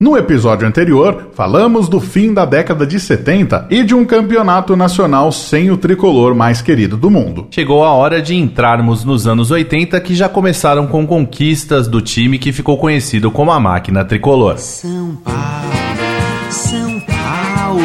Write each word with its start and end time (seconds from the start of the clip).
No 0.00 0.16
episódio 0.16 0.64
anterior, 0.64 1.30
falamos 1.34 1.88
do 1.88 1.98
fim 1.98 2.32
da 2.32 2.44
década 2.44 2.86
de 2.86 3.00
70 3.00 3.66
e 3.68 3.82
de 3.82 3.96
um 3.96 4.04
campeonato 4.04 4.76
nacional 4.76 5.32
sem 5.32 5.72
o 5.72 5.76
tricolor 5.76 6.36
mais 6.36 6.62
querido 6.62 6.96
do 6.96 7.10
mundo. 7.10 7.48
Chegou 7.50 7.82
a 7.82 7.90
hora 7.90 8.22
de 8.22 8.32
entrarmos 8.36 9.04
nos 9.04 9.26
anos 9.26 9.50
80 9.50 10.00
que 10.00 10.14
já 10.14 10.28
começaram 10.28 10.86
com 10.86 11.04
conquistas 11.04 11.88
do 11.88 12.00
time 12.00 12.38
que 12.38 12.52
ficou 12.52 12.78
conhecido 12.78 13.28
como 13.28 13.50
a 13.50 13.58
máquina 13.58 14.04
tricolor. 14.04 14.56
São 14.58 15.16
Paulo, 15.16 16.52
São 16.52 17.00
Paulo, 17.00 17.82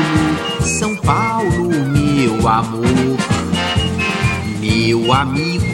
São 0.61 0.95
Paulo, 0.97 1.67
meu 1.67 2.47
amor, 2.47 3.17
meu 4.59 5.11
amigo, 5.11 5.65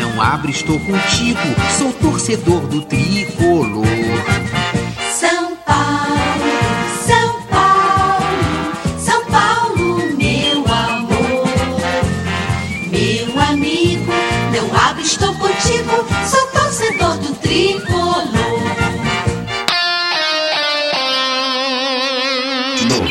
não 0.00 0.20
abre, 0.20 0.50
estou 0.50 0.80
contigo, 0.80 1.38
sou 1.78 1.92
torcedor 1.92 2.62
do 2.62 2.82
tricolor. 2.82 3.86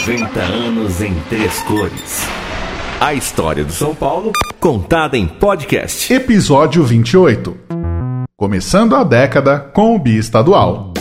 90 0.05 0.39
anos 0.39 1.01
em 1.01 1.13
três 1.29 1.61
cores. 1.61 2.27
A 2.99 3.13
história 3.13 3.63
do 3.63 3.71
São 3.71 3.95
Paulo 3.95 4.33
contada 4.59 5.17
em 5.17 5.25
podcast. 5.25 6.13
Episódio 6.13 6.83
28. 6.83 7.57
Começando 8.35 8.95
a 8.95 9.03
década 9.03 9.57
com 9.59 9.95
o 9.95 9.99
bi-estadual. 9.99 10.93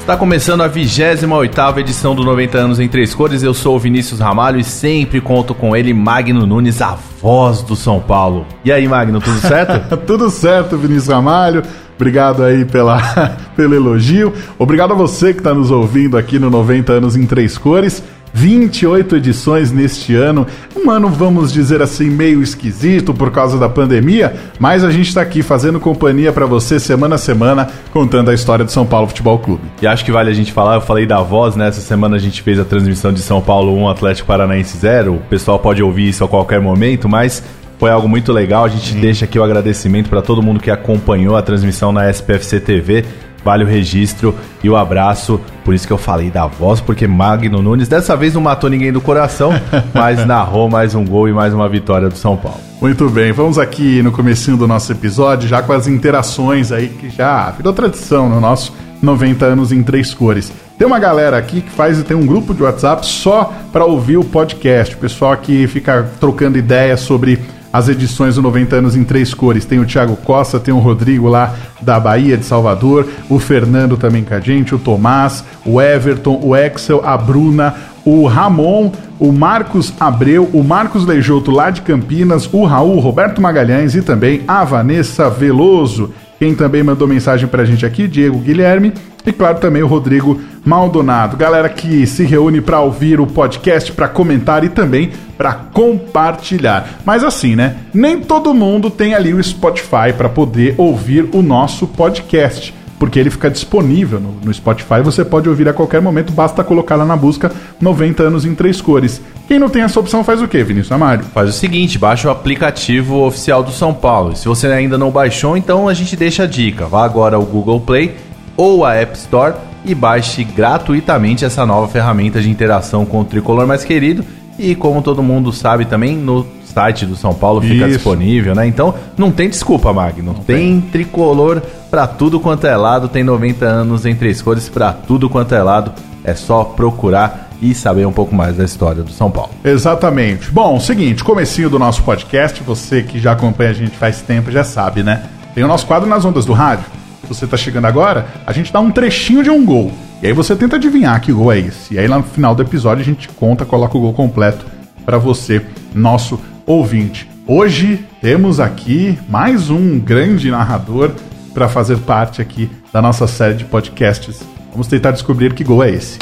Está 0.00 0.16
começando 0.16 0.62
a 0.62 0.70
28ª 0.70 1.78
edição 1.78 2.14
do 2.14 2.24
90 2.24 2.56
anos 2.56 2.80
em 2.80 2.88
três 2.88 3.14
cores. 3.14 3.42
Eu 3.42 3.52
sou 3.52 3.76
o 3.76 3.78
Vinícius 3.78 4.20
Ramalho 4.20 4.58
e 4.58 4.64
sempre 4.64 5.20
conto 5.20 5.54
com 5.54 5.76
ele, 5.76 5.92
Magno 5.92 6.46
Nunes, 6.46 6.80
a 6.80 6.96
voz 7.20 7.60
do 7.60 7.76
São 7.76 8.00
Paulo. 8.00 8.46
E 8.64 8.72
aí, 8.72 8.88
Magno, 8.88 9.20
tudo 9.20 9.38
certo? 9.38 9.98
tudo 10.06 10.30
certo, 10.30 10.78
Vinícius 10.78 11.08
Ramalho. 11.08 11.62
Obrigado 11.98 12.44
aí 12.44 12.64
pela, 12.64 13.36
pelo 13.56 13.74
elogio. 13.74 14.32
Obrigado 14.56 14.92
a 14.92 14.96
você 14.96 15.32
que 15.32 15.40
está 15.40 15.52
nos 15.52 15.72
ouvindo 15.72 16.16
aqui 16.16 16.38
no 16.38 16.48
90 16.48 16.92
anos 16.92 17.16
em 17.16 17.26
três 17.26 17.58
cores. 17.58 18.00
28 18.32 19.16
edições 19.16 19.72
neste 19.72 20.14
ano. 20.14 20.46
Um 20.76 20.90
ano, 20.90 21.08
vamos 21.08 21.52
dizer 21.52 21.82
assim, 21.82 22.08
meio 22.08 22.42
esquisito 22.42 23.12
por 23.12 23.32
causa 23.32 23.58
da 23.58 23.68
pandemia, 23.68 24.36
mas 24.58 24.84
a 24.84 24.90
gente 24.90 25.08
está 25.08 25.22
aqui 25.22 25.42
fazendo 25.42 25.80
companhia 25.80 26.32
para 26.32 26.46
você 26.46 26.78
semana 26.78 27.16
a 27.16 27.18
semana, 27.18 27.68
contando 27.92 28.30
a 28.30 28.34
história 28.34 28.64
do 28.64 28.70
São 28.70 28.86
Paulo 28.86 29.08
Futebol 29.08 29.38
Clube. 29.38 29.62
E 29.82 29.86
acho 29.86 30.04
que 30.04 30.12
vale 30.12 30.30
a 30.30 30.34
gente 30.34 30.52
falar, 30.52 30.76
eu 30.76 30.80
falei 30.80 31.06
da 31.06 31.20
voz, 31.20 31.56
né? 31.56 31.68
Essa 31.68 31.80
semana 31.80 32.16
a 32.16 32.18
gente 32.18 32.42
fez 32.42 32.60
a 32.60 32.64
transmissão 32.64 33.12
de 33.12 33.20
São 33.20 33.40
Paulo 33.40 33.76
1, 33.76 33.88
Atlético 33.88 34.28
Paranaense 34.28 34.76
0. 34.78 35.14
O 35.14 35.18
pessoal 35.18 35.58
pode 35.58 35.82
ouvir 35.82 36.08
isso 36.08 36.22
a 36.22 36.28
qualquer 36.28 36.60
momento, 36.60 37.08
mas 37.08 37.42
foi 37.78 37.90
algo 37.90 38.08
muito 38.08 38.32
legal. 38.32 38.64
A 38.64 38.68
gente 38.68 38.92
Sim. 38.92 39.00
deixa 39.00 39.24
aqui 39.24 39.38
o 39.38 39.44
agradecimento 39.44 40.10
para 40.10 40.20
todo 40.20 40.42
mundo 40.42 40.60
que 40.60 40.70
acompanhou 40.70 41.36
a 41.36 41.42
transmissão 41.42 41.92
na 41.92 42.10
SPFC 42.10 42.60
TV. 42.60 43.04
Vale 43.44 43.62
o 43.64 43.66
registro 43.66 44.34
e 44.62 44.68
o 44.68 44.76
abraço. 44.76 45.40
Por 45.64 45.72
isso 45.72 45.86
que 45.86 45.92
eu 45.92 45.98
falei 45.98 46.30
da 46.30 46.46
voz, 46.46 46.80
porque 46.80 47.06
Magno 47.06 47.62
Nunes 47.62 47.88
dessa 47.88 48.16
vez 48.16 48.34
não 48.34 48.40
matou 48.40 48.68
ninguém 48.68 48.92
do 48.92 49.00
coração, 49.00 49.52
mas 49.94 50.26
narrou 50.26 50.68
mais 50.68 50.94
um 50.94 51.04
gol 51.04 51.28
e 51.28 51.32
mais 51.32 51.54
uma 51.54 51.68
vitória 51.68 52.08
do 52.08 52.16
São 52.16 52.36
Paulo. 52.36 52.60
Muito 52.80 53.08
bem, 53.08 53.32
vamos 53.32 53.58
aqui 53.58 54.02
no 54.02 54.12
comecinho 54.12 54.56
do 54.56 54.66
nosso 54.66 54.90
episódio, 54.92 55.48
já 55.48 55.62
com 55.62 55.72
as 55.72 55.86
interações 55.86 56.70
aí 56.72 56.88
que 56.88 57.10
já 57.10 57.50
virou 57.50 57.72
tradição 57.72 58.28
no 58.28 58.40
nosso 58.40 58.72
90 59.00 59.44
anos 59.44 59.72
em 59.72 59.82
três 59.82 60.12
cores. 60.12 60.52
Tem 60.76 60.86
uma 60.86 60.98
galera 60.98 61.36
aqui 61.36 61.60
que 61.60 61.70
faz 61.70 62.02
tem 62.02 62.16
um 62.16 62.26
grupo 62.26 62.54
de 62.54 62.62
WhatsApp 62.62 63.06
só 63.06 63.52
para 63.72 63.84
ouvir 63.84 64.16
o 64.16 64.24
podcast. 64.24 64.94
O 64.94 64.98
pessoal 64.98 65.36
que 65.36 65.66
fica 65.66 66.08
trocando 66.20 66.58
ideias 66.58 67.00
sobre 67.00 67.38
as 67.72 67.88
edições 67.88 68.36
do 68.36 68.42
90 68.42 68.76
anos 68.76 68.96
em 68.96 69.04
três 69.04 69.34
cores. 69.34 69.64
Tem 69.64 69.78
o 69.78 69.86
Thiago 69.86 70.16
Costa, 70.16 70.58
tem 70.58 70.72
o 70.72 70.78
Rodrigo 70.78 71.28
lá 71.28 71.54
da 71.80 71.98
Bahia, 72.00 72.36
de 72.36 72.44
Salvador, 72.44 73.06
o 73.28 73.38
Fernando 73.38 73.96
também 73.96 74.24
com 74.24 74.34
a 74.34 74.40
gente, 74.40 74.74
o 74.74 74.78
Tomás, 74.78 75.44
o 75.64 75.80
Everton, 75.80 76.40
o 76.42 76.56
Excel, 76.56 77.02
a 77.04 77.16
Bruna, 77.16 77.74
o 78.04 78.26
Ramon, 78.26 78.90
o 79.18 79.32
Marcos 79.32 79.92
Abreu, 79.98 80.48
o 80.52 80.62
Marcos 80.62 81.04
Leijoto 81.04 81.50
lá 81.50 81.70
de 81.70 81.82
Campinas, 81.82 82.48
o 82.52 82.64
Raul 82.64 82.98
Roberto 83.00 83.40
Magalhães 83.40 83.94
e 83.94 84.02
também 84.02 84.42
a 84.46 84.64
Vanessa 84.64 85.28
Veloso. 85.28 86.12
Quem 86.38 86.54
também 86.54 86.82
mandou 86.82 87.08
mensagem 87.08 87.48
pra 87.48 87.64
gente 87.64 87.84
aqui, 87.84 88.06
Diego 88.06 88.38
Guilherme, 88.38 88.92
e 89.26 89.32
claro 89.32 89.58
também 89.58 89.82
o 89.82 89.88
Rodrigo 89.88 90.40
Maldonado. 90.64 91.36
Galera 91.36 91.68
que 91.68 92.06
se 92.06 92.24
reúne 92.24 92.60
para 92.60 92.80
ouvir 92.80 93.20
o 93.20 93.26
podcast, 93.26 93.90
para 93.92 94.08
comentar 94.08 94.62
e 94.62 94.68
também 94.68 95.10
para 95.36 95.52
compartilhar. 95.52 97.00
Mas 97.04 97.24
assim, 97.24 97.56
né? 97.56 97.76
Nem 97.92 98.20
todo 98.20 98.54
mundo 98.54 98.88
tem 98.88 99.14
ali 99.14 99.34
o 99.34 99.42
Spotify 99.42 100.12
para 100.16 100.28
poder 100.28 100.74
ouvir 100.78 101.28
o 101.32 101.42
nosso 101.42 101.86
podcast 101.88 102.72
porque 102.98 103.18
ele 103.18 103.30
fica 103.30 103.50
disponível 103.50 104.18
no, 104.18 104.32
no, 104.44 104.52
Spotify, 104.52 105.00
você 105.02 105.24
pode 105.24 105.48
ouvir 105.48 105.68
a 105.68 105.72
qualquer 105.72 106.00
momento, 106.00 106.32
basta 106.32 106.64
colocar 106.64 106.96
lá 106.96 107.04
na 107.04 107.16
busca 107.16 107.52
90 107.80 108.22
anos 108.24 108.44
em 108.44 108.54
três 108.54 108.80
cores. 108.80 109.20
Quem 109.46 109.58
não 109.58 109.68
tem 109.68 109.82
essa 109.82 110.00
opção 110.00 110.24
faz 110.24 110.42
o 110.42 110.48
que, 110.48 110.62
Vinícius 110.62 110.92
Amário? 110.92 111.24
Faz 111.32 111.48
o 111.48 111.52
seguinte, 111.52 111.98
baixa 111.98 112.28
o 112.28 112.30
aplicativo 112.30 113.24
oficial 113.24 113.62
do 113.62 113.70
São 113.70 113.94
Paulo. 113.94 114.36
Se 114.36 114.48
você 114.48 114.66
ainda 114.66 114.98
não 114.98 115.10
baixou, 115.10 115.56
então 115.56 115.88
a 115.88 115.94
gente 115.94 116.16
deixa 116.16 116.42
a 116.42 116.46
dica. 116.46 116.86
Vá 116.86 117.04
agora 117.04 117.36
ao 117.36 117.44
Google 117.44 117.80
Play 117.80 118.16
ou 118.56 118.84
a 118.84 118.94
App 118.94 119.16
Store 119.16 119.54
e 119.84 119.94
baixe 119.94 120.42
gratuitamente 120.44 121.44
essa 121.44 121.64
nova 121.64 121.88
ferramenta 121.88 122.40
de 122.40 122.50
interação 122.50 123.06
com 123.06 123.20
o 123.20 123.24
tricolor 123.24 123.66
mais 123.66 123.84
querido. 123.84 124.24
E 124.58 124.74
como 124.74 125.00
todo 125.00 125.22
mundo 125.22 125.52
sabe 125.52 125.84
também, 125.84 126.16
no 126.16 126.44
site 126.68 127.06
do 127.06 127.16
São 127.16 127.34
Paulo 127.34 127.60
fica 127.60 127.86
Isso. 127.86 127.96
disponível, 127.96 128.54
né? 128.54 128.66
Então 128.66 128.94
não 129.16 129.30
tem 129.30 129.48
desculpa, 129.48 129.92
Magno. 129.92 130.32
Não 130.32 130.34
tem, 130.34 130.80
tem 130.80 130.90
tricolor 130.90 131.60
para 131.90 132.06
tudo 132.06 132.38
quanto 132.38 132.66
é 132.66 132.76
lado, 132.76 133.08
tem 133.08 133.24
90 133.24 133.64
anos 133.64 134.06
em 134.06 134.14
três 134.14 134.42
cores 134.42 134.68
para 134.68 134.92
tudo 134.92 135.28
quanto 135.28 135.54
é 135.54 135.62
lado. 135.62 135.92
É 136.24 136.34
só 136.34 136.64
procurar 136.64 137.48
e 137.60 137.74
saber 137.74 138.06
um 138.06 138.12
pouco 138.12 138.34
mais 138.34 138.56
da 138.56 138.64
história 138.64 139.02
do 139.02 139.10
São 139.10 139.30
Paulo. 139.30 139.50
Exatamente. 139.64 140.50
Bom, 140.50 140.78
seguinte, 140.78 141.24
comecinho 141.24 141.70
do 141.70 141.78
nosso 141.78 142.02
podcast, 142.02 142.62
você 142.62 143.02
que 143.02 143.18
já 143.18 143.32
acompanha 143.32 143.70
a 143.70 143.74
gente 143.74 143.96
faz 143.96 144.22
tempo 144.22 144.50
já 144.50 144.62
sabe, 144.62 145.02
né? 145.02 145.24
Tem 145.54 145.64
o 145.64 145.68
nosso 145.68 145.86
quadro 145.86 146.08
nas 146.08 146.24
ondas 146.24 146.44
do 146.44 146.52
rádio. 146.52 146.84
Se 147.22 147.28
você 147.28 147.44
está 147.44 147.56
chegando 147.56 147.86
agora, 147.86 148.26
a 148.46 148.52
gente 148.52 148.72
dá 148.72 148.80
um 148.80 148.90
trechinho 148.90 149.42
de 149.42 149.50
um 149.50 149.64
gol. 149.64 149.90
E 150.22 150.26
aí 150.26 150.32
você 150.32 150.54
tenta 150.54 150.76
adivinhar 150.76 151.20
que 151.20 151.32
gol 151.32 151.52
é 151.52 151.58
esse. 151.58 151.94
E 151.94 151.98
aí 151.98 152.06
lá 152.06 152.18
no 152.18 152.24
final 152.24 152.54
do 152.54 152.62
episódio 152.62 153.02
a 153.02 153.04
gente 153.04 153.28
conta, 153.28 153.64
coloca 153.64 153.96
o 153.96 154.00
gol 154.00 154.12
completo 154.12 154.64
para 155.04 155.18
você, 155.18 155.64
nosso 155.94 156.38
ouvinte. 156.68 157.28
Hoje 157.46 158.04
temos 158.20 158.60
aqui 158.60 159.18
mais 159.26 159.70
um 159.70 159.98
grande 159.98 160.50
narrador 160.50 161.12
para 161.54 161.66
fazer 161.66 161.96
parte 162.00 162.42
aqui 162.42 162.70
da 162.92 163.00
nossa 163.00 163.26
série 163.26 163.54
de 163.54 163.64
podcasts. 163.64 164.42
Vamos 164.70 164.86
tentar 164.86 165.12
descobrir 165.12 165.54
que 165.54 165.64
gol 165.64 165.82
é 165.82 165.90
esse. 165.90 166.18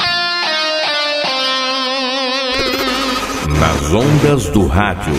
Nas 3.59 3.93
ondas 3.93 4.49
do 4.49 4.65
rádio. 4.65 5.13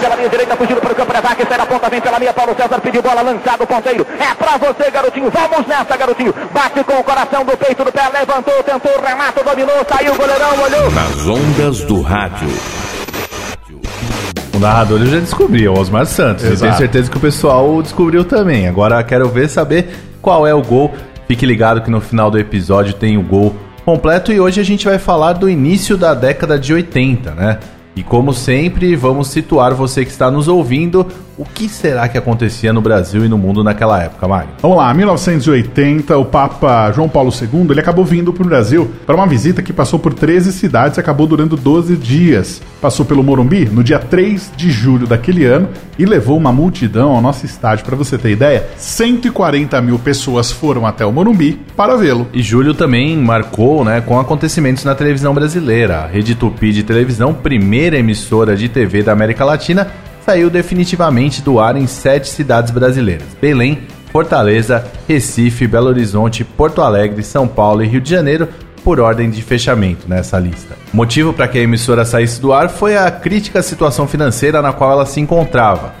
Pela 0.00 0.16
linha 0.16 0.28
direita, 0.28 0.56
fugindo 0.56 0.80
para 0.80 0.92
o 0.92 0.94
campo 0.94 1.12
de 1.12 1.18
ataque, 1.18 1.46
sai 1.46 1.58
na 1.58 1.66
ponta, 1.66 1.90
vem 1.90 2.00
pela 2.00 2.18
minha, 2.18 2.32
Paulo 2.32 2.54
César 2.56 2.80
pediu 2.80 3.02
bola, 3.02 3.22
lançado, 3.22 3.66
ponteiro, 3.66 4.06
é 4.18 4.34
pra 4.34 4.56
você, 4.56 4.90
garotinho, 4.90 5.30
vamos 5.30 5.66
nessa, 5.66 5.96
garotinho, 5.96 6.34
bate 6.52 6.82
com 6.82 6.98
o 6.98 7.04
coração 7.04 7.44
do 7.44 7.56
peito 7.56 7.84
do 7.84 7.92
pé, 7.92 8.02
levantou, 8.12 8.62
tentou, 8.64 8.92
remata, 9.00 9.44
dominou, 9.44 9.76
saiu, 9.88 10.14
goleirão, 10.16 10.62
olhou. 10.62 10.90
Nas 10.90 11.26
ondas 11.28 11.80
do 11.82 12.00
rádio. 12.00 12.48
O 14.54 14.58
narrador 14.58 15.00
eu 15.00 15.06
já 15.06 15.20
descobri, 15.20 15.64
é 15.64 15.70
o 15.70 15.78
Osmar 15.78 16.06
Santos, 16.06 16.44
Exato. 16.44 16.56
e 16.56 16.60
tenho 16.60 16.78
certeza 16.78 17.10
que 17.10 17.16
o 17.16 17.20
pessoal 17.20 17.80
descobriu 17.82 18.24
também, 18.24 18.66
agora 18.66 19.02
quero 19.04 19.28
ver, 19.28 19.48
saber 19.48 19.88
qual 20.20 20.46
é 20.46 20.54
o 20.54 20.62
gol, 20.62 20.92
fique 21.28 21.46
ligado 21.46 21.82
que 21.82 21.90
no 21.90 22.00
final 22.00 22.30
do 22.30 22.38
episódio 22.38 22.94
tem 22.94 23.16
o 23.16 23.22
gol 23.22 23.54
completo 23.84 24.32
e 24.32 24.40
hoje 24.40 24.60
a 24.60 24.64
gente 24.64 24.84
vai 24.84 24.98
falar 24.98 25.34
do 25.34 25.48
início 25.48 25.96
da 25.96 26.14
década 26.14 26.58
de 26.58 26.72
80, 26.72 27.30
né? 27.32 27.58
E 27.94 28.02
como 28.02 28.32
sempre, 28.32 28.94
vamos 28.94 29.28
situar 29.28 29.74
você 29.74 30.04
que 30.04 30.10
está 30.10 30.30
nos 30.30 30.48
ouvindo 30.48 31.06
o 31.40 31.44
que 31.46 31.70
será 31.70 32.06
que 32.06 32.18
acontecia 32.18 32.70
no 32.70 32.82
Brasil 32.82 33.24
e 33.24 33.28
no 33.28 33.38
mundo 33.38 33.64
naquela 33.64 34.02
época, 34.02 34.28
Mário? 34.28 34.50
Vamos 34.60 34.76
lá, 34.76 34.92
1980, 34.92 36.18
o 36.18 36.26
Papa 36.26 36.92
João 36.92 37.08
Paulo 37.08 37.32
II 37.32 37.68
ele 37.70 37.80
acabou 37.80 38.04
vindo 38.04 38.30
para 38.30 38.42
o 38.42 38.46
Brasil 38.46 38.90
para 39.06 39.16
uma 39.16 39.26
visita 39.26 39.62
que 39.62 39.72
passou 39.72 39.98
por 39.98 40.12
13 40.12 40.52
cidades 40.52 40.98
e 40.98 41.00
acabou 41.00 41.26
durando 41.26 41.56
12 41.56 41.96
dias. 41.96 42.60
Passou 42.78 43.06
pelo 43.06 43.22
Morumbi 43.22 43.64
no 43.64 43.82
dia 43.82 43.98
3 43.98 44.52
de 44.54 44.70
julho 44.70 45.06
daquele 45.06 45.46
ano 45.46 45.70
e 45.98 46.04
levou 46.04 46.36
uma 46.36 46.52
multidão 46.52 47.12
ao 47.12 47.22
nosso 47.22 47.46
estádio. 47.46 47.86
Para 47.86 47.96
você 47.96 48.18
ter 48.18 48.32
ideia, 48.32 48.66
140 48.76 49.80
mil 49.80 49.98
pessoas 49.98 50.52
foram 50.52 50.86
até 50.86 51.06
o 51.06 51.12
Morumbi 51.12 51.58
para 51.74 51.96
vê-lo. 51.96 52.28
E 52.34 52.42
julho 52.42 52.74
também 52.74 53.16
marcou 53.16 53.82
né, 53.82 54.02
com 54.02 54.20
acontecimentos 54.20 54.84
na 54.84 54.94
televisão 54.94 55.32
brasileira. 55.32 56.00
A 56.00 56.06
Rede 56.06 56.34
Tupi 56.34 56.70
de 56.70 56.82
televisão, 56.82 57.32
primeira 57.32 57.98
emissora 57.98 58.54
de 58.54 58.68
TV 58.68 59.02
da 59.02 59.12
América 59.12 59.42
Latina, 59.42 59.88
saiu 60.30 60.48
definitivamente 60.48 61.42
do 61.42 61.58
ar 61.58 61.74
em 61.76 61.88
sete 61.88 62.28
cidades 62.28 62.70
brasileiras: 62.70 63.26
Belém, 63.40 63.80
Fortaleza, 64.12 64.84
Recife, 65.08 65.66
Belo 65.66 65.88
Horizonte, 65.88 66.44
Porto 66.44 66.82
Alegre, 66.82 67.24
São 67.24 67.48
Paulo 67.48 67.82
e 67.82 67.88
Rio 67.88 68.00
de 68.00 68.10
Janeiro, 68.10 68.48
por 68.84 69.00
ordem 69.00 69.28
de 69.28 69.42
fechamento 69.42 70.08
nessa 70.08 70.38
lista. 70.38 70.76
O 70.94 70.96
motivo 70.96 71.32
para 71.32 71.48
que 71.48 71.58
a 71.58 71.62
emissora 71.62 72.04
saísse 72.04 72.40
do 72.40 72.52
ar 72.52 72.68
foi 72.68 72.96
a 72.96 73.10
crítica 73.10 73.60
situação 73.60 74.06
financeira 74.06 74.62
na 74.62 74.72
qual 74.72 74.92
ela 74.92 75.04
se 75.04 75.20
encontrava. 75.20 75.92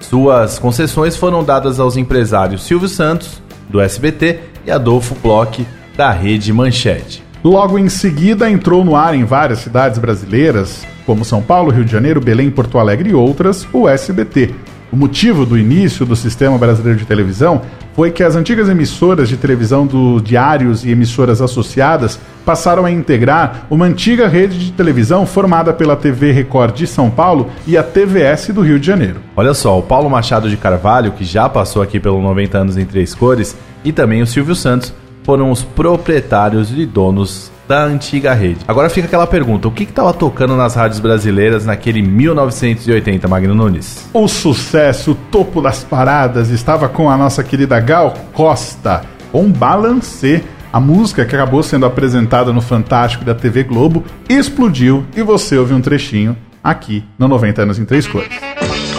Suas 0.00 0.58
concessões 0.58 1.16
foram 1.16 1.44
dadas 1.44 1.78
aos 1.78 1.96
empresários 1.96 2.64
Silvio 2.64 2.88
Santos, 2.88 3.40
do 3.68 3.80
SBT, 3.80 4.40
e 4.66 4.70
Adolfo 4.70 5.14
Bloch, 5.22 5.64
da 5.96 6.10
Rede 6.10 6.52
Manchete. 6.52 7.22
Logo 7.42 7.78
em 7.78 7.88
seguida, 7.88 8.50
entrou 8.50 8.84
no 8.84 8.96
ar 8.96 9.14
em 9.14 9.24
várias 9.24 9.60
cidades 9.60 10.00
brasileiras, 10.00 10.84
como 11.06 11.24
São 11.24 11.40
Paulo, 11.40 11.70
Rio 11.70 11.84
de 11.84 11.92
Janeiro, 11.92 12.20
Belém, 12.20 12.50
Porto 12.50 12.78
Alegre 12.78 13.10
e 13.10 13.14
outras, 13.14 13.66
o 13.72 13.88
SBT. 13.88 14.54
O 14.92 14.96
motivo 14.96 15.44
do 15.44 15.58
início 15.58 16.06
do 16.06 16.14
sistema 16.14 16.56
brasileiro 16.56 16.98
de 16.98 17.04
televisão 17.04 17.62
foi 17.94 18.10
que 18.10 18.22
as 18.22 18.36
antigas 18.36 18.68
emissoras 18.68 19.28
de 19.28 19.36
televisão 19.36 19.86
do 19.86 20.20
Diários 20.20 20.84
e 20.84 20.90
emissoras 20.90 21.40
associadas 21.40 22.20
passaram 22.44 22.84
a 22.84 22.90
integrar 22.90 23.66
uma 23.68 23.84
antiga 23.84 24.28
rede 24.28 24.58
de 24.58 24.72
televisão 24.72 25.26
formada 25.26 25.72
pela 25.72 25.96
TV 25.96 26.30
Record 26.30 26.74
de 26.74 26.86
São 26.86 27.10
Paulo 27.10 27.50
e 27.66 27.76
a 27.76 27.82
TVS 27.82 28.48
do 28.48 28.60
Rio 28.60 28.78
de 28.78 28.86
Janeiro. 28.86 29.20
Olha 29.34 29.54
só, 29.54 29.76
o 29.78 29.82
Paulo 29.82 30.08
Machado 30.08 30.48
de 30.48 30.56
Carvalho, 30.56 31.12
que 31.12 31.24
já 31.24 31.48
passou 31.48 31.82
aqui 31.82 31.98
pelo 31.98 32.22
90 32.22 32.58
anos 32.58 32.76
em 32.76 32.84
três 32.84 33.14
cores, 33.14 33.56
e 33.84 33.92
também 33.92 34.22
o 34.22 34.26
Silvio 34.26 34.54
Santos 34.54 34.94
foram 35.24 35.50
os 35.50 35.64
proprietários 35.64 36.70
e 36.70 36.86
donos 36.86 37.50
da 37.68 37.84
antiga 37.84 38.32
rede. 38.32 38.60
Agora 38.66 38.88
fica 38.88 39.06
aquela 39.06 39.26
pergunta: 39.26 39.68
o 39.68 39.70
que 39.70 39.84
estava 39.84 40.12
tocando 40.12 40.56
nas 40.56 40.74
rádios 40.74 41.00
brasileiras 41.00 41.64
naquele 41.64 42.02
1980, 42.02 43.28
Magno 43.28 43.54
Nunes? 43.54 44.08
O 44.12 44.28
sucesso, 44.28 45.12
o 45.12 45.14
topo 45.14 45.60
das 45.60 45.84
paradas, 45.84 46.50
estava 46.50 46.88
com 46.88 47.10
a 47.10 47.16
nossa 47.16 47.42
querida 47.42 47.78
Gal 47.80 48.14
Costa, 48.32 49.02
com 49.32 49.50
Balancê. 49.50 50.42
A 50.72 50.80
música 50.80 51.24
que 51.24 51.34
acabou 51.34 51.62
sendo 51.62 51.86
apresentada 51.86 52.52
no 52.52 52.60
Fantástico 52.60 53.24
da 53.24 53.34
TV 53.34 53.62
Globo 53.62 54.04
explodiu 54.28 55.06
e 55.16 55.22
você 55.22 55.56
ouve 55.56 55.72
um 55.72 55.80
trechinho 55.80 56.36
aqui 56.62 57.02
no 57.18 57.28
90 57.28 57.62
anos 57.62 57.78
em 57.78 57.84
três 57.86 58.06
cores. 58.06 58.28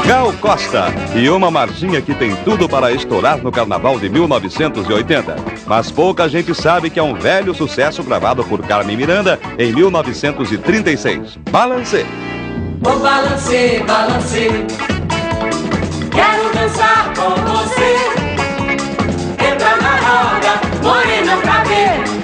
Gal 0.08 0.32
Costa 0.40 0.86
e 1.14 1.30
uma 1.30 1.52
marchinha 1.52 2.02
que 2.02 2.16
tem 2.16 2.34
tudo 2.38 2.70
para 2.70 2.94
estourar 2.94 3.44
no 3.44 3.52
carnaval 3.52 4.00
de 4.00 4.08
1980. 4.08 5.36
Mas 5.66 5.92
pouca 5.92 6.30
gente 6.30 6.56
sabe 6.56 6.90
que 6.90 6.98
é 6.98 7.04
um 7.04 7.14
velho 7.14 7.54
sucesso 7.54 8.02
gravado 8.02 8.42
por 8.46 8.66
Carmen 8.66 8.96
Miranda 8.96 9.38
em 9.60 9.74
1936. 9.74 11.38
Balance! 11.52 12.06
Vou 12.80 12.98
balancê. 13.00 13.84
Quero 16.10 16.54
dançar 16.54 17.14
com 17.14 17.32
você. 17.42 17.96
Entra 19.46 19.76
na 19.76 19.96
roda, 19.98 20.62
morena 20.82 21.36
pra 21.42 21.64
ver. 21.66 22.18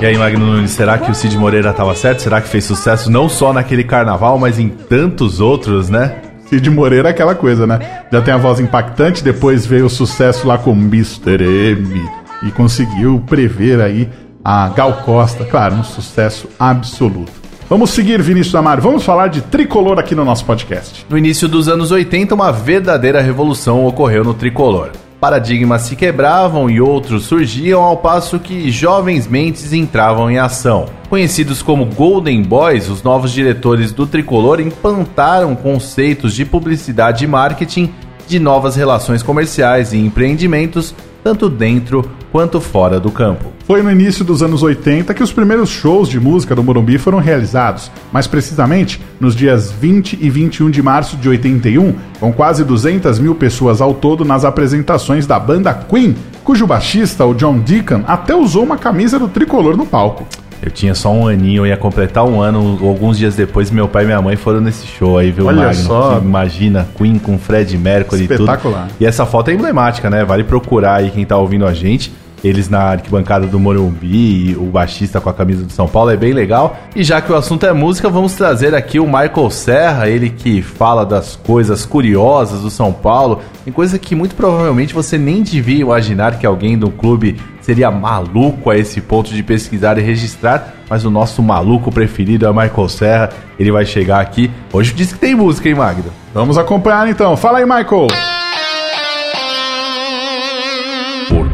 E 0.00 0.06
aí, 0.06 0.16
Magno 0.16 0.46
Nunes, 0.46 0.70
será 0.70 0.96
que 0.96 1.10
o 1.10 1.14
Cid 1.14 1.36
Moreira 1.36 1.70
estava 1.70 1.92
certo? 1.92 2.22
Será 2.22 2.40
que 2.40 2.48
fez 2.48 2.64
sucesso 2.64 3.10
não 3.10 3.28
só 3.28 3.52
naquele 3.52 3.82
carnaval, 3.82 4.38
mas 4.38 4.56
em 4.56 4.68
tantos 4.68 5.40
outros, 5.40 5.88
né? 5.88 6.22
Cid 6.46 6.70
Moreira 6.70 7.08
é 7.08 7.10
aquela 7.10 7.34
coisa, 7.34 7.66
né? 7.66 8.04
Já 8.12 8.22
tem 8.22 8.32
a 8.32 8.36
voz 8.36 8.60
impactante, 8.60 9.24
depois 9.24 9.66
veio 9.66 9.86
o 9.86 9.90
sucesso 9.90 10.46
lá 10.46 10.56
com 10.56 10.70
Mr. 10.70 11.42
M 11.42 12.08
e 12.44 12.50
conseguiu 12.52 13.20
prever 13.26 13.80
aí 13.80 14.08
a 14.44 14.68
Gal 14.68 15.02
Costa. 15.04 15.44
Claro, 15.44 15.74
um 15.74 15.84
sucesso 15.84 16.48
absoluto. 16.60 17.32
Vamos 17.68 17.90
seguir, 17.90 18.22
Vinícius 18.22 18.54
Amaro. 18.54 18.80
Vamos 18.80 19.04
falar 19.04 19.26
de 19.26 19.42
tricolor 19.42 19.98
aqui 19.98 20.14
no 20.14 20.24
nosso 20.24 20.44
podcast. 20.44 21.04
No 21.10 21.18
início 21.18 21.48
dos 21.48 21.68
anos 21.68 21.90
80, 21.90 22.36
uma 22.36 22.52
verdadeira 22.52 23.20
revolução 23.20 23.84
ocorreu 23.84 24.22
no 24.22 24.32
tricolor. 24.32 24.92
Paradigmas 25.20 25.82
se 25.82 25.96
quebravam 25.96 26.70
e 26.70 26.80
outros 26.80 27.24
surgiam 27.24 27.82
ao 27.82 27.96
passo 27.96 28.38
que 28.38 28.70
jovens 28.70 29.26
mentes 29.26 29.72
entravam 29.72 30.30
em 30.30 30.38
ação. 30.38 30.86
Conhecidos 31.10 31.60
como 31.60 31.86
Golden 31.86 32.40
Boys, 32.40 32.88
os 32.88 33.02
novos 33.02 33.32
diretores 33.32 33.90
do 33.90 34.06
tricolor 34.06 34.60
implantaram 34.60 35.56
conceitos 35.56 36.34
de 36.34 36.44
publicidade 36.44 37.24
e 37.24 37.26
marketing, 37.26 37.92
de 38.28 38.38
novas 38.38 38.76
relações 38.76 39.20
comerciais 39.20 39.92
e 39.92 39.98
empreendimentos, 39.98 40.94
tanto 41.24 41.48
dentro 41.48 42.08
quanto 42.30 42.60
fora 42.60 43.00
do 43.00 43.10
campo. 43.10 43.57
Foi 43.68 43.82
no 43.82 43.90
início 43.90 44.24
dos 44.24 44.42
anos 44.42 44.62
80 44.62 45.12
que 45.12 45.22
os 45.22 45.30
primeiros 45.30 45.68
shows 45.68 46.08
de 46.08 46.18
música 46.18 46.54
do 46.54 46.64
Morumbi 46.64 46.96
foram 46.96 47.18
realizados, 47.18 47.90
mais 48.10 48.26
precisamente 48.26 48.98
nos 49.20 49.36
dias 49.36 49.70
20 49.70 50.18
e 50.18 50.30
21 50.30 50.70
de 50.70 50.82
março 50.82 51.18
de 51.18 51.28
81, 51.28 51.94
com 52.18 52.32
quase 52.32 52.64
200 52.64 53.18
mil 53.18 53.34
pessoas 53.34 53.82
ao 53.82 53.92
todo 53.92 54.24
nas 54.24 54.42
apresentações 54.42 55.26
da 55.26 55.38
banda 55.38 55.74
Queen, 55.74 56.16
cujo 56.42 56.66
baixista, 56.66 57.26
o 57.26 57.34
John 57.34 57.58
Deacon, 57.58 58.04
até 58.06 58.34
usou 58.34 58.64
uma 58.64 58.78
camisa 58.78 59.18
do 59.18 59.28
tricolor 59.28 59.76
no 59.76 59.84
palco. 59.84 60.26
Eu 60.62 60.70
tinha 60.70 60.94
só 60.94 61.12
um 61.12 61.28
aninho, 61.28 61.66
ia 61.66 61.76
completar 61.76 62.24
um 62.24 62.40
ano. 62.40 62.78
Alguns 62.82 63.18
dias 63.18 63.36
depois, 63.36 63.70
meu 63.70 63.86
pai 63.86 64.04
e 64.04 64.06
minha 64.06 64.22
mãe 64.22 64.34
foram 64.34 64.62
nesse 64.62 64.86
show 64.86 65.18
aí, 65.18 65.30
viu, 65.30 65.44
Olha 65.44 65.66
Magno? 65.66 65.82
só. 65.82 66.18
Imagina, 66.18 66.88
Queen 66.96 67.18
com 67.18 67.38
Fred 67.38 67.76
Mercury 67.76 68.22
e 68.22 68.28
tudo. 68.28 68.44
Espetacular. 68.44 68.88
E 68.98 69.04
essa 69.04 69.26
foto 69.26 69.50
é 69.50 69.54
emblemática, 69.54 70.08
né? 70.08 70.24
Vale 70.24 70.42
procurar 70.42 70.94
aí 70.94 71.10
quem 71.10 71.26
tá 71.26 71.36
ouvindo 71.36 71.66
a 71.66 71.74
gente. 71.74 72.10
Eles 72.42 72.68
na 72.68 72.80
arquibancada 72.80 73.46
do 73.46 73.58
Morumbi, 73.58 74.56
o 74.56 74.66
baixista 74.66 75.20
com 75.20 75.28
a 75.28 75.34
camisa 75.34 75.64
do 75.64 75.72
São 75.72 75.88
Paulo, 75.88 76.10
é 76.10 76.16
bem 76.16 76.32
legal. 76.32 76.78
E 76.94 77.02
já 77.02 77.20
que 77.20 77.32
o 77.32 77.36
assunto 77.36 77.66
é 77.66 77.72
música, 77.72 78.08
vamos 78.08 78.34
trazer 78.34 78.74
aqui 78.74 79.00
o 79.00 79.06
Michael 79.06 79.50
Serra, 79.50 80.08
ele 80.08 80.30
que 80.30 80.62
fala 80.62 81.04
das 81.04 81.36
coisas 81.36 81.84
curiosas 81.84 82.60
do 82.60 82.70
São 82.70 82.92
Paulo, 82.92 83.40
em 83.66 83.72
coisa 83.72 83.98
que 83.98 84.14
muito 84.14 84.34
provavelmente 84.34 84.94
você 84.94 85.18
nem 85.18 85.42
devia 85.42 85.80
imaginar 85.80 86.38
que 86.38 86.46
alguém 86.46 86.78
do 86.78 86.90
clube 86.90 87.40
seria 87.60 87.90
maluco 87.90 88.70
a 88.70 88.78
esse 88.78 89.00
ponto 89.00 89.30
de 89.30 89.42
pesquisar 89.42 89.98
e 89.98 90.00
registrar, 90.00 90.74
mas 90.88 91.04
o 91.04 91.10
nosso 91.10 91.42
maluco 91.42 91.92
preferido 91.92 92.46
é 92.46 92.48
Michael 92.50 92.88
Serra, 92.88 93.30
ele 93.58 93.70
vai 93.70 93.84
chegar 93.84 94.20
aqui. 94.20 94.50
Hoje 94.72 94.94
disse 94.94 95.14
que 95.14 95.20
tem 95.20 95.34
música, 95.34 95.68
hein, 95.68 95.74
Magno? 95.74 96.10
Vamos 96.32 96.56
acompanhar 96.56 97.08
então. 97.08 97.36
Fala 97.36 97.58
aí, 97.58 97.64
Michael! 97.64 98.37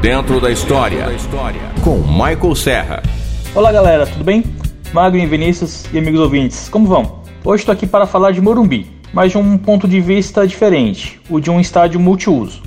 Dentro 0.05 0.39
da 0.39 0.51
história. 0.51 1.07
Com 1.83 1.97
Michael 1.97 2.55
Serra. 2.55 3.03
Olá 3.55 3.73
galera, 3.73 4.07
tudo 4.07 4.23
bem? 4.23 4.45
Magno, 4.93 5.27
Vinícius 5.27 5.87
e 5.95 5.99
amigos 5.99 6.21
ouvintes, 6.21 6.69
como 6.69 6.87
vão? 6.87 7.23
Hoje 7.43 7.63
estou 7.63 7.73
aqui 7.73 7.87
para 7.87 8.05
falar 8.05 8.31
de 8.33 8.39
Morumbi, 8.39 8.87
mas 9.15 9.33
de 9.33 9.39
um 9.39 9.57
ponto 9.57 9.89
de 9.89 10.03
vista 10.03 10.47
diferente, 10.47 11.19
o 11.31 11.41
de 11.41 11.51
um 11.51 11.59
estádio 11.59 11.99
multiuso. 11.99 12.63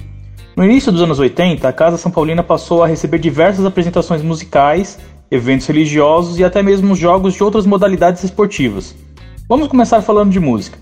No 0.56 0.66
início 0.66 0.92
dos 0.92 1.04
anos 1.04 1.20
80, 1.20 1.68
a 1.68 1.72
Casa 1.72 1.96
São 1.96 2.12
Paulina 2.12 2.42
passou 2.42 2.84
a 2.84 2.88
receber 2.88 3.20
diversas 3.20 3.64
apresentações 3.66 4.24
musicais, 4.24 4.98
eventos 5.30 5.68
religiosos 5.68 6.40
e 6.40 6.44
até 6.44 6.64
mesmo 6.64 6.96
jogos 6.96 7.36
de 7.36 7.44
outras 7.44 7.68
modalidades 7.68 8.24
esportivas. 8.24 8.96
Vamos 9.48 9.68
começar 9.68 10.02
falando 10.02 10.32
de 10.32 10.40
música. 10.40 10.80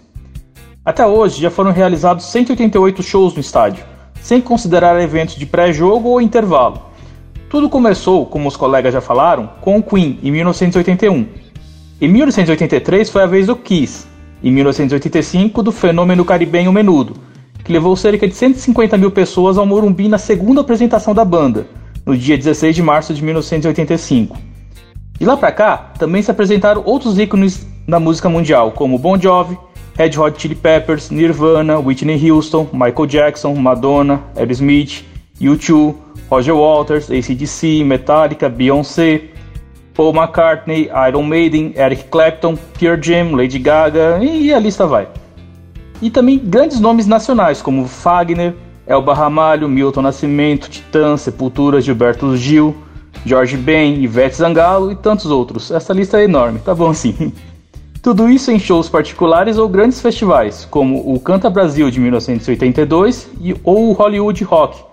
Até 0.85 1.05
hoje 1.05 1.41
já 1.41 1.51
foram 1.51 1.73
realizados 1.73 2.23
188 2.27 3.03
shows 3.03 3.33
no 3.33 3.41
estádio, 3.41 3.83
sem 4.25 4.41
considerar 4.41 4.99
eventos 4.99 5.35
de 5.35 5.45
pré-jogo 5.45 6.09
ou 6.09 6.19
intervalo. 6.19 6.81
Tudo 7.47 7.69
começou, 7.69 8.25
como 8.25 8.47
os 8.47 8.57
colegas 8.57 8.91
já 8.91 8.99
falaram, 8.99 9.51
com 9.61 9.77
o 9.77 9.83
Queen 9.83 10.17
em 10.23 10.31
1981. 10.31 11.27
Em 12.01 12.07
1983 12.07 13.07
foi 13.07 13.21
a 13.21 13.27
vez 13.27 13.45
do 13.45 13.55
Kiss, 13.55 14.07
em 14.43 14.51
1985 14.51 15.61
do 15.61 15.71
fenômeno 15.71 16.25
caribenho 16.25 16.73
Menudo, 16.73 17.13
que 17.63 17.71
levou 17.71 17.95
cerca 17.95 18.27
de 18.27 18.33
150 18.33 18.97
mil 18.97 19.11
pessoas 19.11 19.59
ao 19.59 19.65
Morumbi 19.67 20.07
na 20.07 20.17
segunda 20.17 20.61
apresentação 20.61 21.13
da 21.13 21.23
banda, 21.23 21.67
no 22.03 22.17
dia 22.17 22.35
16 22.35 22.75
de 22.75 22.81
março 22.81 23.13
de 23.13 23.23
1985. 23.23 24.35
De 25.19 25.23
lá 25.23 25.37
pra 25.37 25.51
cá, 25.51 25.93
também 25.99 26.23
se 26.23 26.31
apresentaram 26.31 26.81
outros 26.83 27.19
ícones 27.19 27.67
da 27.87 27.99
música 27.99 28.27
mundial, 28.27 28.71
como 28.71 28.97
Bon 28.97 29.21
Jovi, 29.21 29.55
Red 29.97 30.15
Hot 30.17 30.37
Chili 30.37 30.55
Peppers, 30.55 31.09
Nirvana, 31.09 31.79
Whitney 31.79 32.17
Houston, 32.17 32.67
Michael 32.73 33.07
Jackson, 33.07 33.55
Madonna, 33.55 34.21
Aerosmith, 34.35 35.03
U2, 35.39 35.95
Roger 36.29 36.53
Waters, 36.53 37.09
ACDC, 37.09 37.83
Metallica, 37.83 38.49
Beyoncé, 38.49 39.29
Paul 39.93 40.13
McCartney, 40.13 40.89
Iron 41.07 41.23
Maiden, 41.23 41.73
Eric 41.75 42.05
Clapton, 42.09 42.57
Pure 42.77 43.01
Jam, 43.01 43.35
Lady 43.35 43.57
Gaga 43.57 44.19
e 44.21 44.53
a 44.53 44.59
lista 44.59 44.85
vai. 44.85 45.07
E 46.01 46.09
também 46.09 46.37
grandes 46.37 46.81
nomes 46.81 47.07
nacionais 47.07 47.61
como 47.61 47.87
Fagner, 47.87 48.53
Elba 48.85 49.13
Ramalho, 49.13 49.69
Milton 49.69 50.01
Nascimento, 50.01 50.69
Titã, 50.69 51.15
Sepultura, 51.15 51.79
Gilberto 51.79 52.35
Gil, 52.35 52.75
Jorge 53.25 53.55
Ben, 53.55 54.03
Ivete 54.03 54.35
Zangalo 54.35 54.91
e 54.91 54.95
tantos 54.95 55.27
outros. 55.27 55.71
Essa 55.71 55.93
lista 55.93 56.19
é 56.19 56.25
enorme, 56.25 56.59
tá 56.59 56.75
bom 56.75 56.89
assim. 56.89 57.31
Tudo 58.05 58.29
isso 58.29 58.51
em 58.51 58.59
shows 58.59 58.87
particulares 58.87 59.57
ou 59.57 59.67
grandes 59.67 59.99
festivais, 59.99 60.63
como 60.69 61.11
o 61.11 61.19
Canta 61.19 61.49
Brasil 61.49 61.89
de 61.89 61.99
1982 61.99 63.27
e, 63.41 63.55
ou 63.63 63.89
o 63.89 63.93
Hollywood 63.93 64.43
Rock 64.43 64.83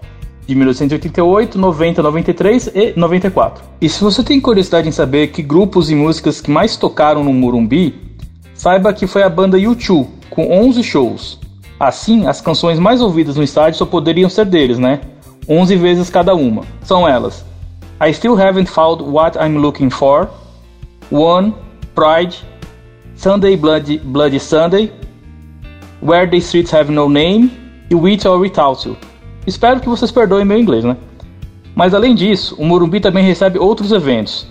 de 0.47 0.55
1988, 0.55 1.59
90, 1.59 2.03
93 2.03 2.71
e 2.75 2.95
94. 2.97 3.65
E 3.83 3.87
se 3.87 4.03
você 4.03 4.25
tem 4.25 4.41
curiosidade 4.41 4.89
em 4.89 4.93
saber 4.93 5.27
que 5.27 5.43
grupos 5.43 5.91
e 5.91 5.95
músicas 5.95 6.41
que 6.41 6.51
mais 6.51 6.79
tocaram 6.79 7.23
no 7.23 7.35
Morumbi, 7.35 8.17
saiba 8.55 8.95
que 8.95 9.07
foi 9.07 9.23
a 9.23 9.29
banda 9.29 9.59
U2, 9.59 10.07
com 10.31 10.51
11 10.51 10.83
shows. 10.83 11.39
Assim, 11.79 12.27
as 12.27 12.41
canções 12.41 12.79
mais 12.79 13.03
ouvidas 13.03 13.37
no 13.37 13.43
estádio 13.43 13.79
só 13.79 13.85
poderiam 13.85 14.31
ser 14.31 14.47
deles, 14.47 14.79
né? 14.79 15.03
11 15.47 15.77
vezes 15.77 16.09
cada 16.09 16.35
uma. 16.35 16.63
São 16.83 17.07
elas: 17.07 17.45
I 18.01 18.15
Still 18.15 18.41
Haven't 18.41 18.71
Found 18.71 19.03
What 19.03 19.37
I'm 19.37 19.59
Looking 19.59 19.91
For, 19.91 20.31
One, 21.11 21.55
Pride, 21.95 22.52
Sunday 23.23 23.57
Bloody, 23.57 23.99
Bloody 23.99 24.41
Sunday, 24.41 24.93
Where 26.03 26.29
the 26.29 26.39
Streets 26.39 26.75
Have 26.75 26.91
No 26.91 27.09
Name 27.09 27.53
e 27.89 27.95
With 27.95 28.27
or 28.27 28.41
Without 28.41 28.85
You. 28.85 28.97
Espero 29.47 29.79
que 29.79 29.89
vocês 29.89 30.11
perdoem 30.11 30.45
meu 30.45 30.59
inglês, 30.59 30.83
né? 30.83 30.97
Mas 31.73 31.95
além 31.95 32.17
disso, 32.17 32.57
o 32.59 32.65
Morumbi 32.65 32.99
também 32.99 33.25
recebe 33.25 33.61
outros 33.61 33.93
eventos. 33.93 34.45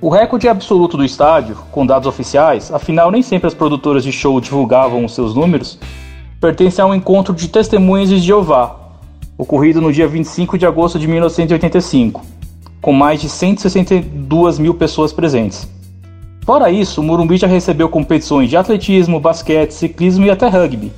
O 0.00 0.08
recorde 0.08 0.46
absoluto 0.46 0.96
do 0.96 1.04
estádio, 1.04 1.56
com 1.72 1.84
dados 1.84 2.06
oficiais, 2.06 2.72
afinal 2.72 3.10
nem 3.10 3.22
sempre 3.22 3.48
as 3.48 3.54
produtoras 3.54 4.04
de 4.04 4.12
show 4.12 4.40
divulgavam 4.40 5.04
os 5.04 5.16
seus 5.16 5.34
números, 5.34 5.76
pertence 6.40 6.80
a 6.80 6.86
um 6.86 6.94
encontro 6.94 7.34
de 7.34 7.48
testemunhas 7.48 8.08
de 8.08 8.18
Jeová, 8.18 8.76
ocorrido 9.36 9.80
no 9.80 9.92
dia 9.92 10.06
25 10.06 10.56
de 10.56 10.64
agosto 10.64 10.96
de 10.96 11.08
1985, 11.08 12.24
com 12.80 12.92
mais 12.92 13.20
de 13.20 13.28
162 13.28 14.60
mil 14.60 14.74
pessoas 14.74 15.12
presentes. 15.12 15.71
Fora 16.44 16.70
isso, 16.70 17.00
o 17.00 17.04
Morumbi 17.04 17.36
já 17.36 17.46
recebeu 17.46 17.88
competições 17.88 18.50
de 18.50 18.56
atletismo, 18.56 19.20
basquete, 19.20 19.70
ciclismo 19.70 20.26
e 20.26 20.30
até 20.30 20.48
rugby. 20.48 20.92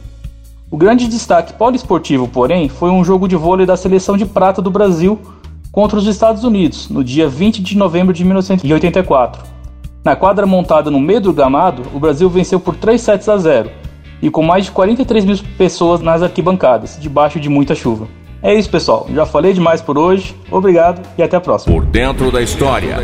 O 0.71 0.77
grande 0.77 1.07
destaque 1.07 1.53
poliesportivo, 1.53 2.27
porém, 2.27 2.67
foi 2.71 2.91
um 2.91 3.05
jogo 3.05 3.29
de 3.29 3.37
vôlei 3.37 3.67
da 3.67 3.77
seleção 3.77 4.17
de 4.17 4.25
prata 4.25 4.63
do 4.63 4.71
Brasil 4.71 5.21
contra 5.71 5.99
os 5.99 6.07
Estados 6.07 6.45
Unidos, 6.45 6.89
no 6.89 7.05
dia 7.05 7.29
20 7.29 7.63
de 7.63 7.77
novembro 7.77 8.15
de 8.15 8.25
1984. 8.25 9.45
Na 10.03 10.17
quadra 10.17 10.47
montada 10.47 10.91
no 10.91 10.99
meio 10.99 11.21
do 11.21 11.33
gramado, 11.33 11.83
o 11.93 12.01
Brasil 12.01 12.31
venceu 12.31 12.59
por 12.59 12.75
3 12.75 12.99
sets 12.99 13.29
a 13.29 13.37
0 13.37 13.71
e 14.23 14.31
com 14.31 14.43
mais 14.43 14.65
de 14.65 14.71
43 14.71 15.27
mil 15.27 15.37
pessoas 15.59 16.01
nas 16.01 16.23
arquibancadas, 16.23 16.97
debaixo 16.99 17.39
de 17.39 17.51
muita 17.51 17.75
chuva. 17.75 18.09
É 18.45 18.53
isso, 18.53 18.69
pessoal. 18.69 19.07
Já 19.15 19.25
falei 19.25 19.55
demais 19.55 19.81
por 19.81 19.97
hoje. 19.97 20.37
Obrigado 20.51 21.01
e 21.17 21.23
até 21.23 21.35
a 21.35 21.41
próxima. 21.41 21.75
Por 21.75 21.87
dentro 21.87 22.31
da 22.31 22.43
história, 22.43 22.99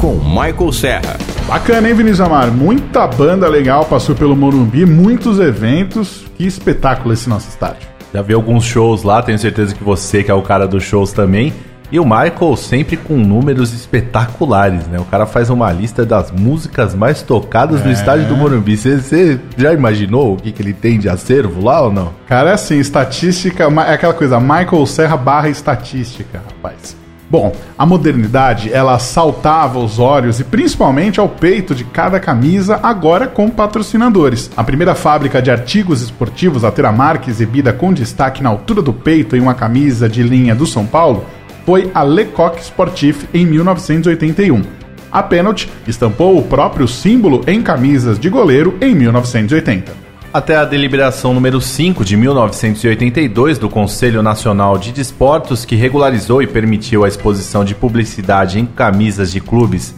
com 0.00 0.14
Michael 0.14 0.72
Serra. 0.72 1.18
Bacana, 1.48 1.88
hein, 1.88 1.94
Vinícius 1.94 2.20
Amar? 2.20 2.52
Muita 2.52 3.04
banda 3.08 3.48
legal 3.48 3.84
passou 3.84 4.14
pelo 4.14 4.36
Morumbi, 4.36 4.86
muitos 4.86 5.40
eventos. 5.40 6.24
Que 6.36 6.46
espetáculo 6.46 7.12
esse 7.12 7.28
nosso 7.28 7.48
estádio. 7.48 7.88
Já 8.14 8.22
vi 8.22 8.32
alguns 8.32 8.64
shows 8.64 9.02
lá, 9.02 9.20
tenho 9.20 9.40
certeza 9.40 9.74
que 9.74 9.82
você, 9.82 10.22
que 10.22 10.30
é 10.30 10.34
o 10.34 10.42
cara 10.42 10.68
dos 10.68 10.84
shows 10.84 11.12
também. 11.12 11.52
E 11.92 11.98
o 11.98 12.04
Michael 12.04 12.56
sempre 12.56 12.96
com 12.96 13.14
números 13.16 13.72
espetaculares, 13.72 14.86
né? 14.86 14.98
O 14.98 15.04
cara 15.04 15.26
faz 15.26 15.50
uma 15.50 15.72
lista 15.72 16.06
das 16.06 16.30
músicas 16.30 16.94
mais 16.94 17.22
tocadas 17.22 17.80
É. 17.80 17.84
no 17.84 17.90
estádio 17.92 18.26
do 18.26 18.36
Morumbi. 18.36 18.76
Você 18.76 19.40
já 19.56 19.72
imaginou 19.72 20.34
o 20.34 20.36
que, 20.36 20.52
que 20.52 20.62
ele 20.62 20.72
tem 20.72 20.98
de 20.98 21.08
acervo 21.08 21.64
lá 21.64 21.82
ou 21.82 21.92
não? 21.92 22.10
Cara, 22.26 22.50
é 22.50 22.52
assim, 22.54 22.78
estatística 22.78 23.64
é 23.64 23.94
aquela 23.94 24.14
coisa, 24.14 24.38
Michael 24.38 24.86
Serra 24.86 25.16
barra 25.16 25.48
estatística, 25.48 26.40
rapaz. 26.46 26.96
Bom, 27.28 27.52
a 27.78 27.86
modernidade, 27.86 28.72
ela 28.72 28.98
saltava 28.98 29.78
aos 29.78 30.00
olhos 30.00 30.40
e 30.40 30.44
principalmente 30.44 31.20
ao 31.20 31.28
peito 31.28 31.76
de 31.76 31.84
cada 31.84 32.18
camisa, 32.18 32.80
agora 32.82 33.28
com 33.28 33.48
patrocinadores. 33.48 34.50
A 34.56 34.64
primeira 34.64 34.96
fábrica 34.96 35.40
de 35.40 35.48
artigos 35.48 36.02
esportivos 36.02 36.64
a 36.64 36.72
ter 36.72 36.84
a 36.84 36.90
marca 36.90 37.30
exibida 37.30 37.72
com 37.72 37.92
destaque 37.92 38.42
na 38.42 38.48
altura 38.50 38.82
do 38.82 38.92
peito 38.92 39.36
em 39.36 39.40
uma 39.40 39.54
camisa 39.54 40.08
de 40.08 40.24
linha 40.24 40.56
do 40.56 40.66
São 40.66 40.84
Paulo 40.84 41.24
foi 41.64 41.90
a 41.94 42.02
Lecoq 42.02 42.60
Sportif 42.60 43.24
em 43.32 43.46
1981. 43.46 44.62
A 45.10 45.22
Penalty 45.22 45.68
estampou 45.86 46.38
o 46.38 46.42
próprio 46.42 46.86
símbolo 46.86 47.42
em 47.46 47.62
camisas 47.62 48.18
de 48.18 48.28
goleiro 48.28 48.76
em 48.80 48.94
1980. 48.94 49.92
Até 50.32 50.56
a 50.56 50.64
deliberação 50.64 51.34
número 51.34 51.60
5 51.60 52.04
de 52.04 52.16
1982 52.16 53.58
do 53.58 53.68
Conselho 53.68 54.22
Nacional 54.22 54.78
de 54.78 54.92
Desportos, 54.92 55.64
que 55.64 55.74
regularizou 55.74 56.40
e 56.40 56.46
permitiu 56.46 57.04
a 57.04 57.08
exposição 57.08 57.64
de 57.64 57.74
publicidade 57.74 58.60
em 58.60 58.66
camisas 58.66 59.32
de 59.32 59.40
clubes 59.40 59.92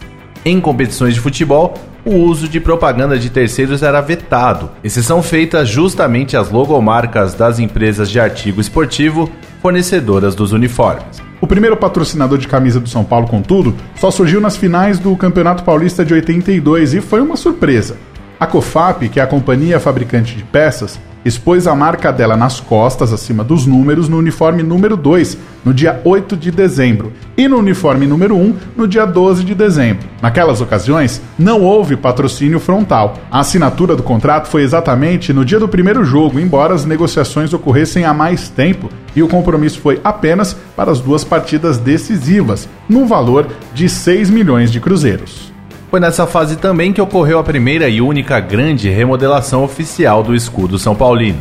em 0.45 0.59
competições 0.59 1.13
de 1.13 1.21
futebol, 1.21 1.73
o 2.03 2.15
uso 2.15 2.49
de 2.49 2.59
propaganda 2.59 3.17
de 3.17 3.29
terceiros 3.29 3.81
era 3.81 4.01
vetado, 4.01 4.69
exceção 4.83 5.23
feita 5.23 5.63
justamente 5.63 6.35
às 6.35 6.49
logomarcas 6.49 7.33
das 7.33 7.59
empresas 7.59 8.09
de 8.09 8.19
artigo 8.19 8.59
esportivo 8.59 9.31
fornecedoras 9.61 10.35
dos 10.35 10.51
uniformes. 10.51 11.21
O 11.43 11.47
primeiro 11.53 11.75
patrocinador 11.75 12.37
de 12.37 12.47
camisa 12.47 12.79
do 12.79 12.87
São 12.87 13.03
Paulo, 13.03 13.27
contudo, 13.27 13.75
só 13.97 14.09
surgiu 14.09 14.39
nas 14.39 14.55
finais 14.55 14.97
do 14.97 15.13
Campeonato 15.17 15.61
Paulista 15.61 16.05
de 16.05 16.13
82 16.13 16.93
e 16.93 17.01
foi 17.01 17.19
uma 17.19 17.35
surpresa. 17.35 17.97
A 18.39 18.47
COFAP, 18.47 19.09
que 19.09 19.19
é 19.19 19.23
a 19.23 19.27
companhia 19.27 19.77
fabricante 19.77 20.37
de 20.37 20.43
peças, 20.45 20.97
expôs 21.25 21.67
a 21.67 21.75
marca 21.75 22.11
dela 22.11 22.35
nas 22.35 22.59
costas, 22.59 23.13
acima 23.13 23.43
dos 23.43 23.65
números, 23.65 24.09
no 24.09 24.17
uniforme 24.17 24.63
número 24.63 24.97
2, 24.97 25.37
no 25.63 25.73
dia 25.73 26.01
8 26.03 26.35
de 26.35 26.51
dezembro, 26.51 27.13
e 27.37 27.47
no 27.47 27.57
uniforme 27.57 28.05
número 28.05 28.35
1, 28.35 28.55
no 28.75 28.87
dia 28.87 29.05
12 29.05 29.43
de 29.43 29.55
dezembro. 29.55 30.07
Naquelas 30.21 30.61
ocasiões, 30.61 31.21
não 31.37 31.61
houve 31.61 31.95
patrocínio 31.95 32.59
frontal. 32.59 33.17
A 33.31 33.39
assinatura 33.39 33.95
do 33.95 34.03
contrato 34.03 34.47
foi 34.47 34.63
exatamente 34.63 35.31
no 35.31 35.45
dia 35.45 35.59
do 35.59 35.67
primeiro 35.67 36.03
jogo, 36.03 36.39
embora 36.39 36.73
as 36.73 36.85
negociações 36.85 37.53
ocorressem 37.53 38.03
há 38.03 38.13
mais 38.13 38.49
tempo, 38.49 38.89
e 39.15 39.21
o 39.21 39.27
compromisso 39.27 39.79
foi 39.79 40.01
apenas 40.03 40.55
para 40.75 40.91
as 40.91 40.99
duas 40.99 41.23
partidas 41.23 41.77
decisivas, 41.77 42.67
no 42.89 43.05
valor 43.05 43.47
de 43.73 43.87
6 43.87 44.29
milhões 44.29 44.71
de 44.71 44.79
cruzeiros. 44.79 45.52
Foi 45.93 45.99
nessa 45.99 46.25
fase 46.25 46.55
também 46.55 46.91
que 46.91 46.99
ocorreu 46.99 47.37
a 47.37 47.43
primeira 47.43 47.87
e 47.87 48.01
única 48.01 48.39
grande 48.39 48.89
remodelação 48.89 49.63
oficial 49.63 50.23
do 50.23 50.33
escudo 50.33 50.79
são 50.79 50.95
paulino. 50.95 51.39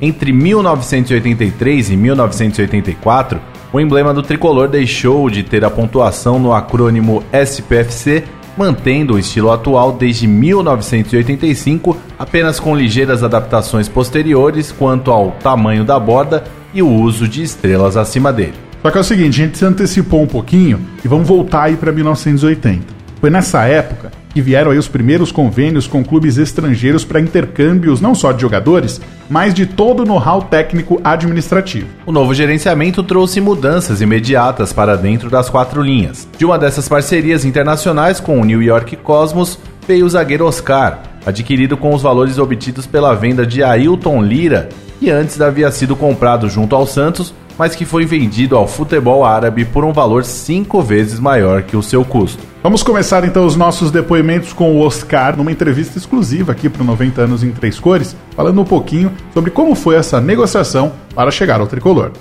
Entre 0.00 0.32
1983 0.32 1.90
e 1.90 1.96
1984, 1.98 3.38
o 3.70 3.78
emblema 3.78 4.14
do 4.14 4.22
tricolor 4.22 4.68
deixou 4.68 5.28
de 5.28 5.42
ter 5.42 5.66
a 5.66 5.70
pontuação 5.70 6.38
no 6.38 6.54
acrônimo 6.54 7.22
SPFC, 7.30 8.24
mantendo 8.56 9.16
o 9.16 9.18
estilo 9.18 9.52
atual 9.52 9.92
desde 9.92 10.26
1985, 10.26 11.94
apenas 12.18 12.58
com 12.58 12.74
ligeiras 12.74 13.22
adaptações 13.22 13.86
posteriores 13.86 14.72
quanto 14.72 15.10
ao 15.10 15.32
tamanho 15.32 15.84
da 15.84 16.00
borda 16.00 16.44
e 16.72 16.80
o 16.80 16.88
uso 16.88 17.28
de 17.28 17.42
estrelas 17.42 17.98
acima 17.98 18.32
dele. 18.32 18.54
Só 18.80 18.90
que 18.90 18.96
é 18.96 19.00
o 19.02 19.04
seguinte, 19.04 19.42
a 19.42 19.44
gente 19.44 19.58
se 19.58 19.64
antecipou 19.66 20.22
um 20.22 20.26
pouquinho 20.26 20.80
e 21.04 21.06
vamos 21.06 21.28
voltar 21.28 21.64
aí 21.64 21.76
para 21.76 21.92
1980. 21.92 22.99
Foi 23.20 23.28
nessa 23.28 23.64
época 23.66 24.10
que 24.32 24.40
vieram 24.40 24.70
aí 24.70 24.78
os 24.78 24.88
primeiros 24.88 25.30
convênios 25.30 25.86
com 25.86 26.02
clubes 26.02 26.38
estrangeiros 26.38 27.04
para 27.04 27.20
intercâmbios 27.20 28.00
não 28.00 28.14
só 28.14 28.32
de 28.32 28.40
jogadores, 28.40 28.98
mas 29.28 29.52
de 29.52 29.66
todo 29.66 30.00
o 30.02 30.06
know-how 30.06 30.40
técnico 30.40 30.98
administrativo. 31.04 31.86
O 32.06 32.12
novo 32.12 32.32
gerenciamento 32.32 33.02
trouxe 33.02 33.38
mudanças 33.40 34.00
imediatas 34.00 34.72
para 34.72 34.96
dentro 34.96 35.28
das 35.28 35.50
quatro 35.50 35.82
linhas. 35.82 36.26
De 36.38 36.46
uma 36.46 36.58
dessas 36.58 36.88
parcerias 36.88 37.44
internacionais 37.44 38.20
com 38.20 38.40
o 38.40 38.44
New 38.44 38.62
York 38.62 38.96
Cosmos 38.96 39.58
veio 39.86 40.06
o 40.06 40.10
zagueiro 40.10 40.46
Oscar, 40.46 41.02
adquirido 41.26 41.76
com 41.76 41.94
os 41.94 42.00
valores 42.00 42.38
obtidos 42.38 42.86
pela 42.86 43.14
venda 43.14 43.46
de 43.46 43.62
Ailton 43.62 44.22
Lira, 44.22 44.70
que 44.98 45.10
antes 45.10 45.40
havia 45.40 45.70
sido 45.70 45.94
comprado 45.94 46.48
junto 46.48 46.74
ao 46.74 46.86
Santos, 46.86 47.34
mas 47.60 47.76
que 47.76 47.84
foi 47.84 48.06
vendido 48.06 48.56
ao 48.56 48.66
futebol 48.66 49.22
árabe 49.22 49.66
por 49.66 49.84
um 49.84 49.92
valor 49.92 50.24
cinco 50.24 50.80
vezes 50.80 51.20
maior 51.20 51.62
que 51.62 51.76
o 51.76 51.82
seu 51.82 52.02
custo. 52.02 52.42
Vamos 52.62 52.82
começar 52.82 53.22
então 53.22 53.44
os 53.44 53.54
nossos 53.54 53.90
depoimentos 53.90 54.54
com 54.54 54.74
o 54.74 54.80
Oscar 54.80 55.36
numa 55.36 55.52
entrevista 55.52 55.98
exclusiva 55.98 56.52
aqui 56.52 56.70
para 56.70 56.80
o 56.80 56.86
90 56.86 57.20
anos 57.20 57.44
em 57.44 57.52
três 57.52 57.78
cores, 57.78 58.16
falando 58.34 58.58
um 58.62 58.64
pouquinho 58.64 59.14
sobre 59.34 59.50
como 59.50 59.74
foi 59.74 59.96
essa 59.96 60.22
negociação 60.22 60.94
para 61.14 61.30
chegar 61.30 61.60
ao 61.60 61.66
tricolor. 61.66 62.12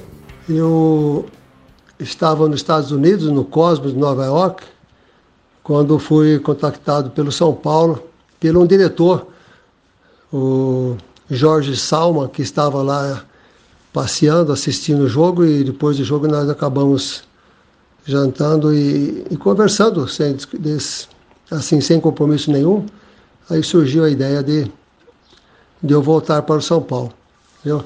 Eu 0.50 1.26
estava 1.98 2.46
nos 2.50 2.58
Estados 2.58 2.92
Unidos, 2.92 3.32
no 3.32 3.46
Cosmos, 3.46 3.94
Nova 3.94 4.26
York, 4.26 4.66
quando 5.64 5.98
fui 5.98 6.38
contactado 6.40 7.12
pelo 7.12 7.32
São 7.32 7.54
Paulo, 7.54 8.04
pelo 8.42 8.62
um 8.62 8.68
diretor, 8.68 9.28
o 10.34 10.98
Jorge 11.30 11.78
Salma, 11.78 12.28
que 12.28 12.42
estava 12.42 12.82
lá 12.82 13.24
passeando, 13.92 14.52
assistindo 14.52 15.04
o 15.04 15.08
jogo, 15.08 15.46
e 15.46 15.64
depois 15.64 15.98
do 15.98 16.04
jogo 16.04 16.28
nós 16.28 16.50
acabamos 16.50 17.24
jantando 18.06 18.74
e, 18.74 19.26
e 19.30 19.38
conversando, 19.38 20.08
sem, 20.08 20.36
assim, 21.52 21.82
sem 21.82 22.00
compromisso 22.00 22.52
nenhum. 22.52 22.86
Aí 23.50 23.64
surgiu 23.64 24.04
a 24.04 24.10
ideia 24.10 24.44
de, 24.44 24.72
de 25.82 25.94
eu 25.94 26.02
voltar 26.02 26.42
para 26.44 26.58
o 26.58 26.62
São 26.62 26.82
Paulo. 26.82 27.12
Eu, 27.66 27.84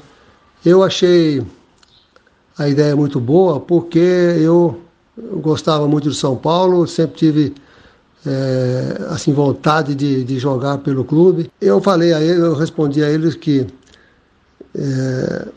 eu 0.65 0.83
achei 0.83 1.45
a 2.57 2.67
ideia 2.67 2.95
muito 2.95 3.19
boa 3.19 3.59
porque 3.59 3.99
eu 3.99 4.79
gostava 5.41 5.87
muito 5.87 6.09
de 6.09 6.15
São 6.15 6.35
Paulo, 6.35 6.87
sempre 6.87 7.15
tive 7.15 7.55
é, 8.25 9.05
assim 9.09 9.33
vontade 9.33 9.95
de, 9.95 10.23
de 10.23 10.39
jogar 10.39 10.79
pelo 10.79 11.03
clube. 11.03 11.51
Eu 11.61 11.81
falei 11.81 12.13
a 12.13 12.21
ele, 12.21 12.41
eu 12.41 12.55
respondi 12.55 13.03
a 13.03 13.09
eles 13.09 13.35
que 13.35 13.67
é, 14.75 15.47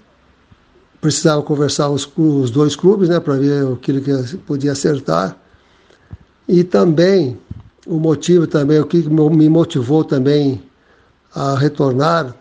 precisava 1.06 1.40
conversar 1.40 1.88
os, 1.88 2.10
os 2.16 2.50
dois 2.50 2.74
clubes, 2.74 3.08
né, 3.08 3.20
para 3.20 3.34
ver 3.34 3.64
o 3.64 3.76
que 3.76 3.92
podia 4.44 4.72
acertar. 4.72 5.36
E 6.48 6.64
também 6.64 7.38
o 7.86 7.98
motivo 8.00 8.46
também, 8.46 8.80
o 8.80 8.86
que 8.86 9.08
me 9.08 9.48
motivou 9.48 10.02
também 10.02 10.60
a 11.32 11.56
retornar 11.56 12.34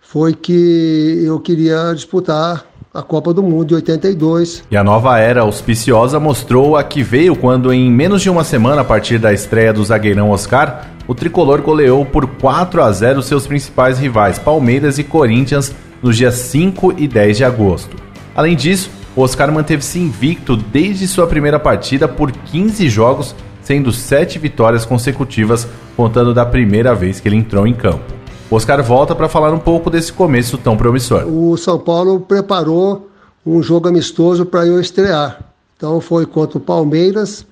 foi 0.00 0.32
que 0.32 1.22
eu 1.24 1.38
queria 1.40 1.92
disputar 1.94 2.64
a 2.92 3.02
Copa 3.02 3.34
do 3.34 3.42
Mundo 3.42 3.66
de 3.66 3.74
82. 3.74 4.64
E 4.70 4.76
a 4.76 4.82
nova 4.82 5.18
era 5.18 5.42
auspiciosa 5.42 6.18
mostrou 6.18 6.76
a 6.76 6.82
que 6.82 7.02
veio 7.02 7.36
quando, 7.36 7.72
em 7.72 7.90
menos 7.90 8.22
de 8.22 8.30
uma 8.30 8.44
semana 8.44 8.80
a 8.80 8.84
partir 8.84 9.18
da 9.18 9.32
estreia 9.32 9.74
do 9.74 9.84
zagueirão 9.84 10.30
Oscar, 10.30 10.88
o 11.06 11.14
tricolor 11.14 11.60
goleou 11.60 12.06
por 12.06 12.26
4 12.26 12.82
a 12.82 12.90
0 12.90 13.22
seus 13.22 13.46
principais 13.46 13.98
rivais, 13.98 14.38
Palmeiras 14.38 14.98
e 14.98 15.04
Corinthians, 15.04 15.72
nos 16.02 16.16
dias 16.16 16.34
5 16.34 16.94
e 16.96 17.06
10 17.06 17.36
de 17.36 17.44
agosto. 17.44 17.96
Além 18.34 18.56
disso, 18.56 18.90
o 19.14 19.22
Oscar 19.22 19.52
manteve-se 19.52 19.98
invicto 19.98 20.56
desde 20.56 21.06
sua 21.08 21.26
primeira 21.26 21.58
partida 21.58 22.06
por 22.06 22.30
15 22.30 22.88
jogos, 22.88 23.34
sendo 23.62 23.92
7 23.92 24.38
vitórias 24.38 24.84
consecutivas, 24.84 25.66
contando 25.96 26.32
da 26.32 26.46
primeira 26.46 26.94
vez 26.94 27.20
que 27.20 27.28
ele 27.28 27.36
entrou 27.36 27.66
em 27.66 27.74
campo. 27.74 28.04
O 28.50 28.56
Oscar 28.56 28.82
volta 28.82 29.14
para 29.14 29.28
falar 29.28 29.52
um 29.52 29.58
pouco 29.58 29.90
desse 29.90 30.12
começo 30.12 30.58
tão 30.58 30.76
promissor. 30.76 31.24
O 31.26 31.56
São 31.56 31.78
Paulo 31.78 32.20
preparou 32.20 33.08
um 33.44 33.62
jogo 33.62 33.88
amistoso 33.88 34.44
para 34.44 34.66
eu 34.66 34.80
estrear. 34.80 35.40
Então 35.76 36.00
foi 36.00 36.26
contra 36.26 36.58
o 36.58 36.60
Palmeiras, 36.60 37.46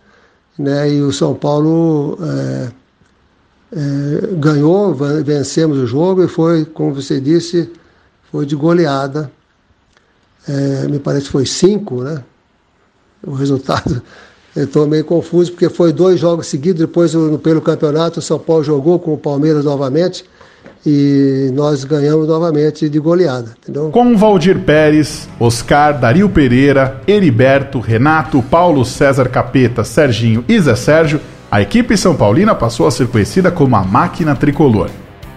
né? 0.59 0.93
E 0.93 1.01
o 1.01 1.13
São 1.13 1.35
Paulo 1.35 2.19
é, 2.21 2.69
é, 3.73 4.27
ganhou, 4.35 4.95
vencemos 5.25 5.79
o 5.79 5.87
jogo 5.87 6.25
e 6.25 6.29
foi, 6.29 6.65
como 6.65 6.95
você 6.95 7.21
disse, 7.21 7.71
foi 8.31 8.47
de 8.47 8.55
goleada. 8.57 9.31
É, 10.49 10.89
me 10.89 10.99
parece 10.99 11.27
que 11.27 11.33
foi 11.33 11.47
cinco, 11.47 12.03
né? 12.03 12.23
O 13.23 13.33
resultado. 13.33 14.03
Estou 14.57 14.87
meio 14.87 15.05
confuso 15.05 15.53
porque 15.53 15.69
foi 15.69 15.93
dois 15.93 16.19
jogos 16.19 16.47
seguidos. 16.47 16.81
Depois, 16.81 17.13
pelo 17.43 17.61
campeonato, 17.61 18.19
o 18.19 18.23
São 18.23 18.39
Paulo 18.39 18.65
jogou 18.65 18.99
com 18.99 19.13
o 19.13 19.19
Palmeiras 19.19 19.65
novamente 19.65 20.25
e 20.85 21.51
nós 21.55 21.85
ganhamos 21.85 22.27
novamente 22.27 22.89
de 22.89 22.99
goleada. 22.99 23.55
Entendeu? 23.63 23.91
Com 23.91 24.17
Valdir 24.17 24.59
Pérez, 24.61 25.29
Oscar, 25.39 26.01
Dario 26.01 26.29
Pereira, 26.29 27.01
Heriberto, 27.07 27.79
Renato, 27.79 28.43
Paulo 28.43 28.85
César 28.85 29.29
Capeta, 29.29 29.85
Serginho 29.85 30.45
e 30.49 30.59
Zé 30.61 30.75
Sérgio, 30.75 31.21
a 31.51 31.61
equipe 31.61 31.97
São 31.97 32.15
Paulina 32.17 32.55
passou 32.55 32.87
a 32.87 32.91
ser 32.91 33.09
conhecida 33.09 33.51
como 33.51 33.77
a 33.77 33.85
Máquina 33.85 34.35
Tricolor. 34.35 34.91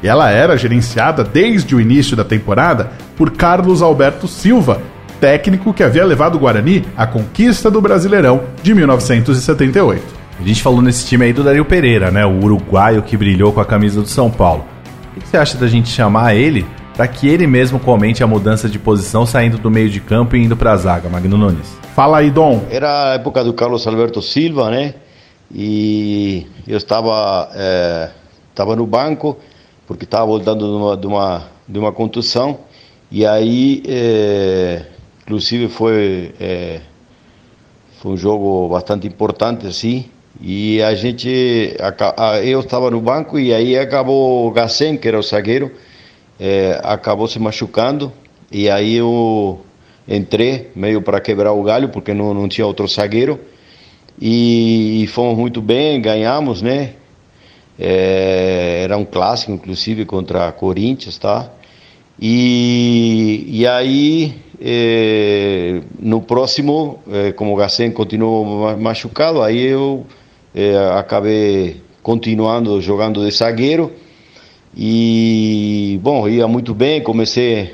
E 0.03 0.07
ela 0.07 0.29
era 0.31 0.57
gerenciada 0.57 1.23
desde 1.23 1.75
o 1.75 1.79
início 1.79 2.17
da 2.17 2.23
temporada 2.23 2.91
por 3.15 3.31
Carlos 3.31 3.81
Alberto 3.81 4.27
Silva, 4.27 4.81
técnico 5.19 5.73
que 5.73 5.83
havia 5.83 6.03
levado 6.03 6.35
o 6.35 6.39
Guarani 6.39 6.83
à 6.97 7.05
conquista 7.05 7.69
do 7.69 7.79
Brasileirão 7.79 8.41
de 8.63 8.73
1978. 8.73 10.21
A 10.39 10.43
gente 10.43 10.63
falou 10.63 10.81
nesse 10.81 11.05
time 11.05 11.25
aí 11.25 11.33
do 11.33 11.43
Dario 11.43 11.63
Pereira, 11.63 12.09
né? 12.09 12.25
O 12.25 12.43
uruguaio 12.43 13.03
que 13.03 13.15
brilhou 13.15 13.53
com 13.53 13.61
a 13.61 13.65
camisa 13.65 14.01
do 14.01 14.07
São 14.07 14.31
Paulo. 14.31 14.65
O 15.15 15.19
que 15.19 15.27
você 15.27 15.37
acha 15.37 15.55
da 15.55 15.67
gente 15.67 15.89
chamar 15.89 16.33
ele 16.33 16.65
para 16.95 17.07
que 17.07 17.27
ele 17.27 17.45
mesmo 17.45 17.79
comente 17.79 18.23
a 18.23 18.27
mudança 18.27 18.67
de 18.67 18.79
posição 18.79 19.23
saindo 19.23 19.59
do 19.59 19.69
meio 19.69 19.89
de 19.89 19.99
campo 19.99 20.35
e 20.35 20.43
indo 20.43 20.57
para 20.57 20.71
a 20.71 20.77
zaga, 20.77 21.09
Magno 21.09 21.37
Nunes? 21.37 21.77
Fala 21.95 22.17
aí, 22.17 22.31
Dom. 22.31 22.65
Era 22.71 23.11
a 23.11 23.13
época 23.13 23.43
do 23.43 23.53
Carlos 23.53 23.85
Alberto 23.85 24.19
Silva, 24.19 24.71
né? 24.71 24.95
E 25.53 26.47
eu 26.67 26.77
estava 26.77 27.49
é, 27.53 28.09
estava 28.49 28.75
no 28.75 28.87
banco 28.87 29.37
porque 29.91 30.05
estava 30.05 30.25
voltando 30.25 30.65
de 30.65 30.73
uma, 30.73 30.95
de 30.95 31.07
uma, 31.07 31.47
de 31.67 31.79
uma 31.79 31.91
contusão. 31.91 32.59
E 33.11 33.25
aí 33.25 33.83
é, 33.85 34.85
inclusive 35.21 35.67
foi 35.67 36.33
é, 36.39 36.79
foi 37.99 38.13
um 38.13 38.17
jogo 38.17 38.69
bastante 38.69 39.05
importante 39.05 39.67
assim. 39.67 40.05
E 40.41 40.81
a 40.81 40.95
gente, 40.95 41.75
eu 42.45 42.61
estava 42.61 42.89
no 42.89 43.01
banco 43.01 43.37
e 43.37 43.53
aí 43.53 43.77
acabou 43.77 44.47
o 44.47 44.51
Gassen, 44.51 44.95
que 44.95 45.09
era 45.09 45.19
o 45.19 45.21
zagueiro, 45.21 45.69
é, 46.39 46.79
acabou 46.83 47.27
se 47.27 47.37
machucando. 47.37 48.13
E 48.49 48.69
aí 48.69 48.95
eu 48.95 49.59
entrei 50.07 50.71
meio 50.73 51.01
para 51.01 51.19
quebrar 51.19 51.51
o 51.51 51.61
galho 51.63 51.89
porque 51.89 52.13
não, 52.13 52.33
não 52.33 52.47
tinha 52.47 52.65
outro 52.65 52.87
zagueiro. 52.87 53.41
E, 54.19 55.03
e 55.03 55.07
fomos 55.07 55.37
muito 55.37 55.61
bem, 55.61 56.01
ganhamos, 56.01 56.61
né? 56.61 56.93
É, 57.79 58.81
era 58.83 58.97
um 58.97 59.05
clássico, 59.05 59.51
inclusive, 59.51 60.05
contra 60.05 60.51
Corinthians, 60.51 61.17
tá? 61.17 61.49
E, 62.19 63.45
e 63.47 63.67
aí, 63.67 64.35
é, 64.61 65.81
no 65.99 66.21
próximo, 66.21 66.99
é, 67.11 67.31
como 67.31 67.53
o 67.53 67.55
Gassen 67.55 67.91
continuou 67.91 68.77
machucado, 68.77 69.41
aí 69.41 69.59
eu 69.59 70.05
é, 70.53 70.77
acabei 70.97 71.81
continuando 72.03 72.79
jogando 72.81 73.25
de 73.25 73.31
zagueiro. 73.31 73.91
E 74.75 75.99
bom 76.01 76.29
ia 76.29 76.47
muito 76.47 76.73
bem 76.73 77.01
comecei 77.03 77.73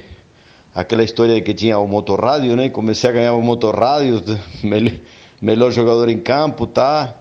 aquela 0.74 1.04
história 1.04 1.36
de 1.36 1.42
que 1.42 1.54
tinha 1.54 1.78
o 1.78 1.88
motorrádio 1.88 2.56
né? 2.56 2.70
Comecei 2.70 3.10
a 3.10 3.14
ganhar 3.14 3.34
o 3.34 3.42
motorrádio 3.42 4.24
melhor 5.42 5.72
jogador 5.72 6.10
em 6.10 6.20
campo 6.20 6.66
tá? 6.66 7.16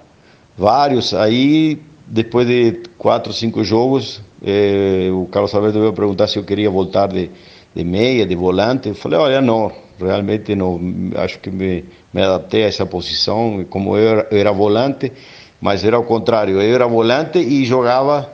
Vários 0.56 1.12
aí 1.12 1.78
depois 2.06 2.46
de 2.46 2.82
quatro 2.96 3.32
cinco 3.32 3.64
jogos 3.64 4.22
eh, 4.44 5.08
o 5.12 5.26
Carlos 5.26 5.54
Alberto 5.54 5.80
veio 5.80 5.92
perguntar 5.92 6.26
se 6.28 6.38
eu 6.38 6.44
queria 6.44 6.70
voltar 6.70 7.08
de, 7.08 7.30
de 7.74 7.84
meia 7.84 8.24
de 8.24 8.34
volante 8.36 8.88
eu 8.88 8.94
falei 8.94 9.18
olha 9.18 9.40
não 9.40 9.72
realmente 9.98 10.54
não 10.54 10.80
acho 11.16 11.38
que 11.40 11.50
me, 11.50 11.84
me 12.12 12.22
adaptei 12.22 12.64
a 12.64 12.68
essa 12.68 12.86
posição 12.86 13.64
como 13.68 13.96
eu 13.96 14.08
era, 14.08 14.28
eu 14.30 14.38
era 14.38 14.52
volante 14.52 15.12
mas 15.60 15.84
era 15.84 15.96
ao 15.96 16.04
contrário, 16.04 16.60
eu 16.60 16.74
era 16.74 16.86
volante 16.86 17.38
e 17.38 17.64
jogava 17.64 18.30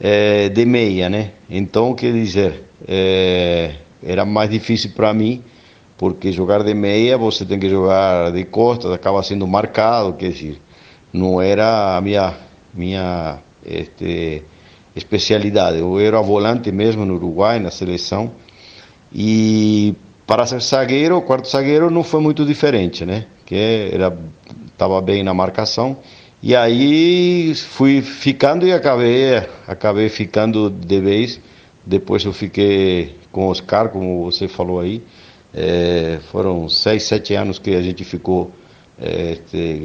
é, 0.00 0.48
de 0.48 0.64
meia, 0.64 1.08
né? 1.08 1.32
Então, 1.50 1.94
quer 1.94 2.12
dizer, 2.12 2.64
é, 2.86 3.72
era 4.02 4.24
mais 4.24 4.50
difícil 4.50 4.92
para 4.94 5.12
mim, 5.12 5.42
porque 5.98 6.32
jogar 6.32 6.62
de 6.62 6.74
meia 6.74 7.18
você 7.18 7.44
tem 7.44 7.58
que 7.58 7.68
jogar 7.68 8.32
de 8.32 8.44
costas, 8.44 8.92
acaba 8.92 9.22
sendo 9.22 9.46
marcado, 9.46 10.14
quer 10.14 10.30
dizer, 10.30 10.60
não 11.12 11.40
era 11.40 11.96
a 11.96 12.00
minha, 12.00 12.34
minha 12.74 13.38
este, 13.64 14.42
especialidade. 14.94 15.78
Eu 15.78 15.98
era 15.98 16.20
volante 16.20 16.70
mesmo 16.72 17.04
no 17.04 17.14
Uruguai, 17.14 17.58
na 17.58 17.70
seleção, 17.70 18.32
e 19.12 19.94
para 20.26 20.46
ser 20.46 20.60
zagueiro, 20.60 21.20
quarto 21.22 21.48
zagueiro 21.48 21.90
não 21.90 22.02
foi 22.02 22.20
muito 22.20 22.44
diferente, 22.44 23.04
né? 23.04 23.26
Que 23.46 23.90
era 23.92 24.16
estava 24.72 25.00
bem 25.00 25.22
na 25.22 25.32
marcação 25.32 25.98
e 26.46 26.54
aí 26.54 27.54
fui 27.54 28.02
ficando 28.02 28.66
e 28.66 28.72
acabei, 28.74 29.42
acabei 29.66 30.10
ficando 30.10 30.68
de 30.68 31.00
vez. 31.00 31.40
Depois 31.86 32.22
eu 32.22 32.34
fiquei 32.34 33.16
com 33.32 33.46
Oscar, 33.48 33.88
como 33.88 34.24
você 34.24 34.46
falou 34.46 34.78
aí. 34.78 35.02
É, 35.54 36.18
foram 36.30 36.68
seis, 36.68 37.04
sete 37.04 37.34
anos 37.34 37.58
que 37.58 37.74
a 37.74 37.80
gente 37.80 38.04
ficou 38.04 38.50
é, 39.00 39.38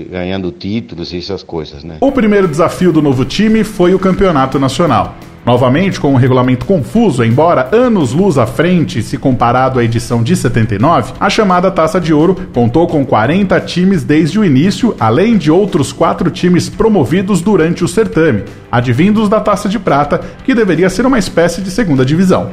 ganhando 0.10 0.52
títulos 0.52 1.12
e 1.13 1.17
essas 1.17 1.43
coisas, 1.43 1.84
né? 1.84 1.98
O 2.00 2.12
primeiro 2.12 2.48
desafio 2.48 2.91
do 2.91 3.02
novo 3.02 3.26
time 3.26 3.63
foi 3.63 3.93
o 3.93 4.00
campeonato 4.00 4.60
nacional. 4.60 5.15
Novamente, 5.45 6.00
com 6.00 6.13
um 6.13 6.17
regulamento 6.17 6.65
confuso, 6.65 7.24
embora 7.24 7.69
anos-luz 7.72 8.38
à 8.38 8.45
frente 8.45 9.02
se 9.02 9.17
comparado 9.17 9.80
à 9.80 9.84
edição 9.84 10.22
de 10.22 10.36
79, 10.36 11.13
a 11.19 11.30
chamada 11.30 11.72
Taça 11.72 12.00
de 12.00 12.13
Ouro 12.13 12.36
contou 12.54 12.86
com 12.88 13.06
40 13.06 13.60
times 13.62 14.04
desde 14.04 14.38
o 14.38 14.45
início, 14.45 14.95
além 15.00 15.38
de 15.38 15.50
outros 15.50 15.91
quatro 15.91 16.30
times 16.30 16.69
promovidos 16.69 17.41
durante 17.41 17.84
o 17.84 17.88
certame, 17.88 18.43
advindos 18.72 19.30
da 19.30 19.39
Taça 19.39 19.69
de 19.69 19.80
Prata, 19.80 20.22
que 20.43 20.54
deveria 20.54 20.89
ser 20.89 21.06
uma 21.06 21.17
espécie 21.17 21.62
de 21.62 21.72
segunda 21.72 22.06
divisão. 22.06 22.52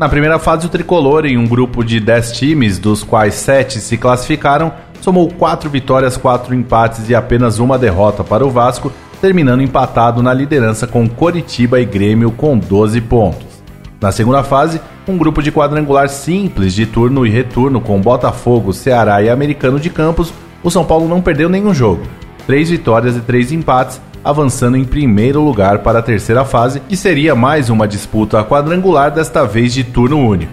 Na 0.00 0.08
primeira 0.08 0.38
fase, 0.38 0.64
o 0.64 0.70
tricolor, 0.70 1.26
em 1.26 1.36
um 1.36 1.46
grupo 1.46 1.84
de 1.84 2.00
10 2.00 2.32
times, 2.32 2.78
dos 2.78 3.04
quais 3.04 3.34
7 3.34 3.80
se 3.80 3.98
classificaram, 3.98 4.72
somou 4.98 5.28
4 5.28 5.68
vitórias, 5.68 6.16
4 6.16 6.54
empates 6.54 7.10
e 7.10 7.14
apenas 7.14 7.58
uma 7.58 7.78
derrota 7.78 8.24
para 8.24 8.46
o 8.46 8.48
Vasco, 8.48 8.90
terminando 9.20 9.60
empatado 9.60 10.22
na 10.22 10.32
liderança 10.32 10.86
com 10.86 11.06
Coritiba 11.06 11.78
e 11.78 11.84
Grêmio 11.84 12.30
com 12.30 12.56
12 12.56 12.98
pontos. 13.02 13.46
Na 14.00 14.10
segunda 14.10 14.42
fase, 14.42 14.80
um 15.06 15.18
grupo 15.18 15.42
de 15.42 15.52
quadrangular 15.52 16.08
simples 16.08 16.72
de 16.72 16.86
turno 16.86 17.26
e 17.26 17.28
retorno 17.28 17.78
com 17.78 18.00
Botafogo, 18.00 18.72
Ceará 18.72 19.20
e 19.20 19.28
Americano 19.28 19.78
de 19.78 19.90
Campos, 19.90 20.32
o 20.62 20.70
São 20.70 20.82
Paulo 20.82 21.06
não 21.06 21.20
perdeu 21.20 21.50
nenhum 21.50 21.74
jogo. 21.74 22.04
Três 22.46 22.70
vitórias 22.70 23.18
e 23.18 23.20
três 23.20 23.52
empates, 23.52 24.00
avançando 24.24 24.76
em 24.76 24.84
primeiro 24.84 25.40
lugar 25.42 25.80
para 25.80 25.98
a 25.98 26.02
terceira 26.02 26.44
fase, 26.44 26.80
que 26.80 26.96
seria 26.96 27.34
mais 27.34 27.70
uma 27.70 27.88
disputa 27.88 28.44
quadrangular, 28.44 29.10
desta 29.10 29.44
vez 29.44 29.72
de 29.72 29.84
turno 29.84 30.18
único. 30.18 30.52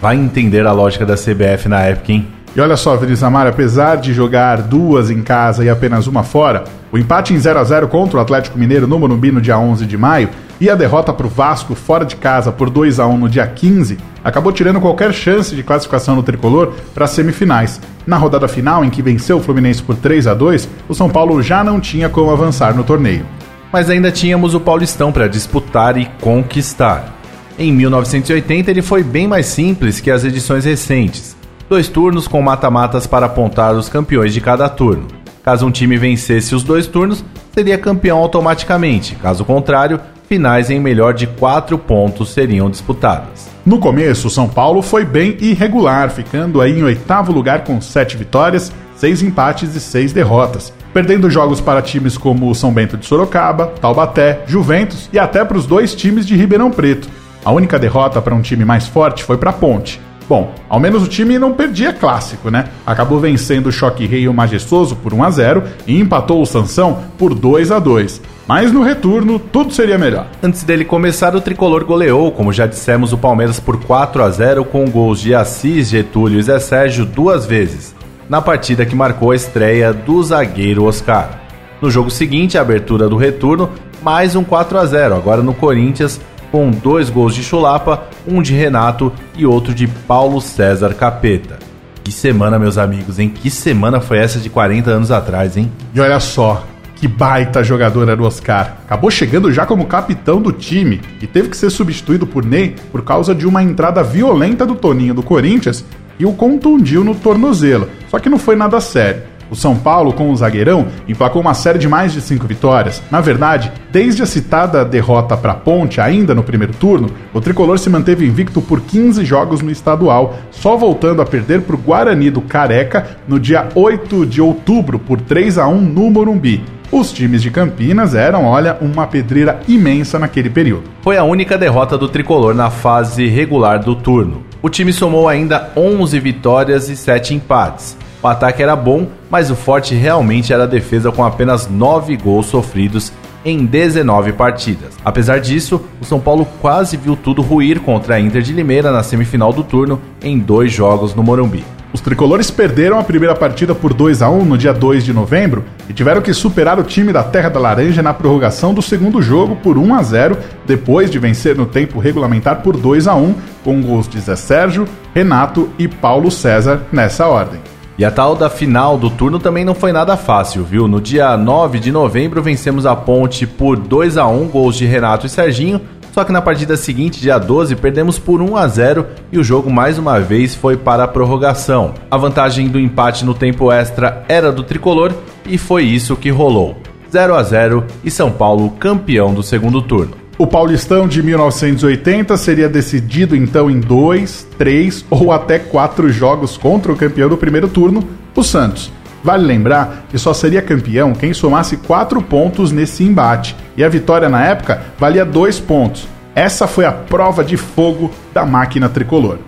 Vai 0.00 0.16
entender 0.16 0.66
a 0.66 0.72
lógica 0.72 1.06
da 1.06 1.14
CBF 1.14 1.68
na 1.68 1.80
época, 1.82 2.12
hein? 2.12 2.26
E 2.54 2.60
olha 2.60 2.76
só, 2.76 2.94
Vinícius 2.96 3.22
Amaro, 3.22 3.48
apesar 3.48 3.96
de 3.96 4.12
jogar 4.12 4.60
duas 4.60 5.10
em 5.10 5.22
casa 5.22 5.64
e 5.64 5.70
apenas 5.70 6.06
uma 6.06 6.22
fora, 6.22 6.64
o 6.92 6.98
empate 6.98 7.32
em 7.32 7.38
0 7.38 7.58
a 7.58 7.64
0 7.64 7.88
contra 7.88 8.18
o 8.18 8.20
Atlético 8.20 8.58
Mineiro 8.58 8.86
no 8.86 8.98
Morumbi 8.98 9.32
no 9.32 9.40
dia 9.40 9.58
11 9.58 9.86
de 9.86 9.96
maio 9.96 10.28
e 10.60 10.68
a 10.68 10.74
derrota 10.74 11.14
para 11.14 11.26
o 11.26 11.30
Vasco 11.30 11.74
fora 11.74 12.04
de 12.04 12.14
casa 12.14 12.52
por 12.52 12.68
2 12.68 13.00
a 13.00 13.06
1 13.06 13.16
no 13.16 13.28
dia 13.28 13.46
15 13.46 13.96
acabou 14.22 14.52
tirando 14.52 14.82
qualquer 14.82 15.14
chance 15.14 15.56
de 15.56 15.62
classificação 15.62 16.14
no 16.14 16.22
tricolor 16.22 16.74
para 16.94 17.06
as 17.06 17.12
semifinais. 17.12 17.80
Na 18.06 18.18
rodada 18.18 18.46
final, 18.46 18.84
em 18.84 18.90
que 18.90 19.00
venceu 19.00 19.38
o 19.38 19.40
Fluminense 19.40 19.82
por 19.82 19.96
3 19.96 20.26
a 20.26 20.34
2, 20.34 20.68
o 20.90 20.94
São 20.94 21.08
Paulo 21.08 21.42
já 21.42 21.64
não 21.64 21.80
tinha 21.80 22.10
como 22.10 22.30
avançar 22.30 22.76
no 22.76 22.84
torneio. 22.84 23.24
Mas 23.72 23.88
ainda 23.88 24.12
tínhamos 24.12 24.54
o 24.54 24.60
Paulistão 24.60 25.10
para 25.10 25.26
disputar 25.26 25.96
e 25.96 26.04
conquistar. 26.20 27.16
Em 27.58 27.72
1980 27.72 28.70
ele 28.70 28.82
foi 28.82 29.02
bem 29.02 29.26
mais 29.26 29.46
simples 29.46 30.00
que 30.00 30.10
as 30.10 30.22
edições 30.22 30.66
recentes 30.66 31.40
dois 31.68 31.88
turnos 31.88 32.28
com 32.28 32.40
mata-matas 32.42 33.06
para 33.06 33.26
apontar 33.26 33.74
os 33.74 33.88
campeões 33.88 34.32
de 34.34 34.40
cada 34.40 34.68
turno. 34.68 35.06
Caso 35.44 35.66
um 35.66 35.70
time 35.70 35.96
vencesse 35.96 36.54
os 36.54 36.62
dois 36.62 36.86
turnos, 36.86 37.24
seria 37.52 37.78
campeão 37.78 38.18
automaticamente. 38.18 39.16
Caso 39.16 39.44
contrário, 39.44 40.00
finais 40.28 40.70
em 40.70 40.78
melhor 40.78 41.14
de 41.14 41.26
quatro 41.26 41.76
pontos 41.76 42.30
seriam 42.30 42.70
disputadas. 42.70 43.50
No 43.64 43.78
começo, 43.78 44.30
São 44.30 44.48
Paulo 44.48 44.82
foi 44.82 45.04
bem 45.04 45.36
irregular, 45.40 46.10
ficando 46.10 46.60
aí 46.60 46.78
em 46.78 46.82
oitavo 46.82 47.32
lugar 47.32 47.64
com 47.64 47.80
sete 47.80 48.16
vitórias, 48.16 48.72
seis 48.96 49.22
empates 49.22 49.74
e 49.74 49.80
seis 49.80 50.12
derrotas, 50.12 50.72
perdendo 50.92 51.30
jogos 51.30 51.60
para 51.60 51.82
times 51.82 52.16
como 52.16 52.48
o 52.48 52.54
São 52.54 52.72
Bento 52.72 52.96
de 52.96 53.06
Sorocaba, 53.06 53.72
Taubaté, 53.80 54.42
Juventus 54.46 55.08
e 55.12 55.18
até 55.18 55.44
para 55.44 55.56
os 55.56 55.66
dois 55.66 55.94
times 55.94 56.26
de 56.26 56.36
Ribeirão 56.36 56.70
Preto. 56.70 57.08
A 57.44 57.50
única 57.50 57.78
derrota 57.78 58.22
para 58.22 58.34
um 58.34 58.40
time 58.40 58.64
mais 58.64 58.86
forte 58.86 59.24
foi 59.24 59.36
para 59.36 59.52
Ponte. 59.52 60.00
Bom, 60.32 60.50
ao 60.66 60.80
menos 60.80 61.02
o 61.02 61.08
time 61.08 61.38
não 61.38 61.52
perdia 61.52 61.92
clássico, 61.92 62.50
né? 62.50 62.64
Acabou 62.86 63.20
vencendo 63.20 63.66
o 63.66 63.70
Choque 63.70 64.06
Rei 64.06 64.22
e 64.22 64.28
o 64.30 64.32
Majestoso 64.32 64.96
por 64.96 65.12
1 65.12 65.24
a 65.24 65.30
0 65.30 65.62
e 65.86 66.00
empatou 66.00 66.40
o 66.40 66.46
Sansão 66.46 67.00
por 67.18 67.34
2 67.34 67.70
a 67.70 67.78
2. 67.78 68.18
Mas 68.48 68.72
no 68.72 68.82
retorno, 68.82 69.38
tudo 69.38 69.74
seria 69.74 69.98
melhor. 69.98 70.26
Antes 70.42 70.62
dele 70.64 70.86
começar, 70.86 71.36
o 71.36 71.40
tricolor 71.42 71.84
goleou, 71.84 72.32
como 72.32 72.50
já 72.50 72.66
dissemos, 72.66 73.12
o 73.12 73.18
Palmeiras 73.18 73.60
por 73.60 73.84
4 73.84 74.22
a 74.22 74.30
0 74.30 74.64
com 74.64 74.88
gols 74.88 75.20
de 75.20 75.34
Assis, 75.34 75.90
Getúlio 75.90 76.40
e 76.40 76.42
Zé 76.42 76.58
Sérgio 76.58 77.04
duas 77.04 77.44
vezes, 77.44 77.94
na 78.26 78.40
partida 78.40 78.86
que 78.86 78.96
marcou 78.96 79.32
a 79.32 79.36
estreia 79.36 79.92
do 79.92 80.22
zagueiro 80.22 80.84
Oscar. 80.84 81.42
No 81.78 81.90
jogo 81.90 82.10
seguinte, 82.10 82.56
a 82.56 82.62
abertura 82.62 83.06
do 83.06 83.18
retorno, 83.18 83.68
mais 84.02 84.34
um 84.34 84.42
4 84.42 84.78
a 84.78 84.86
0 84.86 85.14
agora 85.14 85.42
no 85.42 85.52
Corinthians, 85.52 86.18
com 86.52 86.70
dois 86.70 87.08
gols 87.08 87.34
de 87.34 87.42
Chulapa, 87.42 88.04
um 88.28 88.42
de 88.42 88.52
Renato 88.52 89.10
e 89.34 89.46
outro 89.46 89.74
de 89.74 89.86
Paulo 89.88 90.38
César 90.38 90.92
Capeta. 90.92 91.58
Que 92.04 92.12
semana, 92.12 92.58
meus 92.58 92.76
amigos, 92.76 93.18
hein? 93.18 93.32
Que 93.34 93.50
semana 93.50 94.00
foi 94.00 94.18
essa 94.18 94.38
de 94.38 94.50
40 94.50 94.90
anos 94.90 95.10
atrás, 95.10 95.56
hein? 95.56 95.72
E 95.94 96.00
olha 96.00 96.20
só, 96.20 96.66
que 96.96 97.08
baita 97.08 97.64
jogador 97.64 98.08
era 98.08 98.20
o 98.20 98.26
Oscar. 98.26 98.76
Acabou 98.84 99.10
chegando 99.10 99.50
já 99.50 99.64
como 99.64 99.86
capitão 99.86 100.42
do 100.42 100.52
time 100.52 101.00
e 101.22 101.26
teve 101.26 101.48
que 101.48 101.56
ser 101.56 101.70
substituído 101.70 102.26
por 102.26 102.44
Ney 102.44 102.76
por 102.90 103.02
causa 103.02 103.34
de 103.34 103.46
uma 103.46 103.62
entrada 103.62 104.02
violenta 104.02 104.66
do 104.66 104.74
Toninho 104.74 105.14
do 105.14 105.22
Corinthians 105.22 105.84
e 106.18 106.26
o 106.26 106.34
contundiu 106.34 107.02
no 107.02 107.14
tornozelo. 107.14 107.88
Só 108.10 108.18
que 108.18 108.28
não 108.28 108.38
foi 108.38 108.56
nada 108.56 108.78
sério. 108.78 109.22
O 109.52 109.54
São 109.54 109.76
Paulo, 109.76 110.14
com 110.14 110.30
o 110.30 110.34
zagueirão, 110.34 110.86
emplacou 111.06 111.42
uma 111.42 111.52
série 111.52 111.78
de 111.78 111.86
mais 111.86 112.10
de 112.10 112.22
cinco 112.22 112.46
vitórias. 112.46 113.02
Na 113.10 113.20
verdade, 113.20 113.70
desde 113.90 114.22
a 114.22 114.26
citada 114.26 114.82
derrota 114.82 115.36
para 115.36 115.52
Ponte, 115.52 116.00
ainda 116.00 116.34
no 116.34 116.42
primeiro 116.42 116.72
turno, 116.72 117.10
o 117.34 117.40
tricolor 117.40 117.78
se 117.78 117.90
manteve 117.90 118.26
invicto 118.26 118.62
por 118.62 118.80
15 118.80 119.22
jogos 119.26 119.60
no 119.60 119.70
estadual, 119.70 120.36
só 120.50 120.74
voltando 120.74 121.20
a 121.20 121.26
perder 121.26 121.60
para 121.60 121.76
o 121.76 121.78
Guarani 121.78 122.30
do 122.30 122.40
Careca 122.40 123.18
no 123.28 123.38
dia 123.38 123.68
8 123.74 124.24
de 124.24 124.40
outubro 124.40 124.98
por 124.98 125.20
3 125.20 125.58
a 125.58 125.68
1 125.68 125.78
no 125.82 126.10
Morumbi. 126.10 126.64
Os 126.90 127.12
times 127.12 127.42
de 127.42 127.50
Campinas 127.50 128.14
eram, 128.14 128.46
olha, 128.46 128.78
uma 128.80 129.06
pedreira 129.06 129.60
imensa 129.68 130.18
naquele 130.18 130.48
período. 130.48 130.84
Foi 131.02 131.18
a 131.18 131.24
única 131.24 131.58
derrota 131.58 131.98
do 131.98 132.08
tricolor 132.08 132.54
na 132.54 132.70
fase 132.70 133.28
regular 133.28 133.80
do 133.80 133.94
turno. 133.94 134.44
O 134.62 134.70
time 134.70 134.94
somou 134.94 135.28
ainda 135.28 135.72
11 135.76 136.18
vitórias 136.20 136.88
e 136.88 136.96
7 136.96 137.34
empates. 137.34 138.00
O 138.22 138.28
ataque 138.28 138.62
era 138.62 138.76
bom, 138.76 139.08
mas 139.28 139.50
o 139.50 139.56
forte 139.56 139.94
realmente 139.96 140.52
era 140.52 140.62
a 140.62 140.66
defesa 140.66 141.10
com 141.10 141.24
apenas 141.24 141.68
9 141.68 142.16
gols 142.16 142.46
sofridos 142.46 143.12
em 143.44 143.66
19 143.66 144.32
partidas. 144.34 144.94
Apesar 145.04 145.40
disso, 145.40 145.82
o 146.00 146.04
São 146.04 146.20
Paulo 146.20 146.46
quase 146.60 146.96
viu 146.96 147.16
tudo 147.16 147.42
ruir 147.42 147.80
contra 147.80 148.14
a 148.14 148.20
Inter 148.20 148.40
de 148.40 148.52
Limeira 148.52 148.92
na 148.92 149.02
semifinal 149.02 149.52
do 149.52 149.64
turno 149.64 150.00
em 150.22 150.38
dois 150.38 150.72
jogos 150.72 151.16
no 151.16 151.22
Morumbi. 151.24 151.64
Os 151.92 152.00
tricolores 152.00 152.50
perderam 152.50 152.98
a 152.98 153.04
primeira 153.04 153.34
partida 153.34 153.74
por 153.74 153.92
2 153.92 154.22
a 154.22 154.30
1 154.30 154.44
no 154.44 154.56
dia 154.56 154.72
2 154.72 155.04
de 155.04 155.12
novembro 155.12 155.64
e 155.88 155.92
tiveram 155.92 156.22
que 156.22 156.32
superar 156.32 156.78
o 156.78 156.84
time 156.84 157.12
da 157.12 157.22
Terra 157.22 157.50
da 157.50 157.60
Laranja 157.60 158.02
na 158.02 158.14
prorrogação 158.14 158.72
do 158.72 158.80
segundo 158.80 159.20
jogo 159.20 159.56
por 159.56 159.76
1 159.76 159.94
a 159.94 160.02
0, 160.02 160.38
depois 160.64 161.10
de 161.10 161.18
vencer 161.18 161.54
no 161.54 161.66
tempo 161.66 161.98
regulamentar 161.98 162.62
por 162.62 162.76
2 162.76 163.08
a 163.08 163.14
1, 163.14 163.34
com 163.62 163.82
gols 163.82 164.08
de 164.08 164.20
Zé 164.20 164.36
Sérgio, 164.36 164.86
Renato 165.12 165.68
e 165.78 165.86
Paulo 165.86 166.30
César 166.30 166.82
nessa 166.90 167.26
ordem. 167.26 167.71
E 167.98 168.04
a 168.04 168.10
tal 168.10 168.34
da 168.34 168.48
final 168.48 168.96
do 168.96 169.10
turno 169.10 169.38
também 169.38 169.64
não 169.64 169.74
foi 169.74 169.92
nada 169.92 170.16
fácil, 170.16 170.64
viu? 170.64 170.88
No 170.88 171.00
dia 171.00 171.36
9 171.36 171.78
de 171.78 171.92
novembro 171.92 172.42
vencemos 172.42 172.86
a 172.86 172.96
Ponte 172.96 173.46
por 173.46 173.76
2 173.76 174.16
a 174.16 174.26
1 174.26 174.48
gols 174.48 174.76
de 174.76 174.86
Renato 174.86 175.26
e 175.26 175.28
Serginho, 175.28 175.80
só 176.12 176.24
que 176.24 176.32
na 176.32 176.42
partida 176.42 176.76
seguinte, 176.76 177.20
dia 177.20 177.38
12, 177.38 177.74
perdemos 177.76 178.18
por 178.18 178.42
1 178.42 178.56
a 178.56 178.68
0 178.68 179.06
e 179.30 179.38
o 179.38 179.44
jogo 179.44 179.70
mais 179.70 179.98
uma 179.98 180.20
vez 180.20 180.54
foi 180.54 180.76
para 180.76 181.04
a 181.04 181.08
prorrogação. 181.08 181.94
A 182.10 182.16
vantagem 182.16 182.68
do 182.68 182.78
empate 182.78 183.24
no 183.24 183.34
tempo 183.34 183.72
extra 183.72 184.22
era 184.28 184.52
do 184.52 184.62
tricolor 184.62 185.12
e 185.46 185.56
foi 185.56 185.84
isso 185.84 186.16
que 186.16 186.30
rolou. 186.30 186.76
0 187.10 187.34
a 187.34 187.42
0 187.42 187.84
e 188.04 188.10
São 188.10 188.30
Paulo 188.30 188.70
campeão 188.70 189.32
do 189.32 189.42
segundo 189.42 189.80
turno. 189.82 190.21
O 190.42 190.46
Paulistão 190.48 191.06
de 191.06 191.22
1980 191.22 192.36
seria 192.36 192.68
decidido 192.68 193.36
então 193.36 193.70
em 193.70 193.78
dois, 193.78 194.44
três 194.58 195.04
ou 195.08 195.30
até 195.30 195.56
quatro 195.56 196.10
jogos 196.10 196.56
contra 196.56 196.90
o 196.90 196.96
campeão 196.96 197.28
do 197.28 197.36
primeiro 197.36 197.68
turno, 197.68 198.02
o 198.34 198.42
Santos. 198.42 198.90
Vale 199.22 199.46
lembrar 199.46 200.06
que 200.10 200.18
só 200.18 200.34
seria 200.34 200.60
campeão 200.60 201.12
quem 201.12 201.32
somasse 201.32 201.76
quatro 201.76 202.20
pontos 202.20 202.72
nesse 202.72 203.04
embate, 203.04 203.54
e 203.76 203.84
a 203.84 203.88
vitória 203.88 204.28
na 204.28 204.44
época 204.44 204.82
valia 204.98 205.24
dois 205.24 205.60
pontos. 205.60 206.08
Essa 206.34 206.66
foi 206.66 206.86
a 206.86 206.90
prova 206.90 207.44
de 207.44 207.56
fogo 207.56 208.10
da 208.34 208.44
máquina 208.44 208.88
tricolor. 208.88 209.38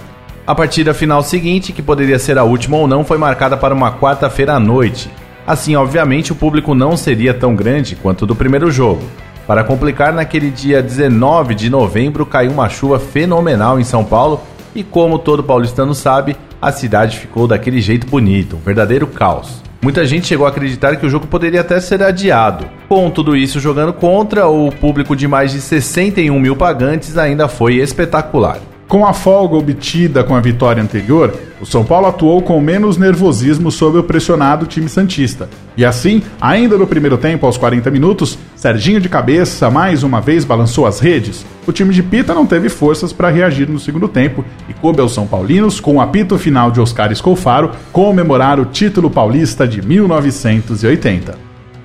A 0.46 0.54
partida 0.54 0.94
final 0.94 1.22
seguinte, 1.22 1.70
que 1.70 1.82
poderia 1.82 2.18
ser 2.18 2.38
a 2.38 2.44
última 2.44 2.78
ou 2.78 2.86
não, 2.86 3.04
foi 3.04 3.18
marcada 3.18 3.58
para 3.58 3.74
uma 3.74 3.92
quarta-feira 3.92 4.54
à 4.54 4.58
noite. 4.58 5.10
Assim, 5.46 5.76
obviamente, 5.76 6.32
o 6.32 6.34
público 6.34 6.74
não 6.74 6.96
seria 6.96 7.34
tão 7.34 7.54
grande 7.54 7.94
quanto 7.96 8.24
do 8.24 8.34
primeiro 8.34 8.70
jogo. 8.70 9.02
Para 9.46 9.62
complicar, 9.62 10.12
naquele 10.12 10.50
dia 10.50 10.82
19 10.82 11.54
de 11.54 11.68
novembro 11.68 12.24
caiu 12.24 12.50
uma 12.50 12.70
chuva 12.70 12.98
fenomenal 12.98 13.78
em 13.78 13.84
São 13.84 14.02
Paulo 14.02 14.40
e, 14.74 14.82
como 14.82 15.18
todo 15.18 15.44
paulistano 15.44 15.94
sabe, 15.94 16.34
a 16.62 16.72
cidade 16.72 17.18
ficou 17.18 17.46
daquele 17.46 17.78
jeito 17.78 18.06
bonito, 18.06 18.56
um 18.56 18.60
verdadeiro 18.60 19.06
caos. 19.06 19.62
Muita 19.82 20.06
gente 20.06 20.26
chegou 20.26 20.46
a 20.46 20.48
acreditar 20.48 20.96
que 20.96 21.04
o 21.04 21.10
jogo 21.10 21.26
poderia 21.26 21.60
até 21.60 21.78
ser 21.78 22.02
adiado. 22.02 22.64
Com 22.88 23.10
tudo 23.10 23.36
isso 23.36 23.60
jogando 23.60 23.92
contra, 23.92 24.48
o 24.48 24.72
público 24.72 25.14
de 25.14 25.28
mais 25.28 25.52
de 25.52 25.60
61 25.60 26.40
mil 26.40 26.56
pagantes 26.56 27.18
ainda 27.18 27.48
foi 27.48 27.74
espetacular. 27.74 28.60
Com 28.88 29.06
a 29.06 29.12
folga 29.12 29.56
obtida 29.56 30.22
com 30.22 30.36
a 30.36 30.40
vitória 30.40 30.82
anterior, 30.82 31.34
o 31.60 31.66
São 31.66 31.84
Paulo 31.84 32.06
atuou 32.06 32.42
com 32.42 32.60
menos 32.60 32.98
nervosismo 32.98 33.70
sobre 33.70 33.98
o 33.98 34.04
pressionado 34.04 34.66
time 34.66 34.88
Santista. 34.88 35.48
E 35.76 35.84
assim, 35.84 36.22
ainda 36.40 36.76
no 36.76 36.86
primeiro 36.86 37.16
tempo, 37.16 37.46
aos 37.46 37.56
40 37.56 37.90
minutos, 37.90 38.38
Serginho 38.54 38.98
de 38.98 39.10
cabeça 39.10 39.70
mais 39.70 40.02
uma 40.02 40.22
vez 40.22 40.42
balançou 40.42 40.86
as 40.86 40.98
redes. 40.98 41.44
O 41.66 41.72
time 41.72 41.92
de 41.92 42.02
Pita 42.02 42.32
não 42.32 42.46
teve 42.46 42.70
forças 42.70 43.12
para 43.12 43.28
reagir 43.28 43.68
no 43.68 43.78
segundo 43.78 44.08
tempo 44.08 44.42
e 44.68 44.72
coube 44.72 45.00
aos 45.00 45.12
São 45.12 45.26
Paulinos, 45.26 45.80
com 45.80 45.96
o 45.96 46.00
apito 46.00 46.38
final 46.38 46.70
de 46.70 46.80
Oscar 46.80 47.12
Escolfaro, 47.12 47.72
comemorar 47.92 48.58
o 48.58 48.64
título 48.64 49.10
paulista 49.10 49.68
de 49.68 49.82
1980. 49.82 51.38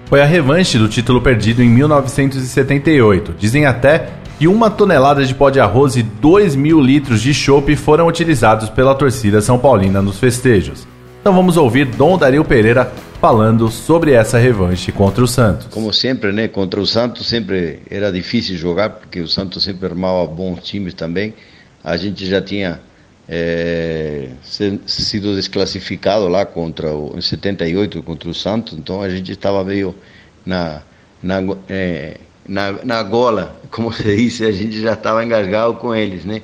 Foi 0.05 0.21
a 0.21 0.25
revanche 0.25 0.77
do 0.77 0.88
título 0.88 1.21
perdido 1.21 1.62
em 1.62 1.69
1978. 1.69 3.35
Dizem 3.38 3.65
até 3.65 4.07
que 4.39 4.47
uma 4.47 4.69
tonelada 4.69 5.25
de 5.25 5.36
pó 5.36 5.49
de 5.49 5.60
arroz 5.60 5.97
e 5.97 6.02
2 6.02 6.56
mil 6.56 6.80
litros 6.80 7.21
de 7.21 7.34
chopp 7.34 7.75
foram 7.75 8.08
utilizados 8.08 8.69
pela 8.69 8.95
torcida 8.95 9.41
São 9.41 9.60
Paulina 9.60 10.02
nos 10.02 10.17
festejos. 10.17 10.88
Então 11.19 11.34
vamos 11.34 11.58
ouvir 11.58 11.86
Dom 11.86 12.17
Dario 12.17 12.45
Pereira 12.45 12.89
falando 13.19 13.67
sobre 13.69 14.13
essa 14.13 14.38
revanche 14.38 14.93
contra 14.93 15.21
o 15.21 15.28
Santos. 15.28 15.67
Como 15.67 15.91
sempre, 15.91 16.32
né, 16.32 16.47
contra 16.47 16.80
o 16.80 16.88
Santos 16.88 17.28
sempre 17.28 17.82
era 17.91 18.13
difícil 18.13 18.56
jogar, 18.56 18.91
porque 18.91 19.19
o 19.19 19.28
Santos 19.28 19.62
sempre 19.62 19.88
armava 19.88 20.25
bons 20.25 20.63
times 20.63 20.93
também. 20.93 21.34
A 21.84 21.97
gente 21.97 22.25
já 22.25 22.41
tinha 22.41 22.80
é, 23.28 24.30
sido 24.86 25.36
desclassificado 25.36 26.30
lá 26.30 26.45
contra 26.45 26.95
o, 26.95 27.13
em 27.17 27.21
78 27.21 28.02
contra 28.04 28.30
o 28.30 28.34
Santos, 28.34 28.78
então 28.80 29.02
a 29.02 29.10
gente 29.10 29.34
estava 29.34 29.65
meio 29.65 29.93
na, 30.45 30.82
na 31.21 31.39
é, 31.67 32.15
na, 32.49 32.71
na 32.83 33.03
gola, 33.03 33.55
como 33.69 33.91
você 33.91 34.15
disse, 34.15 34.43
a 34.43 34.51
gente 34.51 34.81
já 34.81 34.93
estava 34.93 35.23
engasgado 35.23 35.75
com 35.75 35.95
eles, 35.95 36.25
né? 36.25 36.41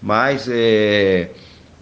Mas, 0.00 0.46
é, 0.48 1.30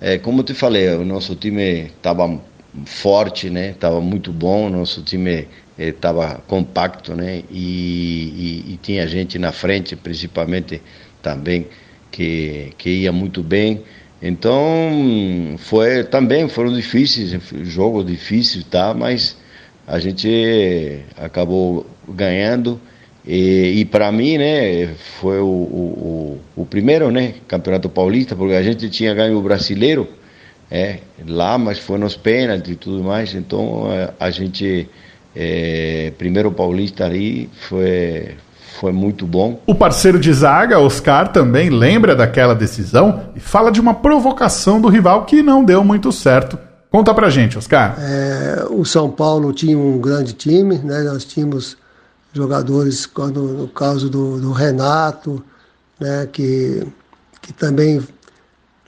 é, 0.00 0.18
como 0.18 0.40
eu 0.40 0.44
te 0.44 0.54
falei, 0.54 0.88
o 0.94 1.04
nosso 1.04 1.34
time 1.34 1.90
estava 1.96 2.40
forte, 2.86 3.50
né? 3.50 3.70
Estava 3.70 4.00
muito 4.00 4.32
bom, 4.32 4.68
o 4.68 4.70
nosso 4.70 5.02
time 5.02 5.48
estava 5.76 6.24
é, 6.24 6.38
compacto, 6.46 7.14
né? 7.14 7.42
E, 7.50 8.64
e, 8.68 8.72
e, 8.72 8.78
tinha 8.80 9.06
gente 9.06 9.38
na 9.38 9.52
frente, 9.52 9.96
principalmente 9.96 10.80
também, 11.20 11.66
que, 12.10 12.72
que 12.78 12.88
ia 12.90 13.12
muito 13.12 13.42
bem. 13.42 13.82
Então, 14.22 15.56
foi 15.58 16.04
também 16.04 16.48
foram 16.48 16.72
difíceis, 16.72 17.38
jogos 17.64 18.06
difíceis, 18.06 18.64
tá? 18.64 18.94
Mas 18.94 19.36
a 19.86 19.98
gente 19.98 21.02
acabou 21.16 21.86
ganhando. 22.08 22.80
E, 23.26 23.80
e 23.80 23.84
para 23.84 24.12
mim, 24.12 24.38
né, 24.38 24.94
foi 25.20 25.40
o, 25.40 25.44
o, 25.44 26.40
o, 26.54 26.64
primeiro, 26.64 27.10
né, 27.10 27.34
campeonato 27.48 27.88
paulista, 27.88 28.36
porque 28.36 28.54
a 28.54 28.62
gente 28.62 28.88
tinha 28.88 29.12
ganho 29.12 29.36
o 29.36 29.42
brasileiro, 29.42 30.08
é, 30.70 30.98
lá, 31.26 31.58
mas 31.58 31.78
foi 31.78 31.98
nos 31.98 32.16
pênaltis 32.16 32.72
e 32.72 32.76
tudo 32.76 33.02
mais, 33.02 33.34
então 33.34 33.88
a, 34.18 34.26
a 34.26 34.30
gente, 34.30 34.88
é, 35.34 36.12
primeiro 36.16 36.52
paulista 36.52 37.04
ali, 37.04 37.50
foi, 37.68 38.36
foi 38.78 38.92
muito 38.92 39.26
bom. 39.26 39.60
O 39.66 39.74
parceiro 39.74 40.20
de 40.20 40.32
zaga, 40.32 40.78
Oscar, 40.78 41.32
também 41.32 41.68
lembra 41.68 42.14
daquela 42.14 42.54
decisão 42.54 43.30
e 43.34 43.40
fala 43.40 43.72
de 43.72 43.80
uma 43.80 43.94
provocação 43.94 44.80
do 44.80 44.88
rival 44.88 45.24
que 45.24 45.42
não 45.42 45.64
deu 45.64 45.82
muito 45.82 46.12
certo. 46.12 46.56
Conta 46.90 47.12
pra 47.12 47.28
gente, 47.28 47.58
Oscar. 47.58 47.96
É, 47.98 48.66
o 48.70 48.84
São 48.84 49.10
Paulo 49.10 49.52
tinha 49.52 49.76
um 49.76 49.98
grande 49.98 50.32
time, 50.32 50.78
né, 50.78 51.00
nós 51.02 51.24
tínhamos 51.24 51.76
jogadores, 52.36 53.06
quando, 53.06 53.42
no 53.42 53.68
caso 53.68 54.08
do, 54.08 54.40
do 54.40 54.52
Renato, 54.52 55.42
né, 55.98 56.26
que, 56.26 56.86
que 57.40 57.52
também 57.52 58.06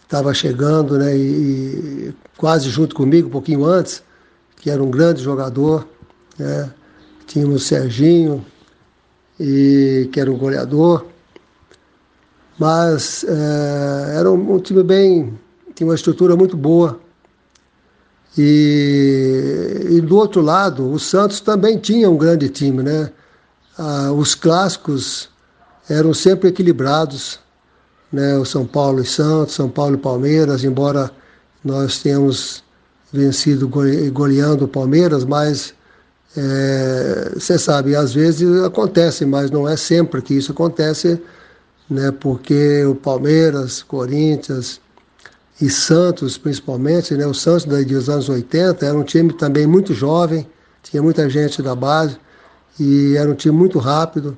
estava 0.02 0.32
chegando 0.32 0.98
né, 0.98 1.16
e, 1.16 1.20
e, 1.20 2.14
quase 2.36 2.70
junto 2.70 2.94
comigo, 2.94 3.28
um 3.28 3.32
pouquinho 3.32 3.64
antes, 3.64 4.02
que 4.56 4.70
era 4.70 4.82
um 4.82 4.90
grande 4.90 5.22
jogador. 5.22 5.86
Né, 6.38 6.70
tínhamos 7.26 7.62
o 7.62 7.64
Serginho, 7.64 8.44
e, 9.38 10.08
que 10.12 10.20
era 10.20 10.30
um 10.30 10.36
goleador. 10.36 11.06
Mas 12.58 13.24
é, 13.24 14.16
era 14.16 14.30
um, 14.30 14.54
um 14.54 14.58
time 14.58 14.82
bem. 14.82 15.38
tinha 15.74 15.86
uma 15.86 15.94
estrutura 15.94 16.36
muito 16.36 16.56
boa. 16.56 16.98
E, 18.36 19.86
e, 19.90 20.00
do 20.00 20.16
outro 20.16 20.40
lado, 20.40 20.90
o 20.90 20.98
Santos 20.98 21.40
também 21.40 21.78
tinha 21.78 22.10
um 22.10 22.16
grande 22.16 22.48
time, 22.48 22.82
né? 22.82 23.12
Ah, 23.78 24.12
os 24.12 24.34
clássicos 24.34 25.30
eram 25.88 26.12
sempre 26.12 26.48
equilibrados, 26.48 27.38
né? 28.12 28.36
O 28.36 28.44
São 28.44 28.66
Paulo 28.66 29.00
e 29.00 29.06
Santos, 29.06 29.54
São 29.54 29.70
Paulo 29.70 29.94
e 29.94 29.98
Palmeiras, 29.98 30.64
embora 30.64 31.10
nós 31.64 32.02
tenhamos 32.02 32.64
vencido 33.12 33.68
goleando 34.12 34.64
o 34.64 34.68
Palmeiras, 34.68 35.24
mas 35.24 35.74
você 37.34 37.54
é, 37.54 37.58
sabe, 37.58 37.96
às 37.96 38.12
vezes 38.12 38.62
acontece, 38.62 39.24
mas 39.24 39.50
não 39.50 39.66
é 39.66 39.76
sempre 39.76 40.20
que 40.20 40.34
isso 40.34 40.52
acontece, 40.52 41.20
né? 41.88 42.10
Porque 42.10 42.84
o 42.84 42.94
Palmeiras, 42.94 43.82
Corinthians 43.82 44.80
e 45.60 45.70
Santos, 45.70 46.36
principalmente, 46.36 47.14
né? 47.14 47.26
O 47.26 47.34
Santos 47.34 47.64
dos 47.64 48.10
anos 48.10 48.28
80 48.28 48.84
era 48.84 48.98
um 48.98 49.04
time 49.04 49.32
também 49.32 49.66
muito 49.66 49.94
jovem, 49.94 50.46
tinha 50.82 51.02
muita 51.02 51.30
gente 51.30 51.62
da 51.62 51.74
base 51.74 52.18
e 52.78 53.16
era 53.16 53.30
um 53.30 53.34
time 53.34 53.56
muito 53.56 53.78
rápido 53.78 54.36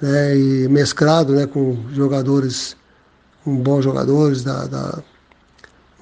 né, 0.00 0.36
e 0.36 0.68
mesclado 0.68 1.34
né, 1.34 1.46
com 1.46 1.76
jogadores, 1.92 2.76
com 3.44 3.56
bons 3.56 3.82
jogadores 3.82 4.42
da, 4.42 4.66
da 4.66 4.98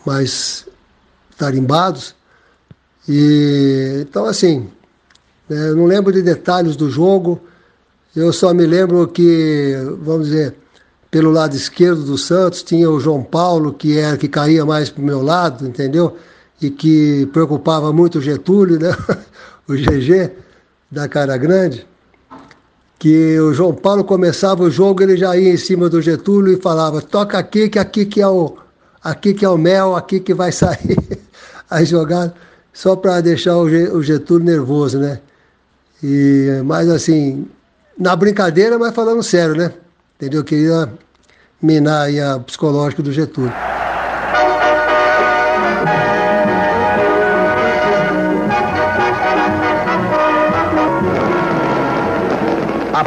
mais 0.05 0.67
tarimbados. 1.37 2.15
E, 3.09 4.05
então, 4.09 4.27
assim, 4.27 4.69
né, 5.49 5.71
eu 5.71 5.77
não 5.77 5.87
lembro 5.87 6.13
de 6.13 6.23
detalhes 6.23 6.77
do 6.77 6.91
jogo, 6.91 7.41
eu 8.15 8.33
só 8.33 8.55
me 8.55 8.67
lembro 8.67 9.09
que, 9.09 9.75
vamos 10.03 10.29
dizer, 10.29 10.55
pelo 11.11 11.31
lado 11.31 11.57
esquerdo 11.57 12.05
do 12.05 12.19
Santos 12.19 12.63
tinha 12.63 12.89
o 12.91 13.01
João 13.01 13.23
Paulo, 13.23 13.73
que 13.73 13.99
era 13.99 14.17
que 14.17 14.29
caía 14.29 14.65
mais 14.65 14.91
para 14.91 15.03
o 15.03 15.05
meu 15.05 15.23
lado, 15.23 15.67
entendeu? 15.67 16.17
E 16.61 16.71
que 16.71 17.27
preocupava 17.33 17.93
muito 17.93 18.19
o 18.19 18.23
Getúlio, 18.23 18.79
né? 18.79 18.97
o 19.69 19.75
GG 19.75 20.44
da 20.95 21.09
Cara 21.09 21.37
Grande, 21.37 21.85
que 22.99 23.39
o 23.41 23.53
João 23.53 23.75
Paulo 23.75 24.05
começava 24.05 24.63
o 24.63 24.71
jogo, 24.71 25.03
ele 25.03 25.17
já 25.17 25.37
ia 25.37 25.53
em 25.53 25.57
cima 25.57 25.91
do 25.91 26.01
Getúlio 26.01 26.57
e 26.57 26.63
falava, 26.63 27.03
toca 27.03 27.37
aqui, 27.37 27.69
que 27.69 27.79
aqui 27.79 28.07
que 28.07 28.23
é 28.23 28.29
o, 28.29 28.57
aqui 29.03 29.35
que 29.35 29.45
é 29.45 29.49
o 29.49 29.59
mel, 29.59 29.97
aqui 29.97 30.21
que 30.21 30.33
vai 30.33 30.53
sair 30.53 30.97
a 31.69 31.83
jogada, 31.83 32.33
só 32.73 32.95
para 32.95 33.21
deixar 33.21 33.57
o 33.59 34.03
Getúlio 34.03 34.47
nervoso, 34.47 34.99
né? 35.01 35.21
E, 36.03 36.63
mas 36.65 36.89
assim, 36.89 37.47
na 37.99 38.15
brincadeira, 38.15 38.79
mas 38.79 38.95
falando 38.95 39.23
sério, 39.23 39.57
né? 39.57 39.73
Entendeu? 40.17 40.41
Eu 40.41 40.45
queria 40.45 40.93
minar 41.61 42.03
aí 42.03 42.21
a 42.21 42.39
psicológica 42.39 43.03
do 43.03 43.13
Getúlio. 43.13 43.53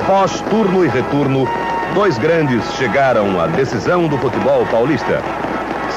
Após 0.08 0.40
turno 0.50 0.86
e 0.86 0.88
retorno, 0.88 1.46
dois 1.94 2.18
grandes 2.18 2.64
chegaram 2.76 3.42
à 3.42 3.48
decisão 3.48 4.08
do 4.08 4.18
futebol 4.18 4.66
paulista. 4.68 5.22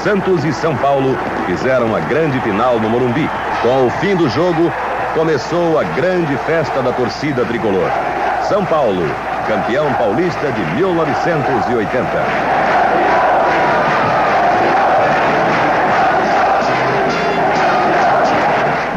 Santos 0.03 0.43
e 0.43 0.51
São 0.51 0.75
Paulo 0.75 1.17
fizeram 1.45 1.95
a 1.95 2.01
grande 2.01 2.37
final 2.41 2.77
no 2.77 2.89
Morumbi. 2.89 3.29
Com 3.61 3.87
o 3.87 3.89
fim 4.01 4.13
do 4.17 4.27
jogo, 4.27 4.69
começou 5.13 5.79
a 5.79 5.85
grande 5.85 6.35
festa 6.39 6.81
da 6.81 6.91
torcida 6.91 7.45
tricolor. 7.45 7.89
São 8.49 8.65
Paulo, 8.65 9.09
campeão 9.47 9.93
paulista 9.93 10.51
de 10.51 10.75
1980. 10.75 12.60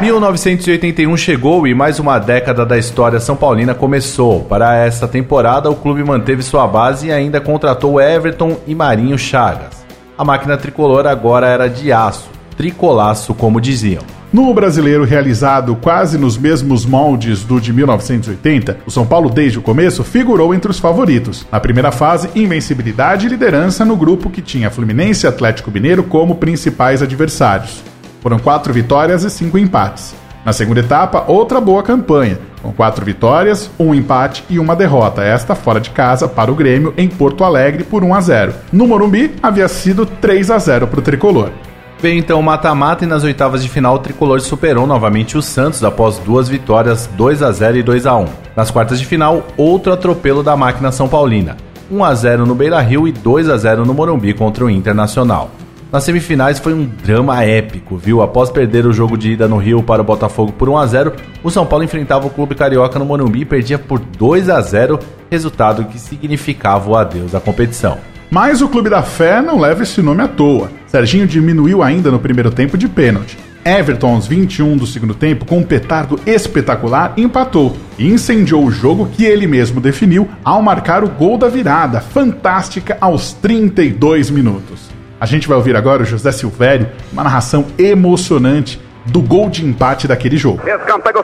1981 0.01 1.15
chegou 1.15 1.65
e 1.65 1.73
mais 1.73 1.99
uma 1.99 2.19
década 2.19 2.65
da 2.65 2.77
história 2.77 3.17
São 3.17 3.35
Paulina 3.35 3.73
começou. 3.73 4.41
Para 4.41 4.75
esta 4.75 5.07
temporada, 5.07 5.69
o 5.69 5.75
clube 5.75 6.03
manteve 6.03 6.43
sua 6.43 6.67
base 6.67 7.07
e 7.07 7.11
ainda 7.13 7.39
contratou 7.39 7.99
Everton 7.99 8.57
e 8.67 8.75
Marinho 8.75 9.17
Chagas. 9.17 9.85
A 10.17 10.25
máquina 10.25 10.57
tricolor 10.57 11.07
agora 11.07 11.47
era 11.47 11.69
de 11.69 11.93
aço, 11.93 12.29
tricolaço 12.57 13.33
como 13.33 13.61
diziam. 13.61 14.03
No 14.33 14.53
brasileiro 14.53 15.05
realizado 15.05 15.77
quase 15.77 16.17
nos 16.17 16.37
mesmos 16.37 16.85
moldes 16.85 17.45
do 17.45 17.61
de 17.61 17.71
1980, 17.71 18.79
o 18.85 18.91
São 18.91 19.05
Paulo 19.05 19.29
desde 19.29 19.59
o 19.59 19.61
começo 19.61 20.03
figurou 20.03 20.53
entre 20.53 20.69
os 20.69 20.77
favoritos. 20.77 21.47
Na 21.49 21.59
primeira 21.61 21.89
fase, 21.89 22.29
invencibilidade 22.35 23.27
e 23.27 23.29
liderança 23.29 23.85
no 23.85 23.95
grupo 23.95 24.29
que 24.29 24.41
tinha 24.41 24.69
Fluminense 24.69 25.25
e 25.25 25.29
Atlético 25.29 25.71
Mineiro 25.71 26.03
como 26.03 26.35
principais 26.35 27.01
adversários. 27.01 27.94
Foram 28.25 28.39
quatro 28.39 28.73
vitórias 28.73 29.23
e 29.23 29.29
cinco 29.29 29.55
empates. 29.55 30.15
Na 30.43 30.51
segunda 30.51 30.79
etapa, 30.79 31.25
outra 31.27 31.61
boa 31.61 31.83
campanha, 31.83 32.39
com 32.59 32.71
quatro 32.71 33.05
vitórias, 33.05 33.69
um 33.77 33.93
empate 33.93 34.43
e 34.49 34.57
uma 34.57 34.75
derrota, 34.75 35.21
esta 35.23 35.53
fora 35.53 35.79
de 35.79 35.91
casa 35.91 36.27
para 36.27 36.51
o 36.51 36.55
Grêmio 36.55 36.91
em 36.97 37.07
Porto 37.07 37.43
Alegre 37.43 37.83
por 37.83 38.03
1 38.03 38.15
a 38.15 38.21
0. 38.21 38.53
No 38.73 38.87
Morumbi, 38.87 39.35
havia 39.43 39.67
sido 39.67 40.07
3 40.07 40.49
a 40.49 40.57
0 40.57 40.87
para 40.87 40.99
o 41.01 41.03
tricolor. 41.03 41.51
Veio 41.99 42.17
então 42.17 42.39
o 42.39 42.43
mata-mata 42.43 43.03
e 43.03 43.07
nas 43.07 43.23
oitavas 43.23 43.61
de 43.61 43.69
final 43.69 43.93
o 43.93 43.99
tricolor 43.99 44.41
superou 44.41 44.87
novamente 44.87 45.37
o 45.37 45.41
Santos 45.43 45.83
após 45.83 46.17
duas 46.17 46.49
vitórias 46.49 47.07
2 47.15 47.43
a 47.43 47.51
0 47.51 47.77
e 47.77 47.83
2 47.83 48.07
a 48.07 48.17
1. 48.17 48.25
Nas 48.55 48.71
quartas 48.71 48.99
de 48.99 49.05
final, 49.05 49.45
outro 49.55 49.93
atropelo 49.93 50.41
da 50.41 50.57
máquina 50.57 50.91
São 50.91 51.07
Paulina, 51.07 51.57
1 51.91 52.03
a 52.03 52.15
0 52.15 52.47
no 52.47 52.55
Beira-Rio 52.55 53.07
e 53.07 53.11
2 53.11 53.51
a 53.51 53.57
0 53.57 53.85
no 53.85 53.93
Morumbi 53.93 54.33
contra 54.33 54.65
o 54.65 54.69
Internacional. 54.69 55.51
Nas 55.91 56.03
semifinais 56.03 56.59
foi 56.59 56.73
um 56.73 56.85
drama 56.85 57.43
épico, 57.43 57.95
viu? 57.95 58.21
Após 58.21 58.49
perder 58.49 58.85
o 58.85 58.91
jogo 58.91 59.17
de 59.17 59.31
ida 59.31 59.47
no 59.47 59.57
Rio 59.57 59.83
para 59.83 60.01
o 60.01 60.05
Botafogo 60.05 60.51
por 60.51 60.67
1 60.67 60.77
a 60.77 60.87
0, 60.87 61.13
o 61.43 61.51
São 61.51 61.65
Paulo 61.65 61.85
enfrentava 61.85 62.27
o 62.27 62.29
Clube 62.29 62.55
Carioca 62.55 62.99
no 62.99 63.05
Morumbi 63.05 63.41
e 63.41 63.45
perdia 63.45 63.77
por 63.77 63.99
2 63.99 64.49
a 64.49 64.59
0, 64.61 64.99
resultado 65.29 65.85
que 65.85 65.99
significava 65.99 66.89
o 66.89 66.95
adeus 66.95 67.31
da 67.31 67.39
competição. 67.39 67.97
Mas 68.29 68.61
o 68.61 68.67
Clube 68.67 68.89
da 68.89 69.03
Fé 69.03 69.41
não 69.41 69.59
leva 69.59 69.83
esse 69.83 70.01
nome 70.01 70.23
à 70.23 70.27
toa. 70.27 70.69
Serginho 70.87 71.27
diminuiu 71.27 71.83
ainda 71.83 72.11
no 72.11 72.19
primeiro 72.19 72.51
tempo 72.51 72.77
de 72.77 72.89
pênalti. 72.89 73.37
Everton, 73.63 74.13
aos 74.13 74.27
21 74.27 74.77
do 74.77 74.85
segundo 74.85 75.15
tempo, 75.15 75.45
com 75.45 75.59
um 75.59 75.63
petardo 75.63 76.19
espetacular, 76.25 77.13
empatou 77.17 77.75
e 77.97 78.07
incendiou 78.07 78.63
o 78.63 78.71
jogo 78.71 79.07
que 79.07 79.25
ele 79.25 79.47
mesmo 79.47 79.79
definiu 79.79 80.27
ao 80.43 80.61
marcar 80.61 81.03
o 81.03 81.09
gol 81.09 81.37
da 81.37 81.47
virada, 81.47 81.99
fantástica 81.99 82.97
aos 83.01 83.33
32 83.33 84.29
minutos. 84.29 84.94
A 85.25 85.27
gente 85.27 85.47
vai 85.47 85.57
ouvir 85.57 85.75
agora 85.75 86.03
o 86.03 86.05
José 86.05 86.31
Silvério, 86.31 86.87
uma 87.11 87.23
narração 87.23 87.65
emocionante 87.79 88.79
do 89.07 89.19
gol 89.19 89.49
de 89.49 89.65
empate 89.65 90.07
daquele 90.07 90.37
jogo. 90.37 90.61
Escanteio, 90.69 91.15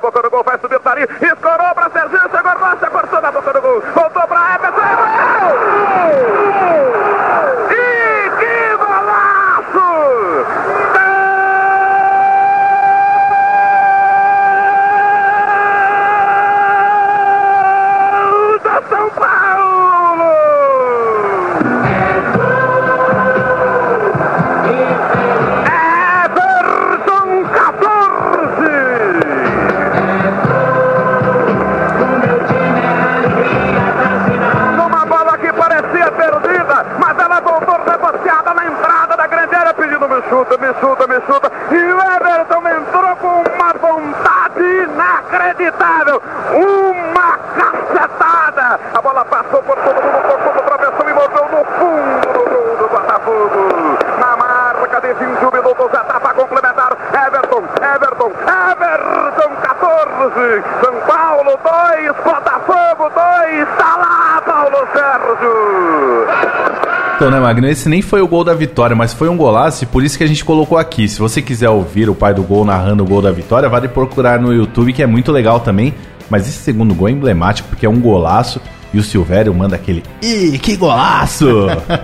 boca 0.00 0.20
do 0.20 0.28
gol, 0.28 0.42
vai 0.42 0.58
subir 0.58 0.80
escorou 1.24 1.72
Serginho, 1.92 2.28
chegou 2.28 2.52
cortou 2.90 3.22
na 3.22 3.30
boca 3.30 3.52
do 3.52 3.60
gol, 3.60 3.84
voltou 3.94 4.26
gol! 4.26 4.82
Chuta, 40.52 40.58
me 40.58 40.74
chuta, 40.80 41.06
me 41.06 41.20
chuta. 41.26 41.50
E 41.70 41.92
o 41.92 42.00
Everton 42.00 42.68
entrou 42.68 43.16
com 43.16 43.42
uma 43.42 43.72
vontade 43.74 44.60
inacreditável. 44.60 46.22
Uma 46.52 47.38
cacetada. 47.56 48.80
A 48.94 49.00
bola 49.00 49.24
passou 49.24 49.62
por 49.62 49.76
todo 49.76 50.02
mundo, 50.02 50.22
tocou 50.28 50.54
no 50.54 50.62
travessão 50.62 51.08
e 51.08 51.12
morreu 51.12 51.48
no 51.48 51.64
fundo 51.78 52.32
do 52.32 52.50
gol 52.50 52.76
do 52.76 52.88
Botafogo. 52.88 53.98
Na 54.18 54.36
marca 54.36 55.00
de 55.00 55.14
21 55.14 55.50
minutos, 55.50 55.86
etapa 55.86 56.34
complementar. 56.34 56.96
Everton, 57.26 57.64
Everton, 57.94 58.32
Everton 58.72 59.56
14. 59.62 60.64
São 60.82 60.94
Paulo 61.06 61.58
2, 61.62 62.16
Botafogo 62.24 63.10
2. 63.10 63.68
Está 63.68 63.96
lá, 63.96 64.42
Paulo 64.44 64.88
Sérgio. 64.92 66.81
Então, 67.22 67.30
né, 67.30 67.38
Magno? 67.38 67.68
Esse 67.68 67.88
nem 67.88 68.02
foi 68.02 68.20
o 68.20 68.26
gol 68.26 68.42
da 68.42 68.52
vitória, 68.52 68.96
mas 68.96 69.14
foi 69.14 69.28
um 69.28 69.36
golaço 69.36 69.84
e 69.84 69.86
por 69.86 70.02
isso 70.02 70.18
que 70.18 70.24
a 70.24 70.26
gente 70.26 70.44
colocou 70.44 70.76
aqui. 70.76 71.06
Se 71.08 71.20
você 71.20 71.40
quiser 71.40 71.68
ouvir 71.68 72.10
o 72.10 72.16
pai 72.16 72.34
do 72.34 72.42
gol 72.42 72.64
narrando 72.64 73.04
o 73.04 73.06
gol 73.06 73.22
da 73.22 73.30
vitória, 73.30 73.68
vale 73.68 73.86
procurar 73.86 74.40
no 74.40 74.52
YouTube, 74.52 74.92
que 74.92 75.04
é 75.04 75.06
muito 75.06 75.30
legal 75.30 75.60
também. 75.60 75.94
Mas 76.28 76.48
esse 76.48 76.56
segundo 76.56 76.92
gol 76.96 77.08
é 77.08 77.12
emblemático 77.12 77.68
porque 77.68 77.86
é 77.86 77.88
um 77.88 78.00
golaço 78.00 78.60
e 78.92 78.98
o 78.98 79.04
Silvério 79.04 79.54
manda 79.54 79.76
aquele 79.76 80.02
Ih, 80.20 80.58
que 80.58 80.74
golaço! 80.74 81.46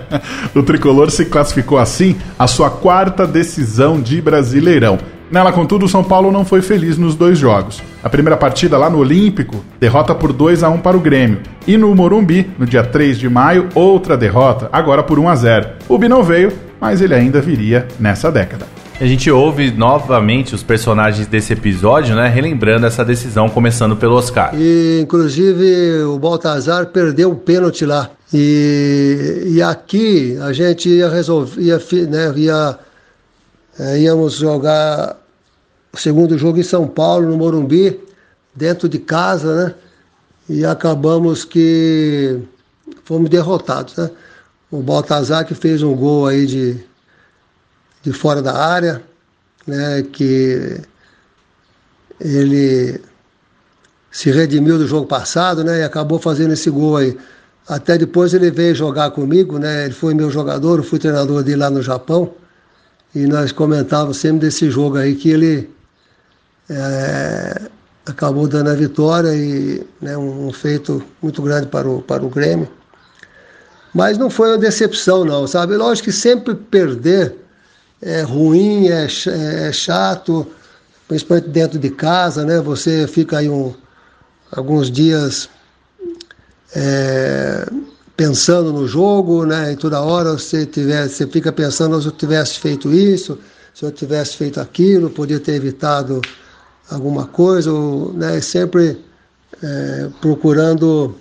o 0.55 0.63
tricolor 0.63 1.11
se 1.11 1.25
classificou 1.25 1.79
assim 1.79 2.15
a 2.37 2.47
sua 2.47 2.69
quarta 2.69 3.27
decisão 3.27 3.99
de 3.99 4.21
Brasileirão. 4.21 4.97
Nela, 5.29 5.51
contudo, 5.51 5.85
o 5.85 5.89
São 5.89 6.01
Paulo 6.01 6.31
não 6.31 6.45
foi 6.45 6.61
feliz 6.61 6.97
nos 6.97 7.13
dois 7.13 7.37
jogos. 7.37 7.83
A 8.01 8.09
primeira 8.09 8.37
partida 8.37 8.77
lá 8.77 8.89
no 8.89 8.99
Olímpico, 8.99 9.63
derrota 9.77 10.15
por 10.15 10.31
2 10.31 10.63
a 10.63 10.69
1 10.69 10.77
para 10.77 10.95
o 10.95 11.01
Grêmio. 11.01 11.41
E 11.67 11.77
no 11.77 11.93
Morumbi, 11.93 12.49
no 12.57 12.65
dia 12.65 12.81
3 12.81 13.19
de 13.19 13.27
maio, 13.27 13.67
outra 13.75 14.15
derrota, 14.15 14.69
agora 14.71 15.03
por 15.03 15.19
1 15.19 15.27
a 15.27 15.35
0. 15.35 15.69
O 15.89 15.97
Bi 15.97 16.07
não 16.07 16.23
veio, 16.23 16.53
mas 16.79 17.01
ele 17.01 17.13
ainda 17.13 17.41
viria 17.41 17.85
nessa 17.99 18.31
década. 18.31 18.65
A 19.01 19.05
gente 19.05 19.29
ouve 19.29 19.71
novamente 19.71 20.55
os 20.55 20.63
personagens 20.63 21.27
desse 21.27 21.53
episódio, 21.53 22.15
né? 22.15 22.27
Relembrando 22.27 22.85
essa 22.85 23.03
decisão, 23.03 23.49
começando 23.49 23.97
pelo 23.97 24.15
Oscar. 24.15 24.51
E, 24.53 24.99
inclusive, 25.01 26.03
o 26.03 26.17
Baltazar 26.17 26.87
perdeu 26.87 27.31
o 27.31 27.35
pênalti 27.35 27.85
lá. 27.85 28.09
E, 28.33 29.43
e 29.47 29.61
aqui 29.61 30.37
a 30.41 30.53
gente 30.53 30.87
ia 30.89 31.09
resolver, 31.09 31.61
ia, 31.61 31.77
né, 32.07 32.33
ia, 32.35 32.77
é, 33.79 33.99
íamos 33.99 34.35
jogar 34.35 35.17
o 35.91 35.97
segundo 35.97 36.37
jogo 36.37 36.59
em 36.59 36.63
São 36.63 36.87
Paulo, 36.87 37.29
no 37.29 37.37
Morumbi, 37.37 37.99
dentro 38.55 38.87
de 38.87 38.99
casa, 38.99 39.65
né? 39.65 39.75
E 40.47 40.65
acabamos 40.65 41.45
que 41.45 42.39
fomos 43.03 43.29
derrotados, 43.29 43.95
né? 43.95 44.09
O 44.71 44.81
Baltazar 44.81 45.45
que 45.45 45.55
fez 45.55 45.81
um 45.81 45.95
gol 45.95 46.27
aí 46.27 46.45
de, 46.45 46.77
de 48.03 48.13
fora 48.13 48.41
da 48.41 48.55
área, 48.55 49.01
né? 49.65 50.03
Que 50.11 50.81
ele 52.19 53.01
se 54.11 54.31
redimiu 54.31 54.77
do 54.77 54.87
jogo 54.87 55.07
passado, 55.07 55.63
né? 55.63 55.79
E 55.79 55.83
acabou 55.83 56.19
fazendo 56.19 56.53
esse 56.53 56.69
gol 56.69 56.97
aí. 56.97 57.17
Até 57.67 57.97
depois 57.97 58.33
ele 58.33 58.49
veio 58.49 58.73
jogar 58.75 59.11
comigo, 59.11 59.59
né? 59.59 59.85
Ele 59.85 59.93
foi 59.93 60.13
meu 60.13 60.29
jogador, 60.29 60.79
eu 60.79 60.83
fui 60.83 60.99
treinador 60.99 61.43
dele 61.43 61.57
lá 61.57 61.69
no 61.69 61.81
Japão. 61.81 62.33
E 63.13 63.25
nós 63.25 63.51
comentávamos 63.51 64.17
sempre 64.17 64.39
desse 64.39 64.69
jogo 64.69 64.97
aí 64.97 65.15
que 65.15 65.29
ele 65.29 65.69
é, 66.69 67.61
acabou 68.05 68.47
dando 68.47 68.69
a 68.69 68.75
vitória 68.75 69.33
e 69.35 69.85
né, 70.01 70.17
um, 70.17 70.51
feito 70.51 71.03
muito 71.21 71.41
grande 71.41 71.67
para 71.67 71.87
o, 71.89 72.01
para 72.01 72.23
o 72.23 72.29
Grêmio. 72.29 72.69
Mas 73.93 74.17
não 74.17 74.29
foi 74.29 74.49
uma 74.49 74.57
decepção, 74.57 75.25
não, 75.25 75.47
sabe? 75.47 75.75
Lógico 75.75 76.05
que 76.05 76.11
sempre 76.11 76.53
perder 76.53 77.35
é 78.01 78.21
ruim, 78.21 78.87
é, 78.87 79.07
é 79.67 79.71
chato, 79.71 80.47
principalmente 81.07 81.49
dentro 81.49 81.79
de 81.79 81.89
casa, 81.89 82.45
né? 82.45 82.59
Você 82.61 83.07
fica 83.07 83.39
aí 83.39 83.49
um, 83.49 83.73
alguns 84.51 84.91
dias 84.91 85.49
é, 86.75 87.67
pensando 88.15 88.71
no 88.71 88.87
jogo, 88.87 89.45
né? 89.45 89.73
E 89.73 89.75
toda 89.75 90.01
hora 90.01 90.33
você 90.33 90.65
tivesse, 90.65 91.15
você 91.15 91.27
fica 91.27 91.51
pensando 91.51 91.99
se 91.99 92.07
eu 92.07 92.11
tivesse 92.11 92.59
feito 92.59 92.91
isso, 92.91 93.39
se 93.73 93.83
eu 93.83 93.91
tivesse 93.91 94.37
feito 94.37 94.59
aquilo, 94.59 95.09
podia 95.09 95.39
ter 95.39 95.53
evitado 95.53 96.21
alguma 96.89 97.25
coisa, 97.27 97.71
ou, 97.71 98.11
né? 98.13 98.39
Sempre 98.41 98.97
é, 99.63 100.09
procurando 100.21 101.15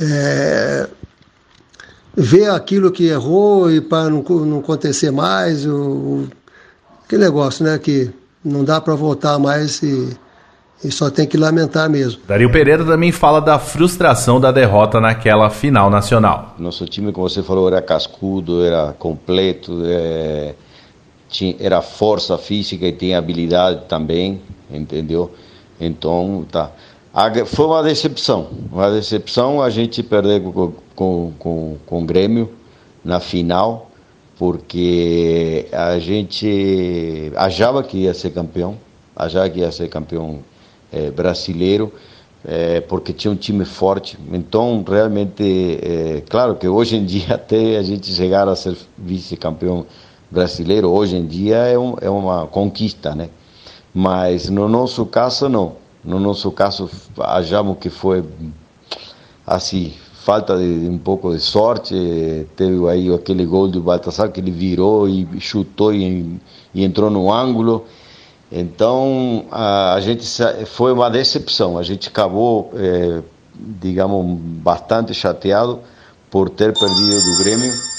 é, 0.00 0.88
ver 2.16 2.50
aquilo 2.50 2.90
que 2.90 3.06
errou 3.06 3.70
e 3.70 3.80
para 3.80 4.08
não, 4.10 4.22
não 4.22 4.58
acontecer 4.58 5.10
mais, 5.10 5.64
o, 5.66 5.74
o- 5.76 6.28
aquele 7.04 7.24
negócio, 7.24 7.64
né? 7.64 7.78
Que 7.78 8.10
não 8.44 8.64
dá 8.64 8.80
para 8.80 8.94
voltar 8.94 9.38
mais 9.38 9.82
e, 9.82 10.16
e 10.82 10.90
só 10.90 11.10
tem 11.10 11.26
que 11.26 11.36
lamentar 11.36 11.88
mesmo. 11.88 12.20
Dario 12.26 12.50
Pereira 12.50 12.84
também 12.84 13.10
fala 13.12 13.40
da 13.40 13.58
frustração 13.58 14.40
da 14.40 14.50
derrota 14.52 15.00
naquela 15.00 15.48
final 15.50 15.88
nacional. 15.90 16.54
Nosso 16.58 16.84
time, 16.86 17.12
como 17.12 17.28
você 17.28 17.42
falou, 17.42 17.68
era 17.68 17.80
cascudo, 17.80 18.64
era 18.64 18.92
completo, 18.98 19.82
é, 19.84 20.54
tinha, 21.34 21.56
era 21.58 21.82
força 21.82 22.38
física 22.38 22.86
e 22.86 22.92
tinha 22.92 23.18
habilidade 23.18 23.86
também, 23.88 24.40
entendeu? 24.70 25.32
Então, 25.80 26.46
tá. 26.50 26.70
Foi 27.46 27.66
uma 27.66 27.82
decepção, 27.82 28.48
uma 28.72 28.90
decepção 28.90 29.60
a 29.60 29.68
gente 29.68 30.02
perder 30.02 30.40
com, 30.42 30.72
com, 30.94 31.32
com, 31.38 31.76
com 31.84 32.02
o 32.02 32.04
Grêmio 32.04 32.52
na 33.04 33.18
final, 33.18 33.90
porque 34.38 35.66
a 35.72 35.98
gente 35.98 37.32
achava 37.36 37.82
que 37.82 37.98
ia 37.98 38.14
ser 38.14 38.30
campeão, 38.30 38.76
achava 39.14 39.48
que 39.50 39.60
ia 39.60 39.72
ser 39.72 39.88
campeão 39.88 40.38
eh, 40.92 41.10
brasileiro, 41.10 41.92
eh, 42.44 42.80
porque 42.82 43.12
tinha 43.12 43.30
um 43.30 43.36
time 43.36 43.64
forte. 43.64 44.18
Então, 44.32 44.84
realmente, 44.86 45.78
eh, 45.82 46.22
claro 46.28 46.56
que 46.56 46.66
hoje 46.66 46.96
em 46.96 47.04
dia, 47.04 47.34
até 47.34 47.76
a 47.76 47.82
gente 47.82 48.12
chegar 48.12 48.48
a 48.48 48.56
ser 48.56 48.76
vice-campeão 48.98 49.86
brasileiro, 50.34 50.90
hoje 50.90 51.16
em 51.16 51.24
dia 51.24 51.56
é, 51.56 51.78
um, 51.78 51.94
é 52.00 52.10
uma 52.10 52.46
conquista, 52.46 53.14
né? 53.14 53.30
Mas 53.94 54.50
no 54.50 54.68
nosso 54.68 55.06
caso, 55.06 55.48
não. 55.48 55.76
No 56.04 56.18
nosso 56.18 56.50
caso, 56.50 56.90
achamos 57.18 57.78
que 57.78 57.88
foi 57.88 58.22
assim, 59.46 59.94
falta 60.24 60.58
de 60.58 60.88
um 60.88 60.98
pouco 60.98 61.32
de 61.32 61.40
sorte. 61.40 61.94
Teve 62.56 62.86
aí 62.88 63.14
aquele 63.14 63.46
gol 63.46 63.68
do 63.68 63.80
Baltasar 63.80 64.30
que 64.30 64.40
ele 64.40 64.50
virou 64.50 65.08
e 65.08 65.26
chutou 65.40 65.94
e, 65.94 66.38
e 66.74 66.84
entrou 66.84 67.08
no 67.08 67.32
ângulo. 67.32 67.86
Então 68.50 69.46
a, 69.50 69.94
a, 69.94 70.00
gente 70.00 70.26
foi 70.66 70.92
uma 70.92 71.08
decepção. 71.08 71.78
A 71.78 71.82
gente 71.82 72.08
acabou, 72.08 72.70
é, 72.74 73.22
digamos, 73.54 74.38
bastante 74.38 75.14
chateado 75.14 75.78
por 76.30 76.50
ter 76.50 76.76
perdido 76.76 77.22
do 77.22 77.38
Grêmio 77.38 77.93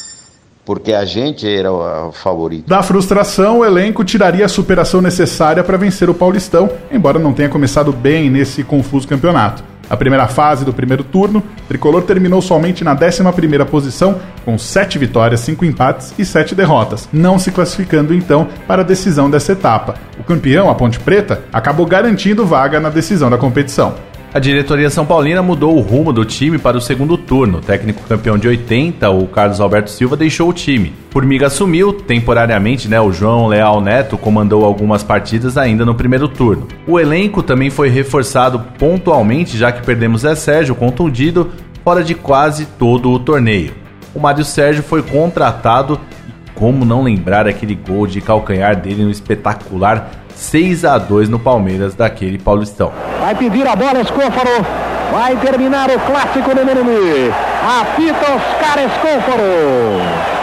porque 0.65 0.91
a 0.91 1.05
gente 1.05 1.47
era 1.47 1.71
o 1.71 2.11
favorito. 2.11 2.67
Da 2.67 2.81
frustração, 2.81 3.59
o 3.59 3.65
elenco 3.65 4.03
tiraria 4.03 4.45
a 4.45 4.49
superação 4.49 5.01
necessária 5.01 5.63
para 5.63 5.77
vencer 5.77 6.09
o 6.09 6.13
Paulistão, 6.13 6.69
embora 6.91 7.19
não 7.19 7.33
tenha 7.33 7.47
começado 7.47 7.93
bem 7.93 8.29
nesse 8.29 8.63
confuso 8.63 9.07
campeonato. 9.07 9.63
A 9.87 9.95
primeira 9.95 10.27
fase 10.27 10.65
do 10.65 10.73
primeiro 10.73 11.03
turno, 11.03 11.43
tricolor 11.67 12.01
terminou 12.01 12.41
somente 12.41 12.83
na 12.83 12.93
11 12.93 13.65
posição, 13.69 14.19
com 14.43 14.57
7 14.57 14.97
vitórias, 14.97 15.41
5 15.41 15.63
empates 15.63 16.11
e 16.17 16.25
7 16.25 16.55
derrotas, 16.55 17.07
não 17.13 17.37
se 17.37 17.51
classificando 17.51 18.11
então 18.11 18.47
para 18.67 18.81
a 18.81 18.85
decisão 18.85 19.29
dessa 19.29 19.51
etapa. 19.51 19.93
O 20.19 20.23
campeão, 20.23 20.71
a 20.71 20.75
Ponte 20.75 20.99
Preta, 20.99 21.43
acabou 21.53 21.85
garantindo 21.85 22.47
vaga 22.47 22.79
na 22.79 22.89
decisão 22.89 23.29
da 23.29 23.37
competição. 23.37 23.93
A 24.35 24.39
diretoria 24.39 24.89
São 24.89 25.05
Paulina 25.05 25.41
mudou 25.41 25.77
o 25.77 25.79
rumo 25.79 26.11
do 26.11 26.25
time 26.25 26.57
para 26.57 26.75
o 26.75 26.81
segundo 26.81 27.17
turno. 27.17 27.59
O 27.59 27.61
técnico 27.61 28.03
campeão 28.05 28.37
de 28.37 28.49
80, 28.49 29.09
o 29.09 29.25
Carlos 29.27 29.61
Alberto 29.61 29.89
Silva, 29.89 30.17
deixou 30.17 30.49
o 30.49 30.53
time. 30.53 30.91
Formiga 31.09 31.47
assumiu, 31.47 31.93
temporariamente, 31.93 32.89
né? 32.89 32.99
O 32.99 33.13
João 33.13 33.47
Leal 33.47 33.79
Neto 33.79 34.17
comandou 34.17 34.65
algumas 34.65 35.03
partidas 35.03 35.57
ainda 35.57 35.85
no 35.85 35.95
primeiro 35.95 36.27
turno. 36.27 36.67
O 36.85 36.99
elenco 36.99 37.41
também 37.41 37.69
foi 37.69 37.87
reforçado 37.87 38.59
pontualmente, 38.77 39.57
já 39.57 39.71
que 39.71 39.85
perdemos 39.85 40.23
Zé 40.23 40.35
Sérgio 40.35 40.75
contundido 40.75 41.51
fora 41.81 42.03
de 42.03 42.13
quase 42.13 42.65
todo 42.65 43.11
o 43.11 43.19
torneio. 43.19 43.71
O 44.13 44.19
Mário 44.19 44.43
Sérgio 44.43 44.83
foi 44.83 45.01
contratado 45.01 45.97
e 46.27 46.51
como 46.51 46.83
não 46.83 47.03
lembrar 47.03 47.47
aquele 47.47 47.73
gol 47.73 48.05
de 48.05 48.19
calcanhar 48.19 48.75
dele 48.75 49.05
no 49.05 49.11
espetacular 49.11 50.24
6 50.35 50.85
a 50.85 50.97
2 50.97 51.29
no 51.29 51.39
Palmeiras 51.39 51.95
daquele 51.95 52.37
Paulistão. 52.37 52.91
Vai 53.19 53.35
pedir 53.35 53.67
a 53.67 53.75
bola 53.75 54.01
Escófaro. 54.01 54.65
Vai 55.11 55.35
terminar 55.37 55.89
o 55.89 55.99
clássico 55.99 56.53
do 56.53 56.65
Morumbi. 56.65 57.31
Apita 57.63 58.33
Oscar 58.33 58.79
Escófaro. 58.85 60.35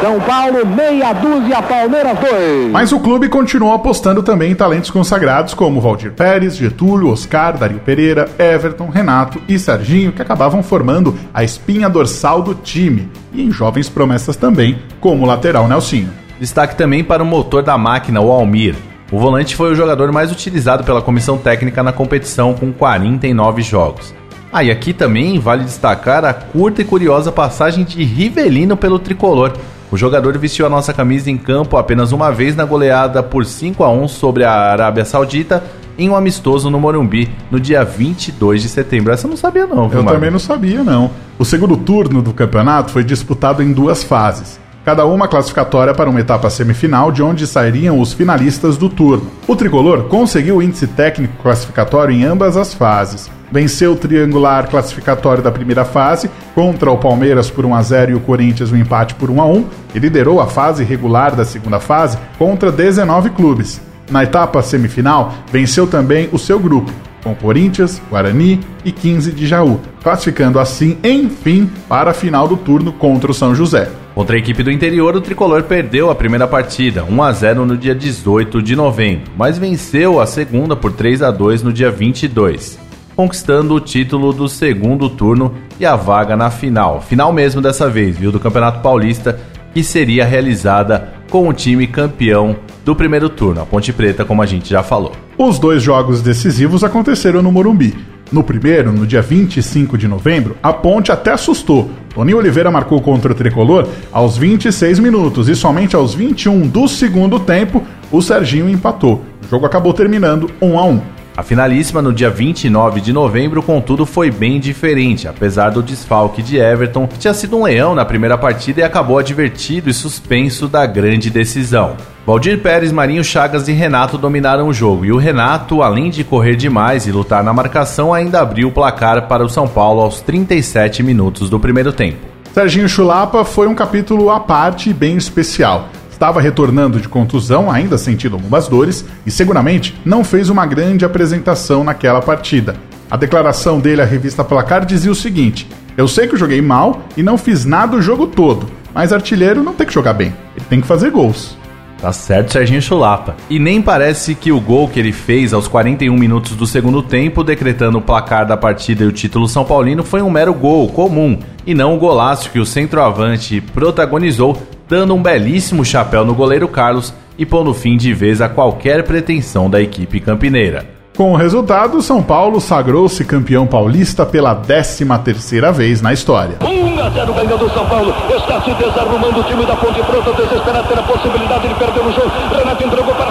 São 0.00 0.20
Paulo, 0.20 0.66
meia 0.66 1.14
dúzia, 1.14 1.62
Palmeiras 1.62 2.18
2. 2.18 2.70
Mas 2.70 2.92
o 2.92 3.00
clube 3.00 3.28
continuou 3.28 3.72
apostando 3.72 4.22
também 4.22 4.52
em 4.52 4.54
talentos 4.54 4.90
consagrados 4.90 5.54
como 5.54 5.80
Valdir 5.80 6.12
Pérez, 6.12 6.56
Getúlio, 6.56 7.08
Oscar, 7.08 7.56
Dario 7.56 7.78
Pereira, 7.78 8.28
Everton, 8.38 8.90
Renato 8.90 9.40
e 9.48 9.58
Serginho, 9.58 10.12
que 10.12 10.20
acabavam 10.20 10.62
formando 10.62 11.16
a 11.32 11.42
espinha 11.42 11.88
dorsal 11.88 12.42
do 12.42 12.54
time, 12.54 13.08
e 13.32 13.42
em 13.42 13.50
jovens 13.50 13.88
promessas 13.88 14.36
também, 14.36 14.78
como 15.00 15.24
o 15.24 15.26
lateral 15.26 15.66
Nelsinho. 15.66 16.12
Destaque 16.38 16.76
também 16.76 17.02
para 17.02 17.22
o 17.22 17.26
motor 17.26 17.62
da 17.62 17.78
máquina, 17.78 18.20
o 18.20 18.30
Almir. 18.30 18.74
O 19.14 19.18
volante 19.20 19.54
foi 19.54 19.70
o 19.70 19.76
jogador 19.76 20.10
mais 20.10 20.32
utilizado 20.32 20.82
pela 20.82 21.00
comissão 21.00 21.38
técnica 21.38 21.84
na 21.84 21.92
competição, 21.92 22.52
com 22.52 22.72
49 22.72 23.62
jogos. 23.62 24.12
Ah, 24.52 24.64
e 24.64 24.72
aqui 24.72 24.92
também 24.92 25.38
vale 25.38 25.62
destacar 25.62 26.24
a 26.24 26.34
curta 26.34 26.82
e 26.82 26.84
curiosa 26.84 27.30
passagem 27.30 27.84
de 27.84 28.02
Rivelino 28.02 28.76
pelo 28.76 28.98
tricolor. 28.98 29.52
O 29.92 29.96
jogador 29.96 30.36
vestiu 30.36 30.66
a 30.66 30.68
nossa 30.68 30.92
camisa 30.92 31.30
em 31.30 31.38
campo 31.38 31.76
apenas 31.76 32.10
uma 32.10 32.32
vez 32.32 32.56
na 32.56 32.64
goleada 32.64 33.22
por 33.22 33.46
5 33.46 33.84
a 33.84 33.88
1 33.88 34.08
sobre 34.08 34.42
a 34.42 34.50
Arábia 34.50 35.04
Saudita 35.04 35.62
em 35.96 36.10
um 36.10 36.16
amistoso 36.16 36.68
no 36.68 36.80
Morumbi 36.80 37.30
no 37.52 37.60
dia 37.60 37.84
22 37.84 38.62
de 38.62 38.68
setembro. 38.68 39.12
Essa 39.12 39.28
eu 39.28 39.30
não 39.30 39.36
sabia 39.36 39.64
não, 39.64 39.88
viu, 39.88 40.00
Eu 40.00 40.06
também 40.06 40.28
não 40.28 40.40
sabia 40.40 40.82
não. 40.82 41.08
O 41.38 41.44
segundo 41.44 41.76
turno 41.76 42.20
do 42.20 42.32
campeonato 42.32 42.90
foi 42.90 43.04
disputado 43.04 43.62
em 43.62 43.72
duas 43.72 44.02
fases 44.02 44.63
cada 44.84 45.06
uma 45.06 45.26
classificatória 45.26 45.94
para 45.94 46.10
uma 46.10 46.20
etapa 46.20 46.50
semifinal, 46.50 47.10
de 47.10 47.22
onde 47.22 47.46
sairiam 47.46 48.00
os 48.00 48.12
finalistas 48.12 48.76
do 48.76 48.88
turno. 48.88 49.30
O 49.48 49.56
tricolor 49.56 50.04
conseguiu 50.04 50.56
o 50.56 50.62
índice 50.62 50.86
técnico 50.86 51.42
classificatório 51.42 52.14
em 52.14 52.24
ambas 52.24 52.56
as 52.56 52.74
fases. 52.74 53.30
Venceu 53.50 53.92
o 53.92 53.96
triangular 53.96 54.68
classificatório 54.68 55.42
da 55.42 55.50
primeira 55.50 55.84
fase 55.84 56.28
contra 56.54 56.90
o 56.90 56.98
Palmeiras 56.98 57.50
por 57.50 57.64
1 57.64 57.74
a 57.74 57.82
0 57.82 58.10
e 58.10 58.14
o 58.14 58.20
Corinthians 58.20 58.72
um 58.72 58.76
empate 58.76 59.14
por 59.14 59.30
1 59.30 59.40
a 59.40 59.46
1 59.46 59.64
e 59.94 59.98
liderou 59.98 60.40
a 60.40 60.46
fase 60.46 60.82
regular 60.84 61.34
da 61.34 61.44
segunda 61.44 61.78
fase 61.78 62.18
contra 62.36 62.72
19 62.72 63.30
clubes. 63.30 63.80
Na 64.10 64.22
etapa 64.22 64.60
semifinal, 64.60 65.32
venceu 65.50 65.86
também 65.86 66.28
o 66.30 66.38
seu 66.38 66.58
grupo, 66.58 66.92
com 67.22 67.34
Corinthians, 67.34 68.02
Guarani 68.10 68.60
e 68.84 68.92
15 68.92 69.32
de 69.32 69.46
Jaú, 69.46 69.80
classificando 70.02 70.58
assim, 70.58 70.98
enfim, 71.02 71.70
para 71.88 72.10
a 72.10 72.14
final 72.14 72.46
do 72.46 72.56
turno 72.56 72.92
contra 72.92 73.30
o 73.30 73.34
São 73.34 73.54
José. 73.54 73.88
Contra 74.14 74.36
a 74.36 74.38
equipe 74.38 74.62
do 74.62 74.70
interior, 74.70 75.16
o 75.16 75.20
tricolor 75.20 75.64
perdeu 75.64 76.08
a 76.08 76.14
primeira 76.14 76.46
partida, 76.46 77.02
1 77.02 77.22
a 77.22 77.32
0 77.32 77.66
no 77.66 77.76
dia 77.76 77.96
18 77.96 78.62
de 78.62 78.76
novembro, 78.76 79.32
mas 79.36 79.58
venceu 79.58 80.20
a 80.20 80.26
segunda 80.26 80.76
por 80.76 80.92
3 80.92 81.20
a 81.20 81.32
2 81.32 81.64
no 81.64 81.72
dia 81.72 81.90
22, 81.90 82.78
conquistando 83.16 83.74
o 83.74 83.80
título 83.80 84.32
do 84.32 84.48
segundo 84.48 85.10
turno 85.10 85.52
e 85.80 85.84
a 85.84 85.96
vaga 85.96 86.36
na 86.36 86.48
final. 86.48 87.00
Final 87.00 87.32
mesmo 87.32 87.60
dessa 87.60 87.90
vez, 87.90 88.16
viu, 88.16 88.30
do 88.30 88.38
Campeonato 88.38 88.80
Paulista, 88.80 89.40
que 89.74 89.82
seria 89.82 90.24
realizada 90.24 91.12
com 91.28 91.48
o 91.48 91.52
time 91.52 91.88
campeão 91.88 92.54
do 92.84 92.94
primeiro 92.94 93.28
turno, 93.28 93.62
a 93.62 93.66
Ponte 93.66 93.92
Preta, 93.92 94.24
como 94.24 94.42
a 94.42 94.46
gente 94.46 94.70
já 94.70 94.84
falou. 94.84 95.10
Os 95.36 95.58
dois 95.58 95.82
jogos 95.82 96.22
decisivos 96.22 96.84
aconteceram 96.84 97.42
no 97.42 97.50
Morumbi. 97.50 98.13
No 98.34 98.42
primeiro, 98.42 98.92
no 98.92 99.06
dia 99.06 99.22
25 99.22 99.96
de 99.96 100.08
novembro, 100.08 100.56
a 100.60 100.72
Ponte 100.72 101.12
até 101.12 101.30
assustou. 101.30 101.88
Toninho 102.12 102.38
Oliveira 102.38 102.68
marcou 102.68 103.00
contra 103.00 103.30
o 103.30 103.34
tricolor 103.34 103.86
aos 104.10 104.36
26 104.36 104.98
minutos 104.98 105.48
e 105.48 105.54
somente 105.54 105.94
aos 105.94 106.14
21 106.14 106.66
do 106.66 106.88
segundo 106.88 107.38
tempo 107.38 107.80
o 108.10 108.20
Serginho 108.20 108.68
empatou. 108.68 109.22
O 109.40 109.48
jogo 109.48 109.66
acabou 109.66 109.94
terminando 109.94 110.50
1 110.60 110.78
a 110.80 110.84
1. 110.84 111.00
A 111.36 111.42
finalíssima 111.42 112.00
no 112.00 112.12
dia 112.12 112.30
29 112.30 113.00
de 113.00 113.12
novembro, 113.12 113.60
contudo, 113.60 114.06
foi 114.06 114.30
bem 114.30 114.60
diferente, 114.60 115.26
apesar 115.26 115.70
do 115.70 115.82
desfalque 115.82 116.40
de 116.40 116.58
Everton, 116.58 117.08
que 117.08 117.18
tinha 117.18 117.34
sido 117.34 117.56
um 117.56 117.64
leão 117.64 117.92
na 117.92 118.04
primeira 118.04 118.38
partida 118.38 118.80
e 118.80 118.84
acabou 118.84 119.18
advertido 119.18 119.90
e 119.90 119.94
suspenso 119.94 120.68
da 120.68 120.86
grande 120.86 121.30
decisão. 121.30 121.96
Valdir 122.24 122.60
Pérez, 122.60 122.92
Marinho 122.92 123.24
Chagas 123.24 123.66
e 123.66 123.72
Renato 123.72 124.16
dominaram 124.16 124.68
o 124.68 124.72
jogo, 124.72 125.04
e 125.04 125.10
o 125.10 125.16
Renato, 125.16 125.82
além 125.82 126.08
de 126.08 126.22
correr 126.22 126.54
demais 126.54 127.04
e 127.04 127.10
lutar 127.10 127.42
na 127.42 127.52
marcação, 127.52 128.14
ainda 128.14 128.40
abriu 128.40 128.68
o 128.68 128.72
placar 128.72 129.26
para 129.26 129.44
o 129.44 129.48
São 129.48 129.66
Paulo 129.66 130.02
aos 130.02 130.20
37 130.20 131.02
minutos 131.02 131.50
do 131.50 131.58
primeiro 131.58 131.92
tempo. 131.92 132.18
Serginho 132.52 132.88
Chulapa 132.88 133.44
foi 133.44 133.66
um 133.66 133.74
capítulo 133.74 134.30
à 134.30 134.38
parte 134.38 134.90
e 134.90 134.94
bem 134.94 135.16
especial 135.16 135.88
estava 136.14 136.40
retornando 136.40 137.00
de 137.00 137.08
contusão, 137.08 137.70
ainda 137.70 137.98
sentindo 137.98 138.36
algumas 138.36 138.68
dores, 138.68 139.04
e 139.26 139.30
seguramente 139.30 140.00
não 140.04 140.24
fez 140.24 140.48
uma 140.48 140.64
grande 140.64 141.04
apresentação 141.04 141.84
naquela 141.84 142.22
partida. 142.22 142.76
A 143.10 143.16
declaração 143.16 143.80
dele 143.80 144.00
à 144.00 144.04
revista 144.04 144.44
Placar 144.44 144.86
dizia 144.86 145.10
o 145.10 145.14
seguinte: 145.14 145.68
Eu 145.96 146.08
sei 146.08 146.26
que 146.26 146.34
eu 146.34 146.38
joguei 146.38 146.62
mal 146.62 147.02
e 147.16 147.22
não 147.22 147.36
fiz 147.36 147.64
nada 147.64 147.96
o 147.96 148.02
jogo 148.02 148.28
todo, 148.28 148.70
mas 148.94 149.12
artilheiro 149.12 149.62
não 149.62 149.74
tem 149.74 149.86
que 149.86 149.92
jogar 149.92 150.14
bem, 150.14 150.32
ele 150.56 150.64
tem 150.70 150.80
que 150.80 150.86
fazer 150.86 151.10
gols. 151.10 151.56
Tá 152.00 152.12
certo, 152.12 152.52
Serginho 152.52 152.82
Chulapa. 152.82 153.34
E 153.48 153.58
nem 153.58 153.80
parece 153.80 154.34
que 154.34 154.52
o 154.52 154.60
gol 154.60 154.88
que 154.88 155.00
ele 155.00 155.12
fez 155.12 155.54
aos 155.54 155.66
41 155.66 156.14
minutos 156.16 156.54
do 156.54 156.66
segundo 156.66 157.02
tempo, 157.02 157.42
decretando 157.42 157.98
o 157.98 158.02
placar 158.02 158.46
da 158.46 158.56
partida 158.56 159.04
e 159.04 159.06
o 159.06 159.12
título 159.12 159.48
São 159.48 159.64
Paulino, 159.64 160.04
foi 160.04 160.20
um 160.20 160.30
mero 160.30 160.52
gol 160.52 160.88
comum, 160.88 161.38
e 161.66 161.74
não 161.74 161.94
o 161.94 161.98
golaço 161.98 162.50
que 162.50 162.58
o 162.58 162.66
centroavante 162.66 163.60
protagonizou 163.60 164.60
dando 164.94 165.12
um 165.12 165.20
belíssimo 165.20 165.84
chapéu 165.84 166.24
no 166.24 166.36
goleiro 166.36 166.68
Carlos 166.68 167.12
e 167.36 167.44
pondo 167.44 167.74
fim 167.74 167.96
de 167.96 168.14
vez 168.14 168.40
a 168.40 168.48
qualquer 168.48 169.02
pretensão 169.02 169.68
da 169.68 169.80
equipe 169.80 170.20
campineira. 170.20 170.86
Com 171.16 171.32
o 171.32 171.36
resultado, 171.36 172.00
São 172.00 172.22
Paulo 172.22 172.60
sagrou-se 172.60 173.24
campeão 173.24 173.66
paulista 173.66 174.24
pela 174.24 174.54
13 174.54 175.04
terceira 175.24 175.72
vez 175.72 176.00
na 176.00 176.12
história. 176.12 176.58
1 176.60 177.00
a 177.00 177.10
0 177.10 177.34
ganhando 177.34 177.68
São 177.74 177.84
Paulo. 177.86 178.14
Está 178.36 178.60
se 178.62 178.72
desarrumando 178.74 179.40
o 179.40 179.42
time 179.42 179.66
da 179.66 179.74
Ponte 179.74 180.00
Preta, 180.00 180.32
desesperado 180.32 180.86
pela 180.86 181.02
possibilidade 181.02 181.68
de 181.68 181.74
perder 181.74 182.00
o 182.00 182.12
jogo. 182.12 182.30
Renato 182.56 182.84
entregou 182.84 183.14
para 183.16 183.23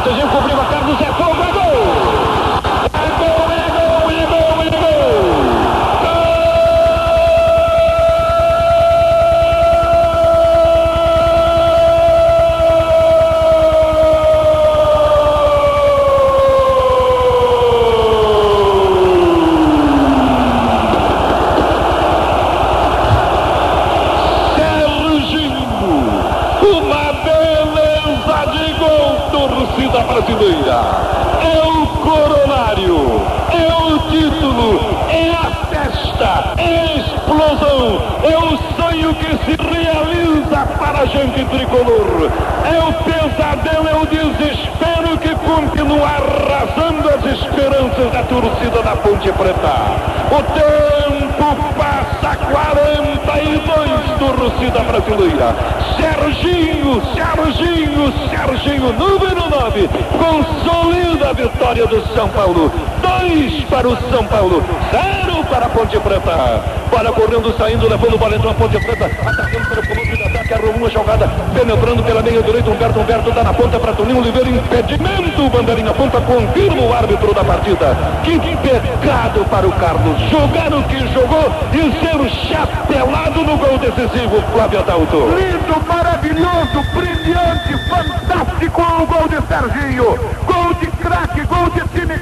levando 67.88 68.16
o 68.16 68.18
bola 68.18 68.36
entrou 68.36 68.52
a 68.52 68.56
Ponte 68.56 68.80
Preta, 68.80 69.06
atacando 69.06 69.70
pelo 69.70 69.88
comando 69.88 70.18
de 70.18 70.24
ataque, 70.24 70.54
arrumou 70.54 70.76
uma 70.76 70.90
jogada, 70.90 71.28
penetrando 71.54 72.04
pela 72.04 72.22
meia 72.22 72.42
direita, 72.42 72.70
Humberto, 72.70 73.00
Humberto 73.00 73.32
dá 73.32 73.44
na 73.44 73.54
ponta 73.54 73.80
para 73.80 73.94
Toninho 73.94 74.20
Oliveira, 74.20 74.50
impedimento, 74.50 75.50
bandeirinha 75.50 75.94
ponta, 75.94 76.22
confirma 76.22 76.82
o 76.82 76.94
árbitro 76.94 77.34
da 77.34 77.44
partida. 77.44 77.98
Que 78.24 78.40
pecado 78.40 79.46
para 79.50 79.68
o 79.68 79.72
Carlos, 79.74 80.20
jogar 80.30 80.74
o 80.74 80.84
que 80.84 81.00
jogou 81.14 81.52
e 81.74 81.92
ser 82.00 82.30
chapelado 82.48 83.44
no 83.44 83.58
gol 83.58 83.78
decisivo, 83.78 84.42
Flávio 84.54 84.80
Adalto. 84.80 85.18
Lindo, 85.18 85.88
maravilhoso, 85.88 86.84
brilhante, 86.94 87.78
fantástico 87.90 88.82
o 88.82 89.06
gol 89.06 89.28
de 89.28 89.42
Serginho. 89.48 90.53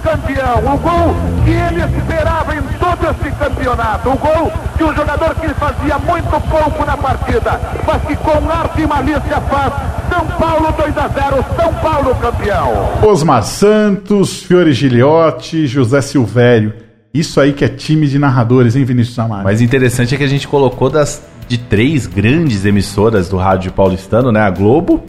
Campeão. 0.01 0.73
O 0.73 0.77
gol 0.77 1.15
que 1.43 1.51
ele 1.51 1.97
esperava 1.97 2.55
em 2.55 2.61
todo 2.79 3.07
esse 3.09 3.35
campeonato. 3.35 4.09
O 4.09 4.17
gol 4.17 4.51
de 4.77 4.83
um 4.83 4.93
jogador 4.93 5.35
que 5.35 5.47
fazia 5.53 5.97
muito 5.99 6.49
pouco 6.49 6.85
na 6.85 6.97
partida, 6.97 7.59
mas 7.85 8.01
que 8.03 8.15
com 8.15 8.49
arte 8.49 8.81
e 8.81 8.87
malícia 8.87 9.41
faz. 9.49 9.73
São 10.09 10.25
Paulo 10.37 10.73
2 10.77 10.97
a 10.97 11.07
0, 11.07 11.45
São 11.55 11.73
Paulo 11.75 12.15
campeão. 12.15 12.89
Osmar 13.07 13.43
Santos, 13.43 14.43
Fiore 14.43 14.73
Giliotti, 14.73 15.67
José 15.67 16.01
Silvério. 16.01 16.73
Isso 17.13 17.39
aí 17.39 17.53
que 17.53 17.65
é 17.65 17.67
time 17.67 18.07
de 18.07 18.17
narradores, 18.17 18.75
hein, 18.75 18.85
Vinícius 18.85 19.19
Amaro? 19.19 19.43
Mas 19.43 19.61
interessante 19.61 20.15
é 20.15 20.17
que 20.17 20.23
a 20.23 20.27
gente 20.27 20.47
colocou 20.47 20.89
das 20.89 21.21
de 21.51 21.57
três 21.57 22.07
grandes 22.07 22.63
emissoras 22.63 23.27
do 23.27 23.35
rádio 23.35 23.73
paulistano, 23.73 24.31
né? 24.31 24.39
A 24.39 24.49
Globo, 24.49 25.03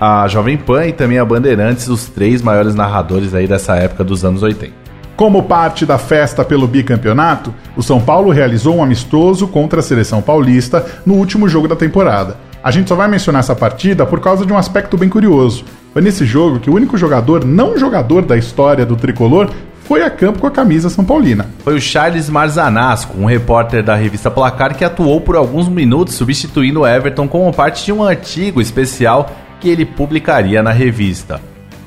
a 0.00 0.28
Jovem 0.28 0.56
Pan 0.56 0.86
e 0.86 0.92
também 0.92 1.18
a 1.18 1.24
Bandeirantes, 1.24 1.88
os 1.88 2.08
três 2.08 2.40
maiores 2.40 2.74
narradores 2.74 3.34
aí 3.34 3.46
dessa 3.46 3.76
época 3.76 4.04
dos 4.04 4.24
anos 4.24 4.42
80. 4.42 4.72
Como 5.16 5.42
parte 5.42 5.84
da 5.84 5.98
festa 5.98 6.44
pelo 6.44 6.68
bicampeonato, 6.68 7.52
o 7.76 7.82
São 7.82 8.00
Paulo 8.00 8.30
realizou 8.30 8.76
um 8.76 8.82
amistoso 8.82 9.48
contra 9.48 9.80
a 9.80 9.82
seleção 9.82 10.22
paulista 10.22 10.86
no 11.04 11.14
último 11.14 11.48
jogo 11.48 11.66
da 11.66 11.74
temporada. 11.74 12.36
A 12.62 12.70
gente 12.70 12.88
só 12.88 12.94
vai 12.94 13.08
mencionar 13.08 13.40
essa 13.40 13.56
partida 13.56 14.06
por 14.06 14.20
causa 14.20 14.46
de 14.46 14.52
um 14.52 14.58
aspecto 14.58 14.96
bem 14.96 15.08
curioso. 15.08 15.64
Foi 15.92 16.00
nesse 16.00 16.24
jogo 16.24 16.60
que 16.60 16.70
o 16.70 16.74
único 16.74 16.96
jogador 16.96 17.44
não 17.44 17.76
jogador 17.76 18.22
da 18.22 18.36
história 18.36 18.86
do 18.86 18.94
tricolor 18.94 19.50
foi 19.82 20.02
a 20.02 20.10
campo 20.10 20.38
com 20.38 20.46
a 20.46 20.50
camisa 20.50 20.90
São 20.90 21.04
Paulina. 21.04 21.46
Foi 21.64 21.74
o 21.74 21.80
Charles 21.80 22.28
Marzanasco, 22.28 23.18
um 23.18 23.24
repórter 23.24 23.82
da 23.82 23.96
revista 23.96 24.30
Placar 24.30 24.76
que 24.76 24.84
atuou 24.84 25.20
por 25.20 25.34
alguns 25.34 25.66
minutos 25.66 26.14
substituindo 26.14 26.86
Everton 26.86 27.26
como 27.26 27.52
parte 27.52 27.84
de 27.84 27.92
um 27.92 28.04
artigo 28.04 28.60
especial 28.60 29.30
que 29.60 29.68
ele 29.68 29.84
publicaria 29.84 30.62
na 30.62 30.72
revista. 30.72 31.40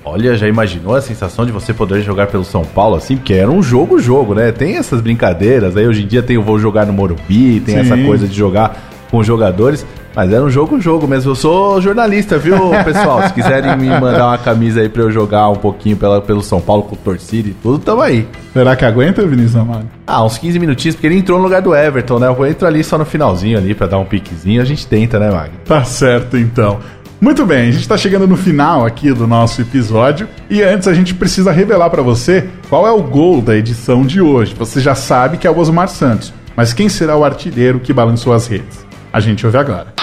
Olha, 0.04 0.36
já 0.36 0.48
imaginou 0.48 0.96
a 0.96 1.02
sensação 1.02 1.46
de 1.46 1.52
você 1.52 1.74
poder 1.74 2.02
jogar 2.02 2.28
pelo 2.28 2.44
São 2.44 2.64
Paulo 2.64 2.96
assim? 2.96 3.18
Porque 3.18 3.34
era 3.34 3.50
um 3.50 3.62
jogo-jogo, 3.62 4.34
né? 4.34 4.52
Tem 4.52 4.78
essas 4.78 5.00
brincadeiras, 5.00 5.78
aí 5.78 5.88
hoje 5.88 6.04
em 6.04 6.08
dia 6.08 6.24
tem 6.24 6.38
o 6.38 6.44
vou 6.44 6.58
jogar 6.58 6.86
no 6.88 6.94
Morumbi, 6.94 7.60
tem 7.60 7.76
Sim. 7.76 7.82
essa 7.82 7.98
coisa 7.98 8.28
de 8.28 8.36
jogar 8.36 8.90
com 9.12 9.22
jogadores. 9.22 9.86
Mas 10.16 10.32
era 10.32 10.44
um 10.44 10.50
jogo, 10.50 10.80
jogo 10.82 11.08
mesmo. 11.08 11.32
Eu 11.32 11.36
sou 11.36 11.80
jornalista, 11.80 12.38
viu, 12.38 12.58
pessoal? 12.84 13.24
Se 13.28 13.34
quiserem 13.34 13.78
me 13.78 13.88
mandar 13.88 14.28
uma 14.28 14.38
camisa 14.38 14.82
aí 14.82 14.90
pra 14.90 15.04
eu 15.04 15.12
jogar 15.12 15.48
um 15.50 15.56
pouquinho 15.56 15.96
pela, 15.96 16.20
pelo 16.22 16.42
São 16.42 16.60
Paulo 16.60 16.84
com 16.84 16.96
torcida 16.96 17.48
e 17.48 17.54
tudo, 17.54 17.80
tamo 17.80 18.02
aí. 18.02 18.28
Será 18.52 18.76
que 18.76 18.84
aguenta, 18.84 19.26
Vinícius 19.26 19.56
Amado? 19.56 19.88
Ah, 20.06 20.26
uns 20.26 20.38
15 20.38 20.60
minutinhos, 20.60 20.96
porque 20.96 21.08
ele 21.08 21.18
entrou 21.18 21.38
no 21.38 21.44
lugar 21.46 21.62
do 21.62 21.74
Everton, 21.74 22.20
né? 22.20 22.28
Eu 22.28 22.46
entro 22.46 22.68
ali 22.68 22.84
só 22.84 22.98
no 22.98 23.06
finalzinho 23.06 23.58
ali 23.58 23.74
pra 23.74 23.88
dar 23.88 24.00
um 24.00 24.06
piquezinho, 24.06 24.62
a 24.62 24.66
gente 24.66 24.86
tenta, 24.86 25.18
né, 25.18 25.32
Mag? 25.32 25.52
Tá 25.64 25.84
certo, 25.86 26.36
então. 26.38 26.80
Muito 27.22 27.46
bem, 27.46 27.70
a 27.70 27.72
gente 27.72 27.84
está 27.84 27.96
chegando 27.96 28.28
no 28.28 28.36
final 28.36 28.84
aqui 28.84 29.14
do 29.14 29.28
nosso 29.28 29.62
episódio 29.62 30.28
e 30.50 30.64
antes 30.64 30.88
a 30.88 30.94
gente 30.94 31.14
precisa 31.14 31.52
revelar 31.52 31.88
para 31.92 32.02
você 32.02 32.50
qual 32.68 32.88
é 32.88 32.92
o 32.92 33.04
gol 33.04 33.44
da 33.44 33.56
edição 33.56 34.04
de 34.04 34.20
hoje. 34.20 34.56
Você 34.56 34.82
já 34.82 34.96
sabe 34.96 35.38
que 35.38 35.46
é 35.46 35.52
o 35.52 35.56
Osmar 35.60 35.88
Santos, 35.88 36.34
mas 36.56 36.74
quem 36.74 36.90
será 36.90 37.16
o 37.16 37.24
artilheiro 37.24 37.80
que 37.80 37.94
balançou 37.94 38.34
as 38.34 38.48
redes? 38.48 38.88
A 39.14 39.20
gente 39.20 39.46
ouve 39.46 39.60
agora. 39.60 39.94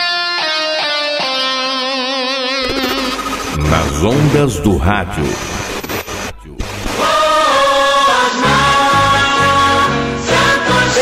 Nas 3.68 4.04
ondas 4.04 4.60
do 4.60 4.76
rádio. 4.76 5.24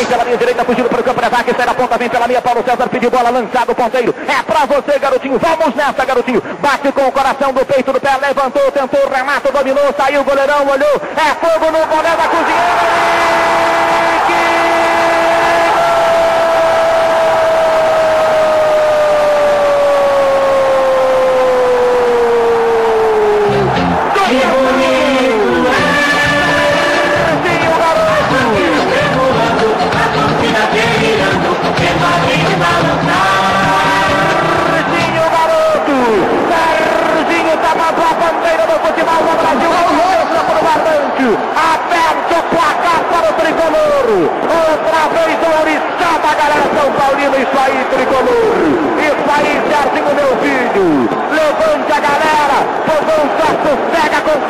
Pela 0.09 0.25
linha 0.25 0.37
direita, 0.37 0.65
fugindo 0.65 0.89
para 0.89 1.01
o 1.01 1.05
campo 1.05 1.21
de 1.21 1.27
ataque, 1.27 1.55
sai 1.57 1.67
da 1.67 1.75
ponta, 1.75 1.99
vem 1.99 2.09
pela 2.09 2.27
linha, 2.27 2.41
Paulo 2.41 2.63
César 2.65 2.89
pediu 2.89 3.11
bola, 3.11 3.31
lançado 3.31 3.73
o 3.73 3.75
ponteiro. 3.75 4.15
É 4.29 4.43
pra 4.43 4.65
você, 4.65 4.99
garotinho, 4.99 5.39
vamos 5.39 5.75
nessa, 5.75 6.05
garotinho. 6.05 6.43
Bate 6.61 6.93
com 6.93 7.09
o 7.09 7.13
coração 7.13 7.53
do 7.53 7.65
peito 7.67 7.93
do 7.93 8.01
pé, 8.01 8.17
levantou, 8.21 8.71
tentou, 8.71 9.09
remata, 9.09 9.51
dominou, 9.51 9.93
saiu, 9.97 10.21
o 10.21 10.25
goleirão 10.25 10.67
olhou. 10.67 11.03
É 11.17 11.35
fogo 11.35 11.67
no 11.67 11.87
goleiro 11.87 12.17
da 12.17 12.29
cozinheira. 12.29 13.96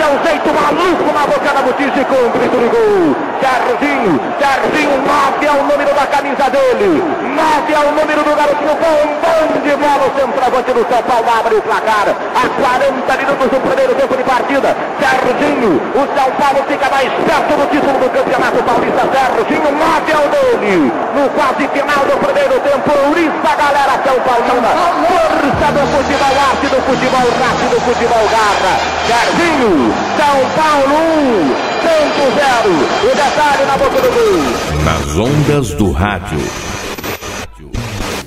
Com 0.07 0.23
seu 0.23 0.25
jeito 0.25 0.55
maluco 0.55 1.13
na 1.13 1.27
boca 1.27 1.53
da 1.53 1.63
botija 1.63 2.05
com 2.05 2.15
um 2.15 2.31
grito 2.31 2.57
de 2.57 2.69
gol. 2.69 3.16
Serginho, 3.57 4.21
Serginho, 4.37 5.01
9 5.01 5.47
é 5.47 5.51
o 5.51 5.63
número 5.65 5.95
da 5.95 6.07
camisa 6.07 6.45
dele. 6.51 7.01
9 7.01 7.73
é 7.73 7.79
o 7.79 7.93
número 7.93 8.21
do 8.23 8.37
garotinho, 8.37 8.77
bombom 8.77 9.61
de 9.65 9.73
bola, 9.81 10.05
o 10.05 10.13
centroavante 10.13 10.73
do 10.73 10.85
São 10.85 11.03
Paulo 11.03 11.27
abre 11.41 11.55
o 11.57 11.63
placar. 11.63 12.07
A 12.37 12.45
40 12.53 13.17
minutos 13.17 13.49
do 13.49 13.61
primeiro 13.65 13.95
tempo 13.95 14.15
de 14.17 14.25
partida. 14.25 14.77
Serginho, 15.01 15.81
o 15.97 16.03
São 16.13 16.29
Paulo 16.37 16.61
fica 16.69 16.87
mais 16.93 17.09
perto 17.09 17.53
do 17.57 17.65
título 17.73 17.97
do 17.97 18.11
Campeonato 18.13 18.61
Paulista. 18.61 19.03
Serginho, 19.09 19.73
9 19.73 20.13
é 20.13 20.19
o 20.21 20.29
dele. 20.29 20.93
No 21.17 21.25
quase 21.33 21.65
final 21.73 22.03
do 22.05 22.17
primeiro 22.21 22.61
tempo, 22.61 22.93
Urissa, 23.09 23.53
galera 23.57 23.97
São 24.05 24.21
Paulina. 24.21 24.71
Força 25.01 25.69
do 25.73 25.83
futebol 25.97 26.35
arte, 26.45 26.67
do 26.69 26.81
futebol 26.85 27.27
rápido, 27.41 27.73
do 27.73 27.81
futebol 27.89 28.25
garra. 28.29 28.73
Serginho, 29.09 29.95
São 30.13 30.37
Paulo 30.53 30.93
1, 30.93 31.76
Santos 31.87 32.35
0. 32.35 32.75
O 33.05 33.15
detalhe 33.15 33.65
na 33.65 33.77
boca 33.77 34.01
do 34.03 34.09
gol. 34.11 34.85
Nas 34.85 35.17
ondas 35.17 35.73
do 35.75 35.93
rádio. 35.93 36.41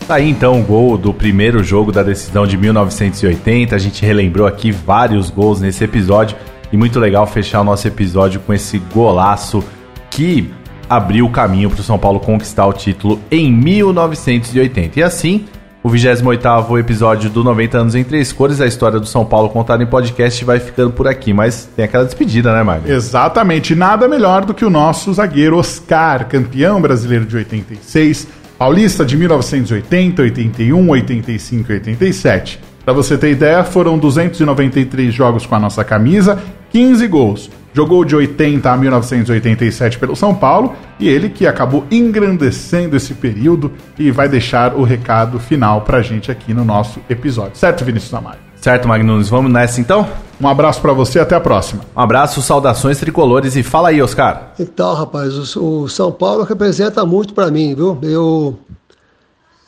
Tá 0.08 0.16
aí 0.16 0.30
então 0.30 0.62
o 0.62 0.64
gol 0.64 0.98
do 0.98 1.14
primeiro 1.14 1.62
jogo 1.62 1.92
da 1.92 2.02
decisão 2.02 2.48
de 2.48 2.56
1980. 2.56 3.76
A 3.76 3.78
gente 3.78 4.06
relembrou 4.06 4.48
aqui 4.48 4.72
vários 4.72 5.30
gols 5.30 5.60
nesse 5.60 5.84
episódio. 5.84 6.38
E 6.72 6.78
muito 6.78 7.02
legal 7.02 7.28
fechar 7.28 7.60
o 7.60 7.66
nosso 7.66 7.86
episódio 7.86 8.40
com 8.40 8.54
esse 8.54 8.80
golaço 8.94 9.62
que 10.10 10.50
abriu 10.90 11.26
o 11.26 11.30
caminho 11.30 11.70
para 11.70 11.82
o 11.82 11.84
São 11.84 12.00
Paulo 12.00 12.22
conquistar 12.22 12.66
o 12.66 12.72
título 12.72 13.20
em 13.30 13.52
1980. 13.52 15.02
E 15.02 15.04
assim, 15.04 15.46
o 15.82 15.90
28º 15.90 16.78
episódio 16.78 17.30
do 17.30 17.44
90 17.44 17.78
anos 17.78 17.96
em 17.96 18.04
três 18.04 18.32
cores, 18.34 18.60
a 18.60 18.68
história 18.68 19.00
do 19.00 19.06
São 19.06 19.26
Paulo 19.26 19.50
contada 19.50 19.82
em 19.82 19.88
podcast 19.88 20.44
vai 20.44 20.60
ficando 20.60 20.92
por 20.92 21.08
aqui, 21.08 21.32
mas 21.32 21.70
tem 21.76 21.86
aquela 21.86 22.04
despedida, 22.04 22.54
né, 22.54 22.64
Mário? 22.64 22.92
Exatamente, 22.92 23.74
nada 23.76 24.08
melhor 24.08 24.44
do 24.44 24.54
que 24.54 24.66
o 24.66 24.70
nosso 24.70 25.14
zagueiro 25.14 25.58
Oscar, 25.58 26.28
campeão 26.28 26.82
brasileiro 26.82 27.26
de 27.26 27.36
86, 27.38 28.28
paulista 28.58 29.06
de 29.06 29.16
1980, 29.16 30.22
81, 30.22 30.90
85 30.90 31.72
e 31.72 31.76
87. 31.76 32.60
Para 32.84 32.94
você 32.94 33.18
ter 33.18 33.32
ideia, 33.32 33.64
foram 33.64 33.98
293 33.98 35.14
jogos 35.14 35.46
com 35.46 35.56
a 35.56 35.60
nossa 35.60 35.84
camisa 35.84 36.42
15 36.72 37.08
gols. 37.08 37.50
Jogou 37.74 38.04
de 38.04 38.16
80 38.16 38.72
a 38.72 38.78
1987 38.78 40.00
pelo 40.00 40.16
São 40.16 40.34
Paulo 40.34 40.76
e 41.00 41.08
ele 41.08 41.30
que 41.30 41.46
acabou 41.46 41.86
engrandecendo 41.92 42.96
esse 42.96 43.14
período 43.14 43.72
e 43.98 44.12
vai 44.12 44.28
deixar 44.28 44.76
o 44.76 44.84
recado 44.84 45.40
final 45.40 45.82
pra 45.82 46.02
gente 46.02 46.32
aqui 46.32 46.54
no 46.54 46.66
nosso 46.66 47.00
episódio. 47.10 47.58
Certo, 47.58 47.86
Vinícius 47.86 48.14
Amaro? 48.14 48.40
Certo, 48.56 48.88
Magnunes. 48.88 49.30
Vamos 49.30 49.52
nessa 49.52 49.80
então? 49.80 50.08
Um 50.42 50.48
abraço 50.48 50.82
para 50.82 50.94
você, 50.94 51.20
até 51.20 51.36
a 51.36 51.40
próxima. 51.40 51.82
Um 51.96 52.00
abraço, 52.00 52.42
saudações 52.42 53.00
tricolores 53.00 53.56
e 53.56 53.64
fala 53.64 53.90
aí, 53.90 54.02
Oscar. 54.02 54.54
Então, 54.60 54.94
rapaz, 54.94 55.56
o, 55.56 55.84
o 55.84 55.90
São 55.90 56.12
Paulo 56.12 56.44
representa 56.44 57.06
muito 57.06 57.34
para 57.34 57.52
mim, 57.52 57.76
viu? 57.76 57.98
Eu 58.02 58.58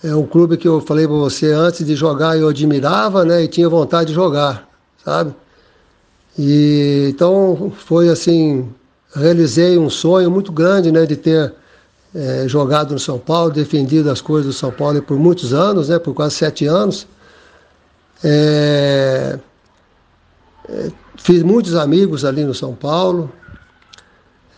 é 0.03 0.15
um 0.15 0.25
clube 0.25 0.57
que 0.57 0.67
eu 0.67 0.81
falei 0.81 1.07
para 1.07 1.15
você 1.15 1.53
antes 1.53 1.85
de 1.85 1.95
jogar 1.95 2.35
eu 2.35 2.49
admirava, 2.49 3.23
né? 3.23 3.43
E 3.43 3.47
tinha 3.47 3.69
vontade 3.69 4.07
de 4.07 4.15
jogar, 4.15 4.67
sabe? 5.05 5.33
E 6.37 7.07
então 7.09 7.71
foi 7.75 8.09
assim, 8.09 8.69
realizei 9.13 9.77
um 9.77 9.89
sonho 9.89 10.31
muito 10.31 10.51
grande, 10.51 10.91
né? 10.91 11.05
De 11.05 11.15
ter 11.15 11.53
é, 12.13 12.47
jogado 12.47 12.93
no 12.93 12.99
São 12.99 13.19
Paulo, 13.19 13.51
defendido 13.51 14.09
as 14.09 14.21
coisas 14.21 14.47
do 14.47 14.57
São 14.57 14.71
Paulo 14.71 15.01
por 15.01 15.17
muitos 15.17 15.53
anos, 15.53 15.89
né? 15.89 15.99
Por 15.99 16.13
quase 16.13 16.35
sete 16.35 16.65
anos. 16.65 17.07
É, 18.23 19.39
é, 20.69 20.91
fiz 21.17 21.43
muitos 21.43 21.75
amigos 21.75 22.23
ali 22.23 22.43
no 22.43 22.53
São 22.53 22.75
Paulo, 22.75 23.31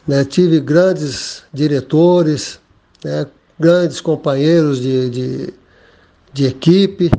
né? 0.08 0.26
tive 0.26 0.60
grandes 0.60 1.44
diretores, 1.54 2.60
né? 3.04 3.26
grandes 3.60 4.02
companheiros 4.02 4.82
de, 4.82 5.10
de, 5.10 5.54
de 6.34 6.46
equipe, 6.46 7.10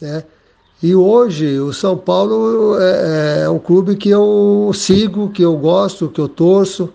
né? 0.00 0.24
E 0.82 0.94
hoje 0.94 1.58
o 1.58 1.72
São 1.72 1.96
Paulo 1.96 2.78
é, 2.78 3.44
é, 3.44 3.48
um 3.48 3.58
clube 3.58 3.96
que 3.96 4.10
eu 4.10 4.70
sigo, 4.74 5.30
que 5.30 5.42
eu 5.42 5.56
gosto, 5.56 6.08
que 6.08 6.20
eu 6.20 6.28
torço. 6.28 6.90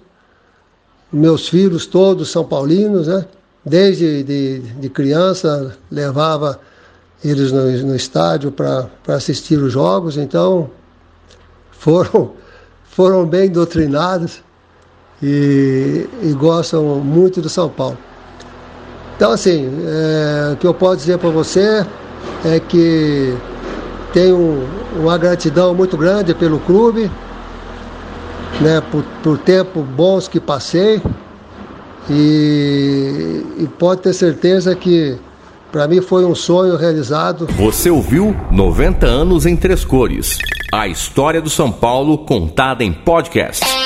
Meus 1.11 1.49
filhos 1.49 1.87
todos 1.87 2.29
são 2.29 2.43
paulinos, 2.43 3.07
né? 3.07 3.25
Desde 3.65 4.23
de, 4.23 4.59
de 4.59 4.89
criança 4.89 5.75
levava 5.89 6.59
eles 7.23 7.51
no, 7.51 7.63
no 7.87 7.95
estádio 7.95 8.51
para 8.51 8.87
assistir 9.07 9.57
os 9.57 9.73
jogos, 9.73 10.15
então 10.15 10.69
foram, 11.71 12.33
foram 12.85 13.25
bem 13.25 13.49
doutrinados 13.49 14.43
e, 15.21 16.07
e 16.21 16.33
gostam 16.33 16.83
muito 16.99 17.41
do 17.41 17.49
São 17.49 17.67
Paulo. 17.67 17.97
Então, 19.15 19.31
assim, 19.31 19.69
é, 19.85 20.53
o 20.53 20.57
que 20.57 20.65
eu 20.65 20.73
posso 20.73 20.97
dizer 20.97 21.17
para 21.17 21.29
você 21.29 21.85
é 22.43 22.59
que 22.59 23.35
tenho 24.13 24.67
uma 24.95 25.17
gratidão 25.17 25.73
muito 25.73 25.97
grande 25.97 26.33
pelo 26.33 26.59
clube, 26.59 27.09
né, 28.59 28.81
por, 28.91 29.03
por 29.23 29.37
tempo 29.37 29.81
bons 29.81 30.27
que 30.27 30.39
passei 30.39 31.01
e, 32.09 33.45
e 33.57 33.67
pode 33.79 34.01
ter 34.01 34.13
certeza 34.13 34.75
que 34.75 35.17
para 35.71 35.87
mim 35.87 36.01
foi 36.01 36.25
um 36.25 36.35
sonho 36.35 36.75
realizado. 36.75 37.47
Você 37.57 37.89
ouviu 37.89 38.35
90 38.51 39.05
anos 39.05 39.45
em 39.45 39.55
três 39.55 39.85
cores. 39.85 40.37
A 40.73 40.87
história 40.87 41.41
do 41.41 41.49
São 41.49 41.71
Paulo 41.71 42.19
contada 42.19 42.83
em 42.83 42.91
podcast. 42.91 43.80